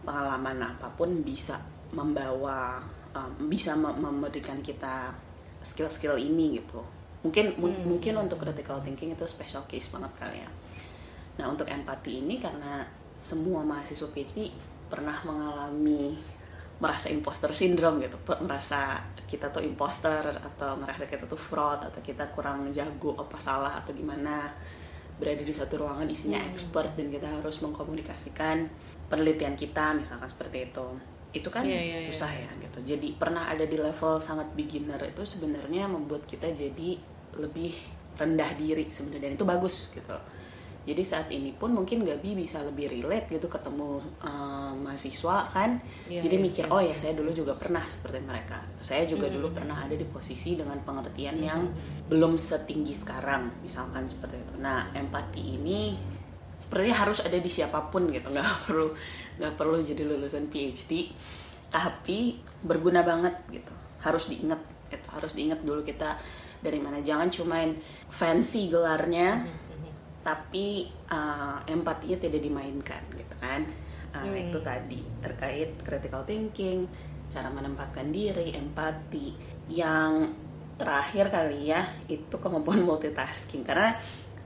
pengalaman 0.01 0.57
apa 0.65 0.89
pun 0.97 1.21
bisa 1.21 1.61
membawa 1.93 2.81
um, 3.13 3.31
bisa 3.53 3.77
mem- 3.77 4.01
memberikan 4.01 4.65
kita 4.65 5.13
skill-skill 5.61 6.17
ini 6.17 6.57
gitu. 6.65 6.81
Mungkin 7.21 7.61
mu- 7.61 7.85
mungkin 7.85 8.17
untuk 8.17 8.41
critical 8.41 8.81
thinking 8.81 9.13
itu 9.13 9.29
special 9.29 9.69
case 9.69 9.93
banget 9.93 10.13
kali 10.17 10.41
ya. 10.41 10.51
Nah 11.37 11.47
untuk 11.53 11.69
empati 11.69 12.25
ini 12.25 12.41
karena 12.41 12.89
semua 13.19 13.61
mahasiswa 13.67 14.09
PhD 14.15 14.49
pernah 14.89 15.15
mengalami 15.27 16.17
merasa 16.79 17.11
imposter 17.11 17.51
syndrome 17.51 18.07
gitu 18.07 18.15
merasa 18.47 19.03
kita 19.27 19.51
tuh 19.51 19.61
imposter 19.67 20.23
atau 20.39 20.79
ngerasa 20.79 21.11
kita 21.11 21.27
tuh 21.27 21.37
fraud 21.37 21.83
atau 21.83 22.01
kita 22.01 22.31
kurang 22.31 22.71
jago 22.71 23.19
apa 23.19 23.37
salah 23.43 23.83
atau 23.83 23.91
gimana 23.91 24.47
berada 25.19 25.43
di 25.43 25.55
satu 25.55 25.83
ruangan 25.83 26.07
isinya 26.07 26.39
expert 26.47 26.95
dan 26.95 27.11
kita 27.11 27.27
harus 27.27 27.59
mengkomunikasikan 27.61 28.71
penelitian 29.11 29.59
kita 29.59 29.95
misalkan 29.99 30.31
seperti 30.31 30.71
itu. 30.71 30.87
Itu 31.35 31.49
kan 31.53 31.67
Iya, 31.67 31.77
iya, 31.77 31.97
iya. 32.01 32.09
susah 32.09 32.31
ya 32.33 32.51
gitu. 32.63 32.79
Jadi 32.97 33.19
pernah 33.19 33.51
ada 33.51 33.67
di 33.67 33.77
level 33.77 34.23
sangat 34.23 34.49
beginner 34.55 35.01
itu 35.05 35.23
sebenarnya 35.27 35.91
membuat 35.91 36.25
kita 36.25 36.49
jadi 36.55 36.97
lebih 37.37 37.75
rendah 38.17 38.51
diri 38.57 38.89
sebenarnya. 38.89 39.29
Dan 39.29 39.33
itu 39.37 39.45
bagus 39.45 39.91
gitu. 39.93 40.17
Jadi 40.89 41.03
saat 41.05 41.29
ini 41.29 41.53
pun 41.53 41.77
mungkin 41.77 42.01
Gabi 42.01 42.33
bisa 42.33 42.65
lebih 42.65 42.89
relate 42.89 43.29
gitu 43.37 43.45
ketemu 43.51 44.01
eh, 44.25 44.58
mahasiswa 44.81 45.47
kan 45.51 45.79
Iya, 46.09 46.25
jadi 46.25 46.37
iya, 46.41 46.45
mikir 46.45 46.65
iya. 46.67 46.73
oh 46.73 46.81
ya 46.81 46.95
saya 46.97 47.13
dulu 47.13 47.31
juga 47.37 47.53
pernah 47.55 47.85
seperti 47.85 48.19
mereka. 48.25 48.59
Saya 48.81 49.05
juga 49.05 49.29
dulu 49.29 49.53
pernah 49.53 49.85
ada 49.85 49.93
di 49.93 50.07
posisi 50.09 50.57
dengan 50.57 50.81
pengertian 50.81 51.37
yang 51.43 51.69
belum 52.09 52.41
setinggi 52.41 52.95
sekarang 52.97 53.61
misalkan 53.61 54.09
seperti 54.09 54.41
itu. 54.41 54.55
Nah 54.59 54.89
empati 54.97 55.43
ini 55.61 55.95
sepertinya 56.59 56.97
harus 57.07 57.23
ada 57.23 57.39
di 57.39 57.51
siapa 57.53 57.93
pun 57.93 58.09
gitu 58.11 58.33
nggak 58.33 58.49
perlu 58.67 58.89
nggak 59.39 59.55
perlu 59.55 59.77
jadi 59.79 60.03
lulusan 60.03 60.51
PhD 60.51 61.13
tapi 61.69 62.41
berguna 62.65 63.05
banget 63.05 63.37
gitu 63.53 63.71
harus 64.03 64.33
diingat 64.33 64.59
gitu 64.89 65.07
harus 65.13 65.33
diingat 65.37 65.61
dulu 65.61 65.85
kita 65.85 66.17
dari 66.59 66.81
mana. 66.81 67.05
Jangan 67.05 67.29
cumain 67.31 67.77
fancy 68.09 68.73
gelarnya 68.73 69.45
tapi 70.19 70.85
uh, 71.09 71.63
empatinya 71.65 72.19
tidak 72.19 72.43
dimainkan 72.43 73.01
gitu 73.15 73.37
kan 73.39 73.65
Uh, 74.25 74.39
itu 74.39 74.59
tadi 74.65 75.01
terkait 75.23 75.71
critical 75.83 76.23
thinking 76.25 76.89
cara 77.29 77.53
menempatkan 77.53 78.09
diri 78.09 78.57
empati. 78.57 79.35
Yang 79.71 80.33
terakhir 80.79 81.29
kali 81.29 81.69
ya 81.69 81.83
itu 82.09 82.37
kemampuan 82.41 82.83
multitasking. 82.83 83.63
Karena 83.63 83.95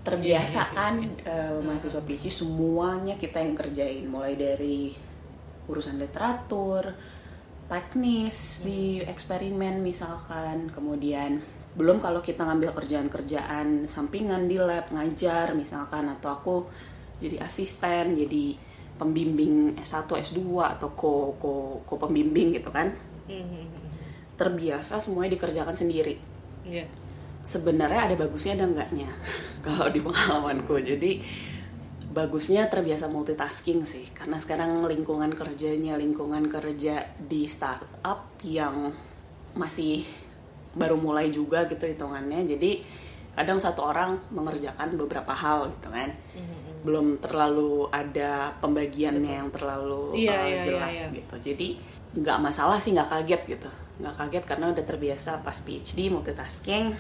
terbiasa 0.03 0.75
kan 0.75 0.99
uh, 1.25 1.63
mahasiswa 1.63 2.03
PhD 2.03 2.29
semuanya 2.29 3.15
kita 3.17 3.39
yang 3.39 3.55
kerjain. 3.55 4.05
Mulai 4.11 4.35
dari 4.35 4.91
urusan 5.71 5.97
literatur 5.97 6.91
teknis 7.71 8.67
di 8.67 8.99
eksperimen 9.01 9.79
misalkan. 9.81 10.69
Kemudian 10.75 11.63
belum 11.73 12.05
kalau 12.05 12.21
kita 12.21 12.45
ngambil 12.45 12.77
kerjaan-kerjaan 12.77 13.89
sampingan 13.89 14.45
di 14.45 14.61
lab 14.61 14.93
ngajar 14.93 15.57
misalkan 15.57 16.05
atau 16.13 16.29
aku 16.37 16.57
jadi 17.17 17.41
asisten 17.41 18.13
jadi 18.13 18.59
pembimbing 19.03 19.75
S1 19.77 20.07
S2 20.07 20.39
atau 20.63 20.95
ko 20.95 21.35
ko 21.37 21.51
ko 21.83 21.95
pembimbing 21.99 22.55
gitu 22.55 22.71
kan 22.71 22.95
Mhm. 23.27 23.67
terbiasa 24.39 25.03
semuanya 25.03 25.35
dikerjakan 25.35 25.75
sendiri 25.75 26.15
Iya. 26.63 26.87
sebenarnya 27.43 28.07
ada 28.07 28.15
bagusnya 28.15 28.55
ada 28.55 28.71
enggaknya 28.71 29.11
kalau 29.67 29.91
di 29.91 29.99
pengalamanku 29.99 30.79
jadi 30.79 31.19
bagusnya 32.13 32.69
terbiasa 32.69 33.09
multitasking 33.09 33.83
sih 33.83 34.07
karena 34.13 34.39
sekarang 34.39 34.87
lingkungan 34.87 35.35
kerjanya 35.35 35.99
lingkungan 35.99 36.47
kerja 36.47 37.09
di 37.19 37.49
startup 37.49 38.31
yang 38.45 38.95
masih 39.55 40.07
baru 40.73 40.95
mulai 40.95 41.29
juga 41.29 41.67
gitu 41.67 41.85
hitungannya 41.85 42.47
jadi 42.47 42.81
kadang 43.33 43.57
satu 43.57 43.81
orang 43.83 44.21
mengerjakan 44.29 44.95
beberapa 44.95 45.33
hal 45.33 45.73
gitu 45.73 45.89
kan 45.89 46.13
Mhm. 46.37 46.62
Belum 46.83 47.23
terlalu 47.23 47.87
ada 47.95 48.55
pembagiannya 48.59 49.33
yang 49.39 49.51
terlalu 49.55 50.27
Iya, 50.27 50.35
uh, 50.35 50.43
iya, 50.43 50.57
iya, 50.59 50.63
jelas 50.67 50.97
iya. 50.99 51.07
gitu 51.23 51.35
jadi 51.53 51.69
nggak 52.13 52.39
masalah 52.43 52.77
sih 52.83 52.93
nggak 52.93 53.09
kaget 53.09 53.43
gitu 53.57 53.71
nggak 54.03 54.15
kaget 54.19 54.45
karena 54.45 54.67
udah 54.75 54.85
terbiasa 54.85 55.31
pas 55.47 55.57
PhD 55.63 56.11
multitasking 56.11 56.93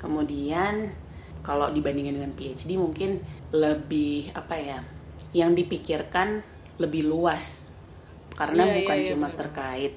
kemudian 0.00 0.90
kalau 1.44 1.70
dibandingin 1.70 2.18
dengan 2.18 2.32
PhD 2.34 2.74
mungkin 2.74 3.20
lebih 3.54 4.32
apa 4.32 4.56
ya 4.56 4.78
yang 5.36 5.52
dipikirkan 5.52 6.40
lebih 6.80 7.04
luas 7.04 7.68
karena 8.34 8.64
iya, 8.64 8.74
bukan 8.80 8.98
iya, 9.02 9.06
cuma 9.12 9.28
benar. 9.28 9.38
terkait 9.44 9.94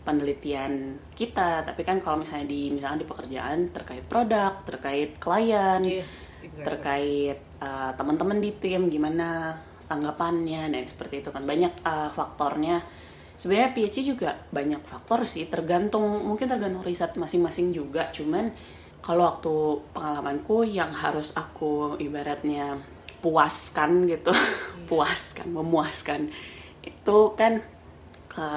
penelitian 0.00 0.96
kita 1.12 1.60
tapi 1.64 1.84
kan 1.84 2.00
kalau 2.00 2.24
misalnya 2.24 2.48
di 2.48 2.72
misalnya 2.72 3.04
di 3.04 3.08
pekerjaan 3.08 3.58
terkait 3.72 4.04
produk 4.08 4.52
terkait 4.64 5.16
klien 5.20 5.80
Yes, 5.84 6.40
exactly. 6.40 6.64
terkait 6.64 7.38
uh, 7.60 7.92
teman-teman 7.94 8.40
di 8.40 8.50
tim 8.56 8.88
gimana 8.88 9.54
tanggapannya 9.86 10.70
dan 10.72 10.84
seperti 10.86 11.20
itu 11.24 11.30
kan. 11.30 11.44
Banyak 11.44 11.84
uh, 11.84 12.10
faktornya. 12.10 12.80
Sebenarnya 13.34 13.72
PhD 13.72 13.96
juga 14.04 14.36
banyak 14.52 14.84
faktor 14.84 15.24
sih 15.24 15.48
tergantung 15.48 16.04
mungkin 16.28 16.44
tergantung 16.44 16.84
riset 16.84 17.16
masing-masing 17.16 17.72
juga. 17.72 18.12
Cuman 18.12 18.52
kalau 19.00 19.32
waktu 19.32 19.54
pengalamanku 19.96 20.68
yang 20.68 20.92
harus 20.92 21.32
aku 21.32 21.96
ibaratnya 21.96 22.76
puaskan 23.24 24.08
gitu 24.08 24.32
puaskan 24.92 25.48
memuaskan 25.52 26.28
itu 26.80 27.18
kan 27.36 27.60
ke 28.28 28.48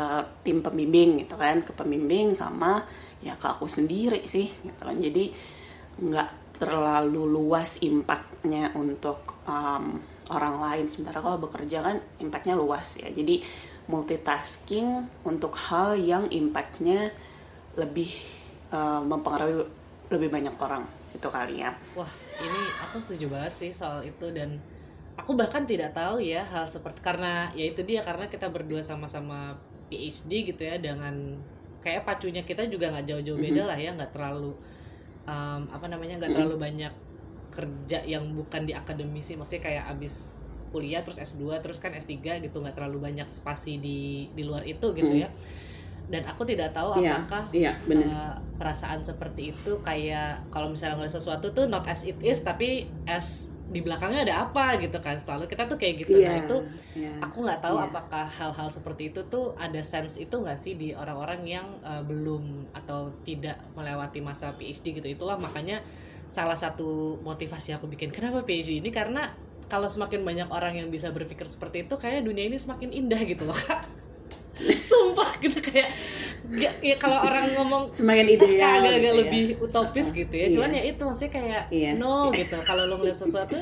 tim 0.44 0.60
pembimbing 0.60 1.24
gitu 1.24 1.40
kan. 1.40 1.64
Ke 1.64 1.72
pembimbing 1.72 2.36
sama 2.36 2.84
ya 3.24 3.40
ke 3.40 3.48
aku 3.48 3.72
sendiri 3.72 4.28
sih 4.28 4.52
gitu 4.52 4.82
kan. 4.84 5.00
Jadi 5.00 5.32
nggak 6.04 6.43
terlalu 6.64 7.24
luas 7.28 7.84
impactnya 7.84 8.72
untuk 8.80 9.44
um, 9.44 10.00
orang 10.32 10.56
lain. 10.64 10.86
Sementara 10.88 11.20
kalau 11.20 11.38
bekerja 11.44 11.84
kan 11.84 12.00
impactnya 12.24 12.56
luas 12.56 12.96
ya. 13.04 13.12
Jadi 13.12 13.44
multitasking 13.92 15.04
untuk 15.28 15.60
hal 15.60 16.00
yang 16.00 16.32
impactnya 16.32 17.12
lebih 17.76 18.08
uh, 18.72 19.04
mempengaruhi 19.04 19.68
lebih 20.08 20.30
banyak 20.32 20.56
orang. 20.56 20.88
Itu 21.12 21.28
kali 21.28 21.60
ya. 21.60 21.76
Wah, 22.00 22.10
ini 22.40 22.62
aku 22.88 23.04
setuju 23.04 23.28
banget 23.28 23.52
sih 23.52 23.72
soal 23.76 24.08
itu. 24.08 24.32
Dan 24.32 24.56
aku 25.20 25.36
bahkan 25.36 25.68
tidak 25.68 25.92
tahu 25.94 26.24
ya 26.24 26.48
hal 26.48 26.66
seperti 26.66 27.04
karena 27.04 27.52
ya 27.54 27.70
itu 27.70 27.84
dia 27.84 28.02
karena 28.02 28.32
kita 28.32 28.48
berdua 28.50 28.82
sama-sama 28.82 29.60
PhD 29.92 30.50
gitu 30.50 30.62
ya 30.66 30.82
dengan 30.82 31.38
kayak 31.84 32.08
pacunya 32.08 32.42
kita 32.42 32.66
juga 32.72 32.90
nggak 32.90 33.06
jauh-jauh 33.06 33.38
beda 33.38 33.68
lah 33.68 33.78
ya 33.78 33.92
nggak 33.94 34.16
terlalu 34.16 34.56
um, 35.28 35.62
apa 35.72 35.86
namanya 35.88 36.20
nggak 36.20 36.32
terlalu 36.36 36.58
banyak 36.60 36.94
kerja 37.54 38.02
yang 38.10 38.34
bukan 38.34 38.66
di 38.66 38.74
akademisi 38.74 39.38
maksudnya 39.38 39.62
kayak 39.62 39.84
abis 39.94 40.42
kuliah 40.74 41.06
terus 41.06 41.22
S2 41.22 41.62
terus 41.62 41.78
kan 41.78 41.94
S3 41.94 42.42
gitu 42.42 42.58
nggak 42.58 42.74
terlalu 42.74 43.06
banyak 43.06 43.30
spasi 43.30 43.78
di 43.78 44.28
di 44.34 44.42
luar 44.42 44.66
itu 44.66 44.90
gitu 44.98 45.14
ya 45.14 45.30
dan 46.08 46.22
aku 46.24 46.44
tidak 46.44 46.72
tahu 46.72 47.00
Iya, 47.00 47.24
apakah 47.24 47.44
iya, 47.52 47.72
benar. 47.84 48.06
uh, 48.06 48.36
perasaan 48.54 49.02
seperti 49.02 49.52
itu 49.52 49.72
kayak 49.82 50.48
kalau 50.48 50.70
misalnya 50.70 51.00
ngeliat 51.00 51.16
sesuatu 51.16 51.50
tuh 51.50 51.66
not 51.66 51.88
as 51.88 52.04
it 52.04 52.20
is 52.22 52.40
tapi 52.40 52.86
as 53.06 53.50
di 53.74 53.82
belakangnya 53.82 54.22
ada 54.30 54.36
apa 54.46 54.78
gitu 54.78 55.02
kan 55.02 55.18
selalu 55.18 55.50
kita 55.50 55.66
tuh 55.66 55.76
kayak 55.76 56.06
gitu 56.06 56.14
nah 56.22 56.38
Iya, 56.38 56.46
itu 56.46 56.58
iya. 56.94 57.12
aku 57.18 57.42
nggak 57.42 57.60
tahu 57.60 57.82
Iya. 57.82 57.86
apakah 57.90 58.26
hal-hal 58.30 58.70
seperti 58.70 59.10
itu 59.10 59.26
tuh 59.26 59.58
ada 59.58 59.82
sense 59.82 60.22
itu 60.22 60.36
nggak 60.38 60.60
sih 60.60 60.78
di 60.78 60.94
orang-orang 60.94 61.42
yang 61.44 61.66
uh, 61.82 62.06
belum 62.06 62.70
atau 62.72 63.10
tidak 63.26 63.58
melewati 63.74 64.22
masa 64.22 64.54
PhD 64.54 64.94
gitu 64.94 65.08
itulah 65.10 65.42
makanya 65.42 65.82
salah 66.30 66.54
satu 66.56 67.18
motivasi 67.22 67.74
aku 67.74 67.90
bikin 67.90 68.14
kenapa 68.14 68.46
PhD 68.46 68.78
ini 68.78 68.94
karena 68.94 69.34
kalau 69.66 69.90
semakin 69.90 70.22
banyak 70.22 70.54
orang 70.54 70.78
yang 70.78 70.94
bisa 70.94 71.10
berpikir 71.10 71.50
seperti 71.50 71.90
itu 71.90 71.98
kayak 71.98 72.22
dunia 72.22 72.46
ini 72.46 72.62
semakin 72.62 72.94
indah 72.94 73.22
gitu 73.26 73.42
loh 73.44 73.58
kak 73.58 73.82
sumpah 74.84 75.32
gitu 75.38 75.60
kayak 75.60 75.90
gak, 76.52 76.74
ya 76.80 76.96
kalau 76.96 77.20
orang 77.22 77.50
ngomong 77.52 77.84
semakin 77.88 78.26
kayak 78.28 78.38
ideal 78.38 78.70
agak-agak 78.76 78.94
gitu 78.94 79.06
ya. 79.06 79.14
lebih 79.18 79.46
utopis 79.60 80.08
gitu 80.10 80.34
ya 80.34 80.46
Iya. 80.46 80.54
cuman 80.54 80.70
ya 80.72 80.84
itu 80.86 81.02
maksudnya 81.02 81.32
kayak 81.32 81.64
Iya. 81.70 81.92
no 81.96 82.16
gitu 82.32 82.58
kalau 82.62 82.84
lo 82.86 82.96
ngeliat 82.98 83.18
sesuatu 83.18 83.58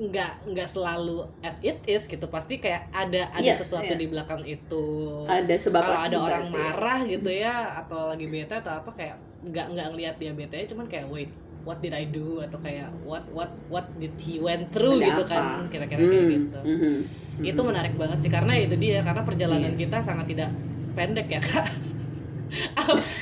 nggak 0.00 0.32
nggak 0.48 0.64
selalu 0.66 1.16
as 1.40 1.60
it 1.60 1.76
is 1.84 2.06
gitu 2.06 2.24
pasti 2.26 2.56
kayak 2.56 2.88
ada 2.90 3.28
ada 3.30 3.42
Iya, 3.42 3.52
sesuatu 3.52 3.90
iya. 3.90 4.00
di 4.00 4.06
belakang 4.06 4.42
itu 4.42 4.84
ada 5.26 5.54
sebab 5.54 5.82
kalau 5.82 6.00
ada 6.00 6.16
orang 6.18 6.44
ya. 6.46 6.52
marah 6.54 7.00
gitu 7.04 7.28
ya 7.28 7.54
atau 7.76 8.08
lagi 8.08 8.24
bete 8.24 8.54
atau 8.54 8.72
apa 8.76 8.90
kayak 8.90 9.16
nggak 9.42 9.66
nggak 9.68 9.86
ngelihat 9.90 10.14
dia 10.16 10.32
bete 10.32 10.56
cuman 10.66 10.86
kayak 10.86 11.04
wait 11.06 11.28
what 11.60 11.76
did 11.78 11.92
I 11.92 12.08
do 12.08 12.40
atau 12.40 12.56
kayak 12.56 12.88
what 13.04 13.28
what 13.28 13.52
what 13.68 13.84
did 13.94 14.16
he 14.16 14.40
went 14.40 14.72
through 14.72 14.96
Ada 14.96 15.06
gitu 15.10 15.22
apa? 15.22 15.32
kan 15.34 15.44
kira-kira 15.68 16.00
kayak 16.00 16.16
Hmm, 16.22 16.32
gitu 16.38 16.60
mhm. 16.62 16.96
Itu 17.42 17.60
menarik 17.60 17.94
banget 17.96 18.18
sih 18.20 18.30
karena 18.30 18.52
itu 18.54 18.76
dia 18.76 19.00
karena 19.00 19.22
perjalanan 19.22 19.72
Iya. 19.72 19.80
kita 19.80 19.98
sangat 20.00 20.26
tidak 20.28 20.50
pendek 20.92 21.26
ya 21.26 21.40
kak 21.40 21.66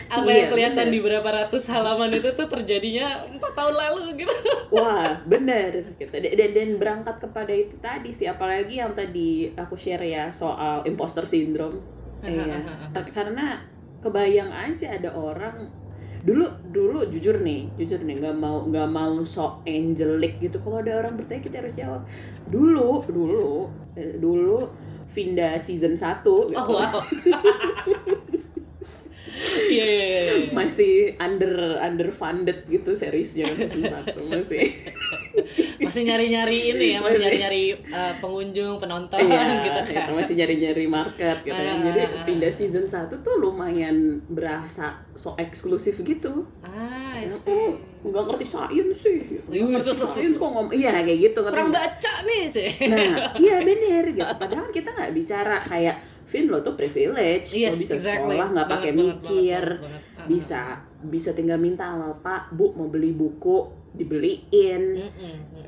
apa 0.09 0.25
Iya, 0.25 0.35
yang 0.41 0.49
kelihatan 0.49 0.87
bener. 0.89 0.95
di 0.97 1.01
berapa 1.05 1.29
ratus 1.29 1.69
halaman 1.69 2.09
itu 2.11 2.33
tuh 2.33 2.49
terjadinya 2.49 3.21
empat 3.29 3.53
tahun 3.53 3.75
lalu 3.77 4.25
gitu 4.25 4.33
Wah, 4.73 5.21
bener 5.25 5.85
gitu. 5.97 6.13
Dan, 6.13 6.51
dan, 6.53 6.69
berangkat 6.77 7.17
kepada 7.21 7.53
itu 7.53 7.77
tadi 7.81 8.13
sih, 8.13 8.29
apalagi 8.29 8.81
yang 8.81 8.93
tadi 8.93 9.49
aku 9.53 9.77
share 9.77 10.05
ya 10.05 10.29
soal 10.29 10.85
imposter 10.85 11.25
syndrome. 11.25 11.81
Iya. 12.21 12.61
Ter- 12.93 13.09
Karena 13.09 13.65
kebayang 14.01 14.53
aja 14.53 14.93
ada 14.93 15.09
orang 15.13 15.69
dulu 16.27 16.47
dulu 16.75 17.07
jujur 17.07 17.43
nih 17.43 17.71
jujur 17.79 18.03
nih 18.03 18.19
nggak 18.19 18.37
mau 18.37 18.67
nggak 18.67 18.89
mau 18.91 19.23
sok 19.23 19.63
angelic 19.67 20.43
gitu 20.43 20.59
kalau 20.59 20.83
ada 20.83 20.99
orang 20.99 21.15
bertanya 21.15 21.43
kita 21.43 21.57
harus 21.63 21.75
jawab 21.79 22.03
dulu 22.51 23.07
dulu 23.07 23.71
eh, 23.95 24.19
dulu 24.19 24.89
Vinda 25.09 25.57
season 25.57 25.97
1 25.97 26.21
gitu. 26.21 26.55
Oh 26.55 26.69
wow. 26.77 27.01
Iya 29.69 29.85
iya 29.85 30.07
iya. 30.09 30.21
iya. 30.25 30.35
Masih 30.51 31.15
under 31.21 31.79
underfunded 31.79 32.67
gitu 32.67 32.97
seriesnya 32.97 33.47
season 33.47 33.87
1 33.87 34.17
masih. 34.27 34.67
Masih 35.79 36.03
nyari-nyari 36.05 36.59
ini 36.75 36.87
ya, 36.95 36.99
masih 36.99 37.21
nyari-nyari 37.23 37.65
uh, 37.89 38.13
pengunjung, 38.19 38.77
penonton 38.77 39.19
Iya, 39.23 39.43
gitu 39.71 39.81
itu 39.87 39.95
kan. 39.95 40.11
masih 40.11 40.35
nyari-nyari 40.35 40.85
market 40.87 41.37
gitu 41.47 41.55
ya. 41.55 41.73
Ah, 41.73 41.83
Jadi 41.87 42.01
ah, 42.03 42.09
ah. 42.11 42.23
Vinda 42.27 42.51
season 42.51 42.85
1 42.85 43.15
tuh 43.23 43.35
lumayan 43.39 44.19
berasa 44.27 44.99
so 45.15 45.39
eksklusif 45.39 46.03
gitu. 46.03 46.43
Ah, 46.61 47.15
oh, 47.47 47.79
nggak 48.03 48.23
ngerti 48.27 48.47
sains 48.47 48.97
sih. 48.99 49.19
Nggak 49.47 49.55
Iya, 49.55 49.65
ngerti 49.71 49.93
sains 49.95 50.35
kok 50.35 50.51
ngomong. 50.51 50.73
Iya 50.75 50.91
kayak 50.99 51.19
gitu 51.31 51.39
ngerti 51.43 51.55
Kurang 51.57 51.71
baca 51.71 52.15
nih 52.27 52.43
sih. 52.47 52.71
Nah, 52.91 53.07
iya 53.39 53.57
bener 53.63 54.05
gitu. 54.11 54.25
Padahal 54.35 54.67
kita 54.75 54.89
nggak 54.95 55.13
bicara 55.15 55.57
kayak 55.63 55.97
Vin 56.29 56.53
lo 56.53 56.61
tuh 56.61 56.77
privilege, 56.77 57.57
lo 57.57 57.65
Yes, 57.65 57.81
bisa 57.81 57.97
exactly. 57.97 58.37
sekolah 58.37 58.49
nggak 58.53 58.69
pakai 58.69 58.93
mikir, 58.93 59.65
banget, 59.65 59.81
banget, 59.81 60.03
banget. 60.13 60.29
Bisa 60.29 60.61
bisa 61.01 61.31
tinggal 61.33 61.57
minta 61.57 61.89
sama 61.89 62.13
Pak, 62.13 62.53
Bu 62.53 62.77
mau 62.77 62.85
beli 62.85 63.17
buku 63.17 63.78
dibeliin. 63.99 64.83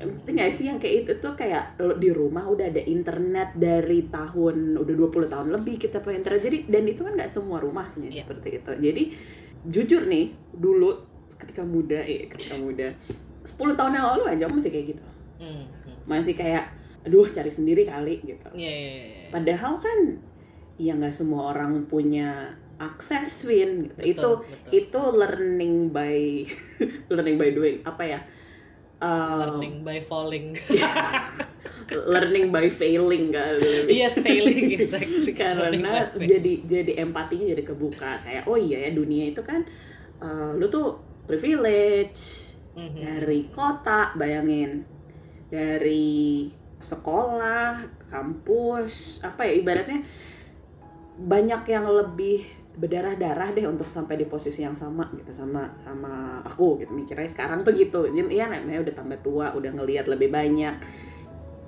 Ngerti 0.01 0.29
nggak 0.31 0.49
sih 0.49 0.65
yang 0.71 0.79
kayak 0.79 0.95
itu 1.05 1.11
tuh 1.19 1.35
kayak 1.35 1.75
di 1.99 2.09
rumah 2.09 2.47
udah 2.47 2.71
ada 2.71 2.81
internet 2.81 3.53
dari 3.53 4.07
tahun 4.07 4.79
udah 4.79 4.95
20 4.95 5.27
tahun 5.29 5.47
lebih 5.51 5.75
kita 5.77 5.99
pakai 5.99 6.23
internet. 6.23 6.41
Jadi 6.41 6.57
dan 6.65 6.83
itu 6.87 7.01
kan 7.03 7.13
nggak 7.13 7.29
semua 7.29 7.59
rumahnya 7.59 8.09
Iya. 8.09 8.23
seperti 8.25 8.49
itu. 8.57 8.71
Jadi 8.79 9.03
jujur 9.61 10.01
nih 10.09 10.25
dulu 10.55 10.89
ketika 11.37 11.61
muda 11.61 11.99
eh 12.01 12.25
ketika 12.25 12.57
muda 12.57 12.87
10 13.45 13.77
tahun 13.77 13.93
yang 13.97 14.05
lalu 14.15 14.23
aja 14.31 14.47
aku 14.47 14.57
masih 14.57 14.71
kayak 14.73 14.87
gitu. 14.97 15.05
Mm, 15.41 15.65
mm. 15.65 15.97
Masih 16.07 16.33
kayak 16.33 16.71
aduh 17.01 17.25
cari 17.25 17.49
sendiri 17.49 17.83
kali 17.85 18.21
gitu. 18.21 18.49
Iya 18.53 18.71
iya 18.71 18.91
iya. 18.93 19.05
iya. 19.05 19.27
Padahal 19.33 19.77
kan 19.77 19.99
ya 20.81 20.97
nggak 20.97 21.13
semua 21.13 21.53
orang 21.53 21.85
punya 21.85 22.57
akses 22.81 23.45
Win 23.45 23.93
gitu. 23.93 24.01
itu 24.01 24.29
betul. 24.41 24.71
itu 24.73 25.01
learning 25.13 25.75
by 25.93 26.17
learning 27.13 27.35
by 27.37 27.49
doing 27.53 27.77
apa 27.85 28.03
ya 28.07 28.21
Um, 29.01 29.41
Learning 29.41 29.81
by 29.81 29.97
falling. 29.97 30.53
learning 32.13 32.53
by 32.53 32.69
failing 32.69 33.33
kali 33.33 33.89
yes, 33.89 34.21
failing 34.21 34.69
exactly. 34.77 35.33
Karena 35.33 36.05
jadi 36.13 36.61
jadi 36.61 37.01
empatinya 37.01 37.49
jadi 37.49 37.65
kebuka 37.65 38.21
kayak 38.21 38.45
oh 38.45 38.53
iya 38.55 38.85
ya 38.85 38.91
dunia 38.93 39.33
itu 39.33 39.41
kan 39.41 39.65
uh, 40.21 40.53
lu 40.53 40.69
tuh 40.69 41.01
privilege 41.25 42.45
Mhm. 42.71 43.03
dari 43.03 43.39
kota 43.49 44.15
bayangin 44.15 44.87
dari 45.49 46.47
sekolah 46.77 47.83
kampus 48.07 49.19
apa 49.19 49.43
ya 49.43 49.59
ibaratnya 49.59 50.07
banyak 51.19 51.67
yang 51.67 51.83
lebih 51.83 52.47
berdarah-darah 52.81 53.53
deh 53.53 53.69
untuk 53.69 53.85
sampai 53.85 54.17
di 54.17 54.25
posisi 54.25 54.65
yang 54.65 54.73
sama 54.73 55.05
gitu 55.13 55.29
sama 55.29 55.69
sama 55.77 56.41
aku 56.41 56.81
gitu. 56.81 56.97
Mikirnya 56.97 57.29
sekarang 57.29 57.61
tuh 57.61 57.77
gitu. 57.77 58.09
Ya 58.09 58.49
namanya 58.49 58.81
udah 58.81 58.93
tambah 58.97 59.21
tua 59.21 59.53
udah 59.53 59.69
ngelihat 59.69 60.09
lebih 60.09 60.33
banyak. 60.33 60.81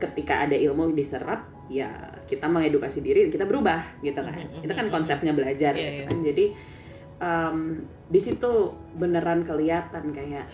Ketika 0.02 0.50
ada 0.50 0.58
ilmu 0.58 0.90
diserap 0.98 1.46
ya 1.70 1.94
kita 2.26 2.50
mengedukasi 2.50 3.06
diri 3.06 3.30
dan 3.30 3.32
kita 3.32 3.46
berubah 3.46 4.02
gitu 4.02 4.26
kan. 4.26 4.42
Mhm, 4.42 4.66
itu 4.66 4.74
kan 4.74 4.86
konsepnya 4.90 5.38
belajar 5.38 5.78
Iya, 5.78 5.86
gitu 5.86 6.02
iya. 6.02 6.08
kan. 6.10 6.18
Jadi 6.26 6.46
em, 7.22 7.58
di 8.10 8.20
situ 8.20 8.52
beneran 8.98 9.46
kelihatan 9.46 10.10
kayak 10.10 10.50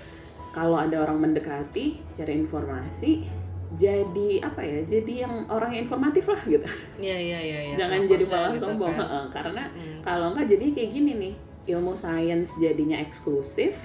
kalau 0.51 0.76
ada 0.76 0.99
orang 0.99 1.24
mendekati 1.24 2.03
cari 2.12 2.36
informasi 2.36 3.24
jadi 3.70 4.30
apa 4.41 4.61
ya 4.61 4.82
jadi 4.82 5.13
yang 5.24 5.45
orang 5.47 5.70
yang 5.72 5.84
informatif 5.84 6.26
lah 6.26 6.41
gitu 6.41 6.65
Iya 6.97 7.17
iya 7.17 7.39
iya 7.39 7.59
iya. 7.63 7.76
jangan 7.76 8.01
jadi 8.03 8.26
malah 8.26 8.49
gitu 8.51 8.65
sombong 8.65 8.91
kan? 8.91 8.99
Heeh, 8.99 9.24
karena 9.30 9.63
Hmm. 9.70 9.99
kalau 10.01 10.26
enggak 10.30 10.47
jadi 10.47 10.65
kayak 10.72 10.89
gini 10.91 11.11
nih 11.13 11.34
ilmu 11.70 11.93
sains 11.93 12.57
jadinya 12.57 12.97
eksklusif 12.97 13.78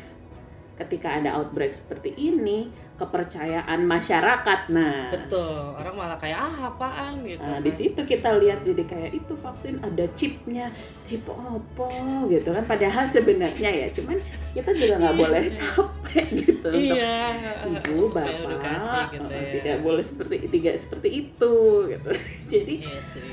ketika 0.74 1.08
ada 1.14 1.36
outbreak 1.36 1.70
seperti 1.70 2.16
ini 2.16 2.72
kepercayaan 2.94 3.82
masyarakat 3.82 4.60
nah 4.70 5.10
Betul. 5.10 5.74
Orang 5.74 5.94
malah 5.94 6.14
kayak 6.14 6.38
ah 6.38 6.70
apaan 6.70 7.22
gitu. 7.22 7.42
Nah, 7.42 7.58
kan. 7.58 7.60
di 7.60 7.70
situ 7.70 8.00
kita 8.00 8.38
lihat 8.38 8.62
jadi 8.62 8.82
kayak 8.82 9.10
itu 9.12 9.34
vaksin 9.34 9.82
ada 9.82 10.06
chipnya, 10.14 10.70
chip 11.02 11.26
apa 11.26 11.90
gitu 12.26 12.48
kan. 12.48 12.62
Padahal 12.62 13.02
sebenarnya 13.04 13.66
ya, 13.66 13.86
cuman 13.90 14.14
kita 14.52 14.70
juga 14.72 14.94
nggak 14.96 15.16
boleh 15.16 15.44
capek 15.58 16.26
gitu 16.32 16.66
untuk 16.66 16.96
Iya. 16.96 17.18
ibu 17.82 18.06
bapak 18.08 18.30
mengedukasi 18.36 18.98
gitu 19.12 19.32
ya. 19.32 19.42
tidak 19.52 19.76
boleh 19.80 20.04
seperti 20.04 20.36
tidak 20.46 20.74
seperti 20.76 21.08
itu 21.10 21.54
gitu. 21.90 22.10
Jadi 22.52 22.74
Iya 22.80 23.00
sih. 23.02 23.26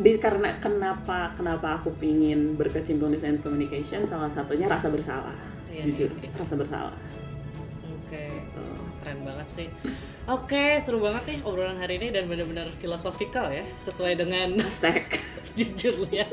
di 0.00 0.16
karena 0.16 0.56
kenapa 0.56 1.34
kenapa 1.34 1.74
aku 1.74 1.92
pingin 1.94 2.54
berkecimpung 2.54 3.10
di 3.10 3.18
science 3.18 3.40
communication 3.40 4.06
salah 4.06 4.30
satunya 4.30 4.64
rasa 4.64 4.88
bersalah 4.88 5.34
Iya, 5.68 5.86
jujur 5.86 6.10
iya, 6.16 6.26
iya. 6.26 6.30
rasa 6.34 6.54
bersalah 6.56 6.94
banget 9.40 9.64
sih. 9.64 9.68
Oke, 10.28 10.76
seru 10.84 11.00
banget 11.00 11.24
nih 11.32 11.38
obrolan 11.48 11.80
hari 11.80 11.96
ini 11.96 12.12
dan 12.12 12.28
benar-benar 12.28 12.68
filosofikal 12.76 13.48
ya, 13.48 13.64
sesuai 13.80 14.20
dengan 14.20 14.52
sek 14.84 15.16
jujur 15.56 16.04
ya. 16.12 16.28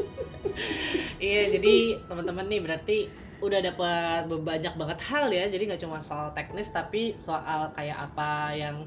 iya, 1.23 1.47
jadi 1.55 2.03
teman-teman 2.03 2.51
nih 2.51 2.59
berarti 2.59 2.97
udah 3.39 3.63
dapat 3.63 4.27
banyak 4.27 4.75
banget 4.75 4.99
hal 5.07 5.31
ya. 5.31 5.47
Jadi 5.47 5.71
nggak 5.71 5.81
cuma 5.87 6.03
soal 6.03 6.35
teknis 6.35 6.67
tapi 6.75 7.15
soal 7.15 7.71
kayak 7.79 8.11
apa 8.11 8.51
yang 8.51 8.83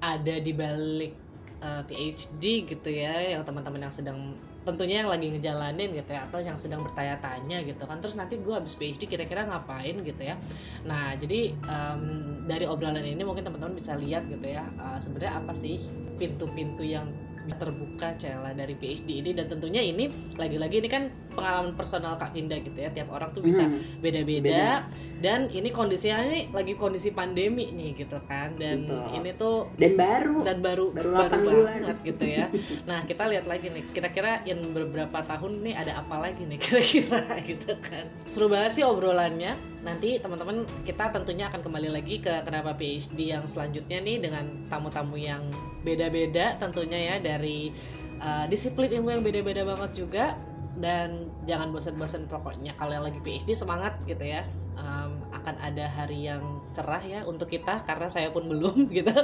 ada 0.00 0.40
di 0.40 0.56
balik 0.56 1.12
uh, 1.60 1.84
PhD 1.84 2.64
gitu 2.64 2.88
ya, 2.88 3.36
yang 3.36 3.44
teman-teman 3.44 3.84
yang 3.84 3.92
sedang 3.92 4.32
tentunya 4.68 5.00
yang 5.00 5.08
lagi 5.08 5.32
ngejalanin 5.32 5.96
gitu 5.96 6.10
ya 6.12 6.28
atau 6.28 6.44
yang 6.44 6.60
sedang 6.60 6.84
bertanya-tanya 6.84 7.64
gitu 7.64 7.88
kan. 7.88 8.04
Terus 8.04 8.20
nanti 8.20 8.36
gue 8.36 8.52
habis 8.52 8.76
PhD 8.76 9.08
kira-kira 9.08 9.48
ngapain 9.48 9.96
gitu 10.04 10.22
ya. 10.22 10.36
Nah 10.84 11.16
jadi 11.16 11.56
em, 11.56 12.02
dari 12.44 12.68
obrolan 12.68 13.04
ini 13.04 13.24
mungkin 13.24 13.44
teman-teman 13.44 13.72
bisa 13.76 13.96
lihat 13.96 14.28
gitu 14.28 14.44
ya 14.48 14.64
uh, 14.80 14.96
sebenarnya 14.96 15.40
apa 15.40 15.52
sih 15.52 15.76
pintu-pintu 16.16 16.84
yang 16.84 17.06
terbuka 17.50 18.12
Cela 18.14 18.50
dari 18.50 18.72
PhD 18.72 19.18
ini 19.18 19.30
dan 19.32 19.46
tentunya 19.46 19.80
ini 19.80 20.06
lagi-lagi 20.34 20.78
ini 20.78 20.88
kan 20.88 21.02
pengalaman 21.30 21.72
personal 21.72 22.14
Kak 22.14 22.30
Vinda 22.30 22.58
gitu 22.58 22.74
ya 22.74 22.90
tiap 22.90 23.08
orang 23.08 23.30
tuh 23.30 23.40
bisa 23.40 23.62
Hmm. 23.62 23.78
beda-beda 24.00 24.84
dan 25.18 25.46
ini 25.48 25.68
kondisinya 25.68 26.18
ini 26.24 26.50
lagi 26.50 26.74
kondisi 26.74 27.10
pandemi 27.10 27.68
nih 27.68 27.94
gitu 27.96 28.18
kan 28.22 28.52
dan 28.54 28.82
Betul. 28.82 29.06
ini 29.14 29.30
tuh 29.32 29.56
dan 29.74 29.92
baru 29.94 30.36
dan 30.42 30.58
baru 30.58 30.86
Baru 30.90 31.10
8 31.12 31.38
bulan. 31.38 31.64
banget 31.78 31.96
gitu 32.04 32.24
ya. 32.26 32.44
Nah 32.84 33.02
kita 33.02 33.22
lihat 33.24 33.44
lagi 33.44 33.68
nih, 33.68 33.84
kira-kira 33.88 34.42
yang 34.42 34.58
beberapa 34.68 35.20
tahun 35.20 35.60
nih 35.60 35.74
ada 35.76 35.92
apa 35.96 36.16
lagi 36.18 36.42
nih 36.42 36.58
kira-kira 36.64 37.22
gitu 37.40 37.72
kan. 37.78 38.04
Seru 38.24 38.48
banget 38.48 38.72
sih 38.72 38.82
obrolannya. 38.82 39.54
Nanti 39.82 40.18
teman-teman 40.18 40.66
kita 40.82 41.14
tentunya 41.14 41.46
akan 41.46 41.62
kembali 41.62 41.88
lagi 41.94 42.18
ke 42.18 42.42
kenapa 42.42 42.74
PhD 42.74 43.30
yang 43.34 43.46
selanjutnya 43.46 44.02
nih 44.02 44.18
dengan 44.18 44.44
tamu-tamu 44.66 45.14
yang 45.14 45.46
beda-beda 45.86 46.58
tentunya 46.58 47.14
ya 47.14 47.16
dari 47.22 47.70
uh, 48.18 48.44
disiplin 48.50 48.90
ilmu 48.90 49.14
yang 49.14 49.22
beda-beda 49.22 49.62
banget 49.62 49.90
juga. 50.02 50.34
Dan 50.78 51.26
jangan 51.42 51.74
bosan-bosan 51.74 52.30
pokoknya 52.30 52.78
kalau 52.78 52.94
yang 52.94 53.02
lagi 53.02 53.18
PhD 53.18 53.50
semangat 53.50 53.98
gitu 54.06 54.22
ya. 54.22 54.46
Em, 54.78 55.10
akan 55.38 55.56
ada 55.62 55.86
hari 55.86 56.26
yang 56.26 56.42
cerah 56.74 57.00
ya 57.00 57.20
untuk 57.24 57.48
kita 57.48 57.80
karena 57.86 58.10
saya 58.10 58.28
pun 58.34 58.46
belum 58.46 58.86
gitu. 58.96 59.14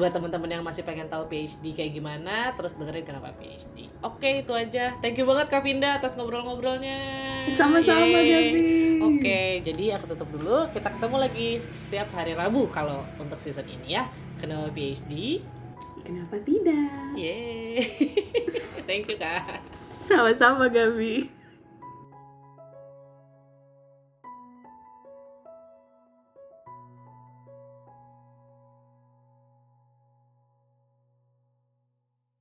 Buat 0.00 0.16
teman-teman 0.16 0.60
yang 0.60 0.64
masih 0.64 0.82
pengen 0.82 1.06
tahu 1.06 1.28
PhD 1.28 1.76
kayak 1.76 1.92
gimana 1.94 2.52
terus 2.56 2.74
dengerin 2.74 3.04
kenapa 3.04 3.32
PhD 3.36 3.86
oke 4.06 4.28
itu 4.46 4.52
aja. 4.54 4.94
Thank 5.02 5.18
you 5.18 5.26
banget 5.26 5.46
Kak 5.50 5.62
Vinda 5.66 5.98
atas 5.98 6.14
ngobrol-ngobrolnya. 6.14 6.98
Sama-sama. 7.52 8.22
Gabi 8.22 9.02
oke 9.02 9.40
jadi 9.66 9.98
aku 9.98 10.04
tutup 10.14 10.28
dulu. 10.30 10.70
Kita 10.70 10.88
ketemu 10.94 11.16
lagi 11.18 11.48
setiap 11.70 12.08
hari 12.14 12.32
Rabu 12.38 12.70
kalau 12.70 13.02
untuk 13.18 13.42
season 13.42 13.66
ini 13.66 13.98
ya. 13.98 14.06
Kenapa 14.38 14.70
PhD 14.70 15.42
kenapa 16.06 16.38
tidak? 16.46 17.18
Yeay. 17.18 17.82
Thank 18.88 19.10
you 19.10 19.18
Kak. 19.18 19.58
Sama-sama 20.06 20.70
Gabi 20.70 21.45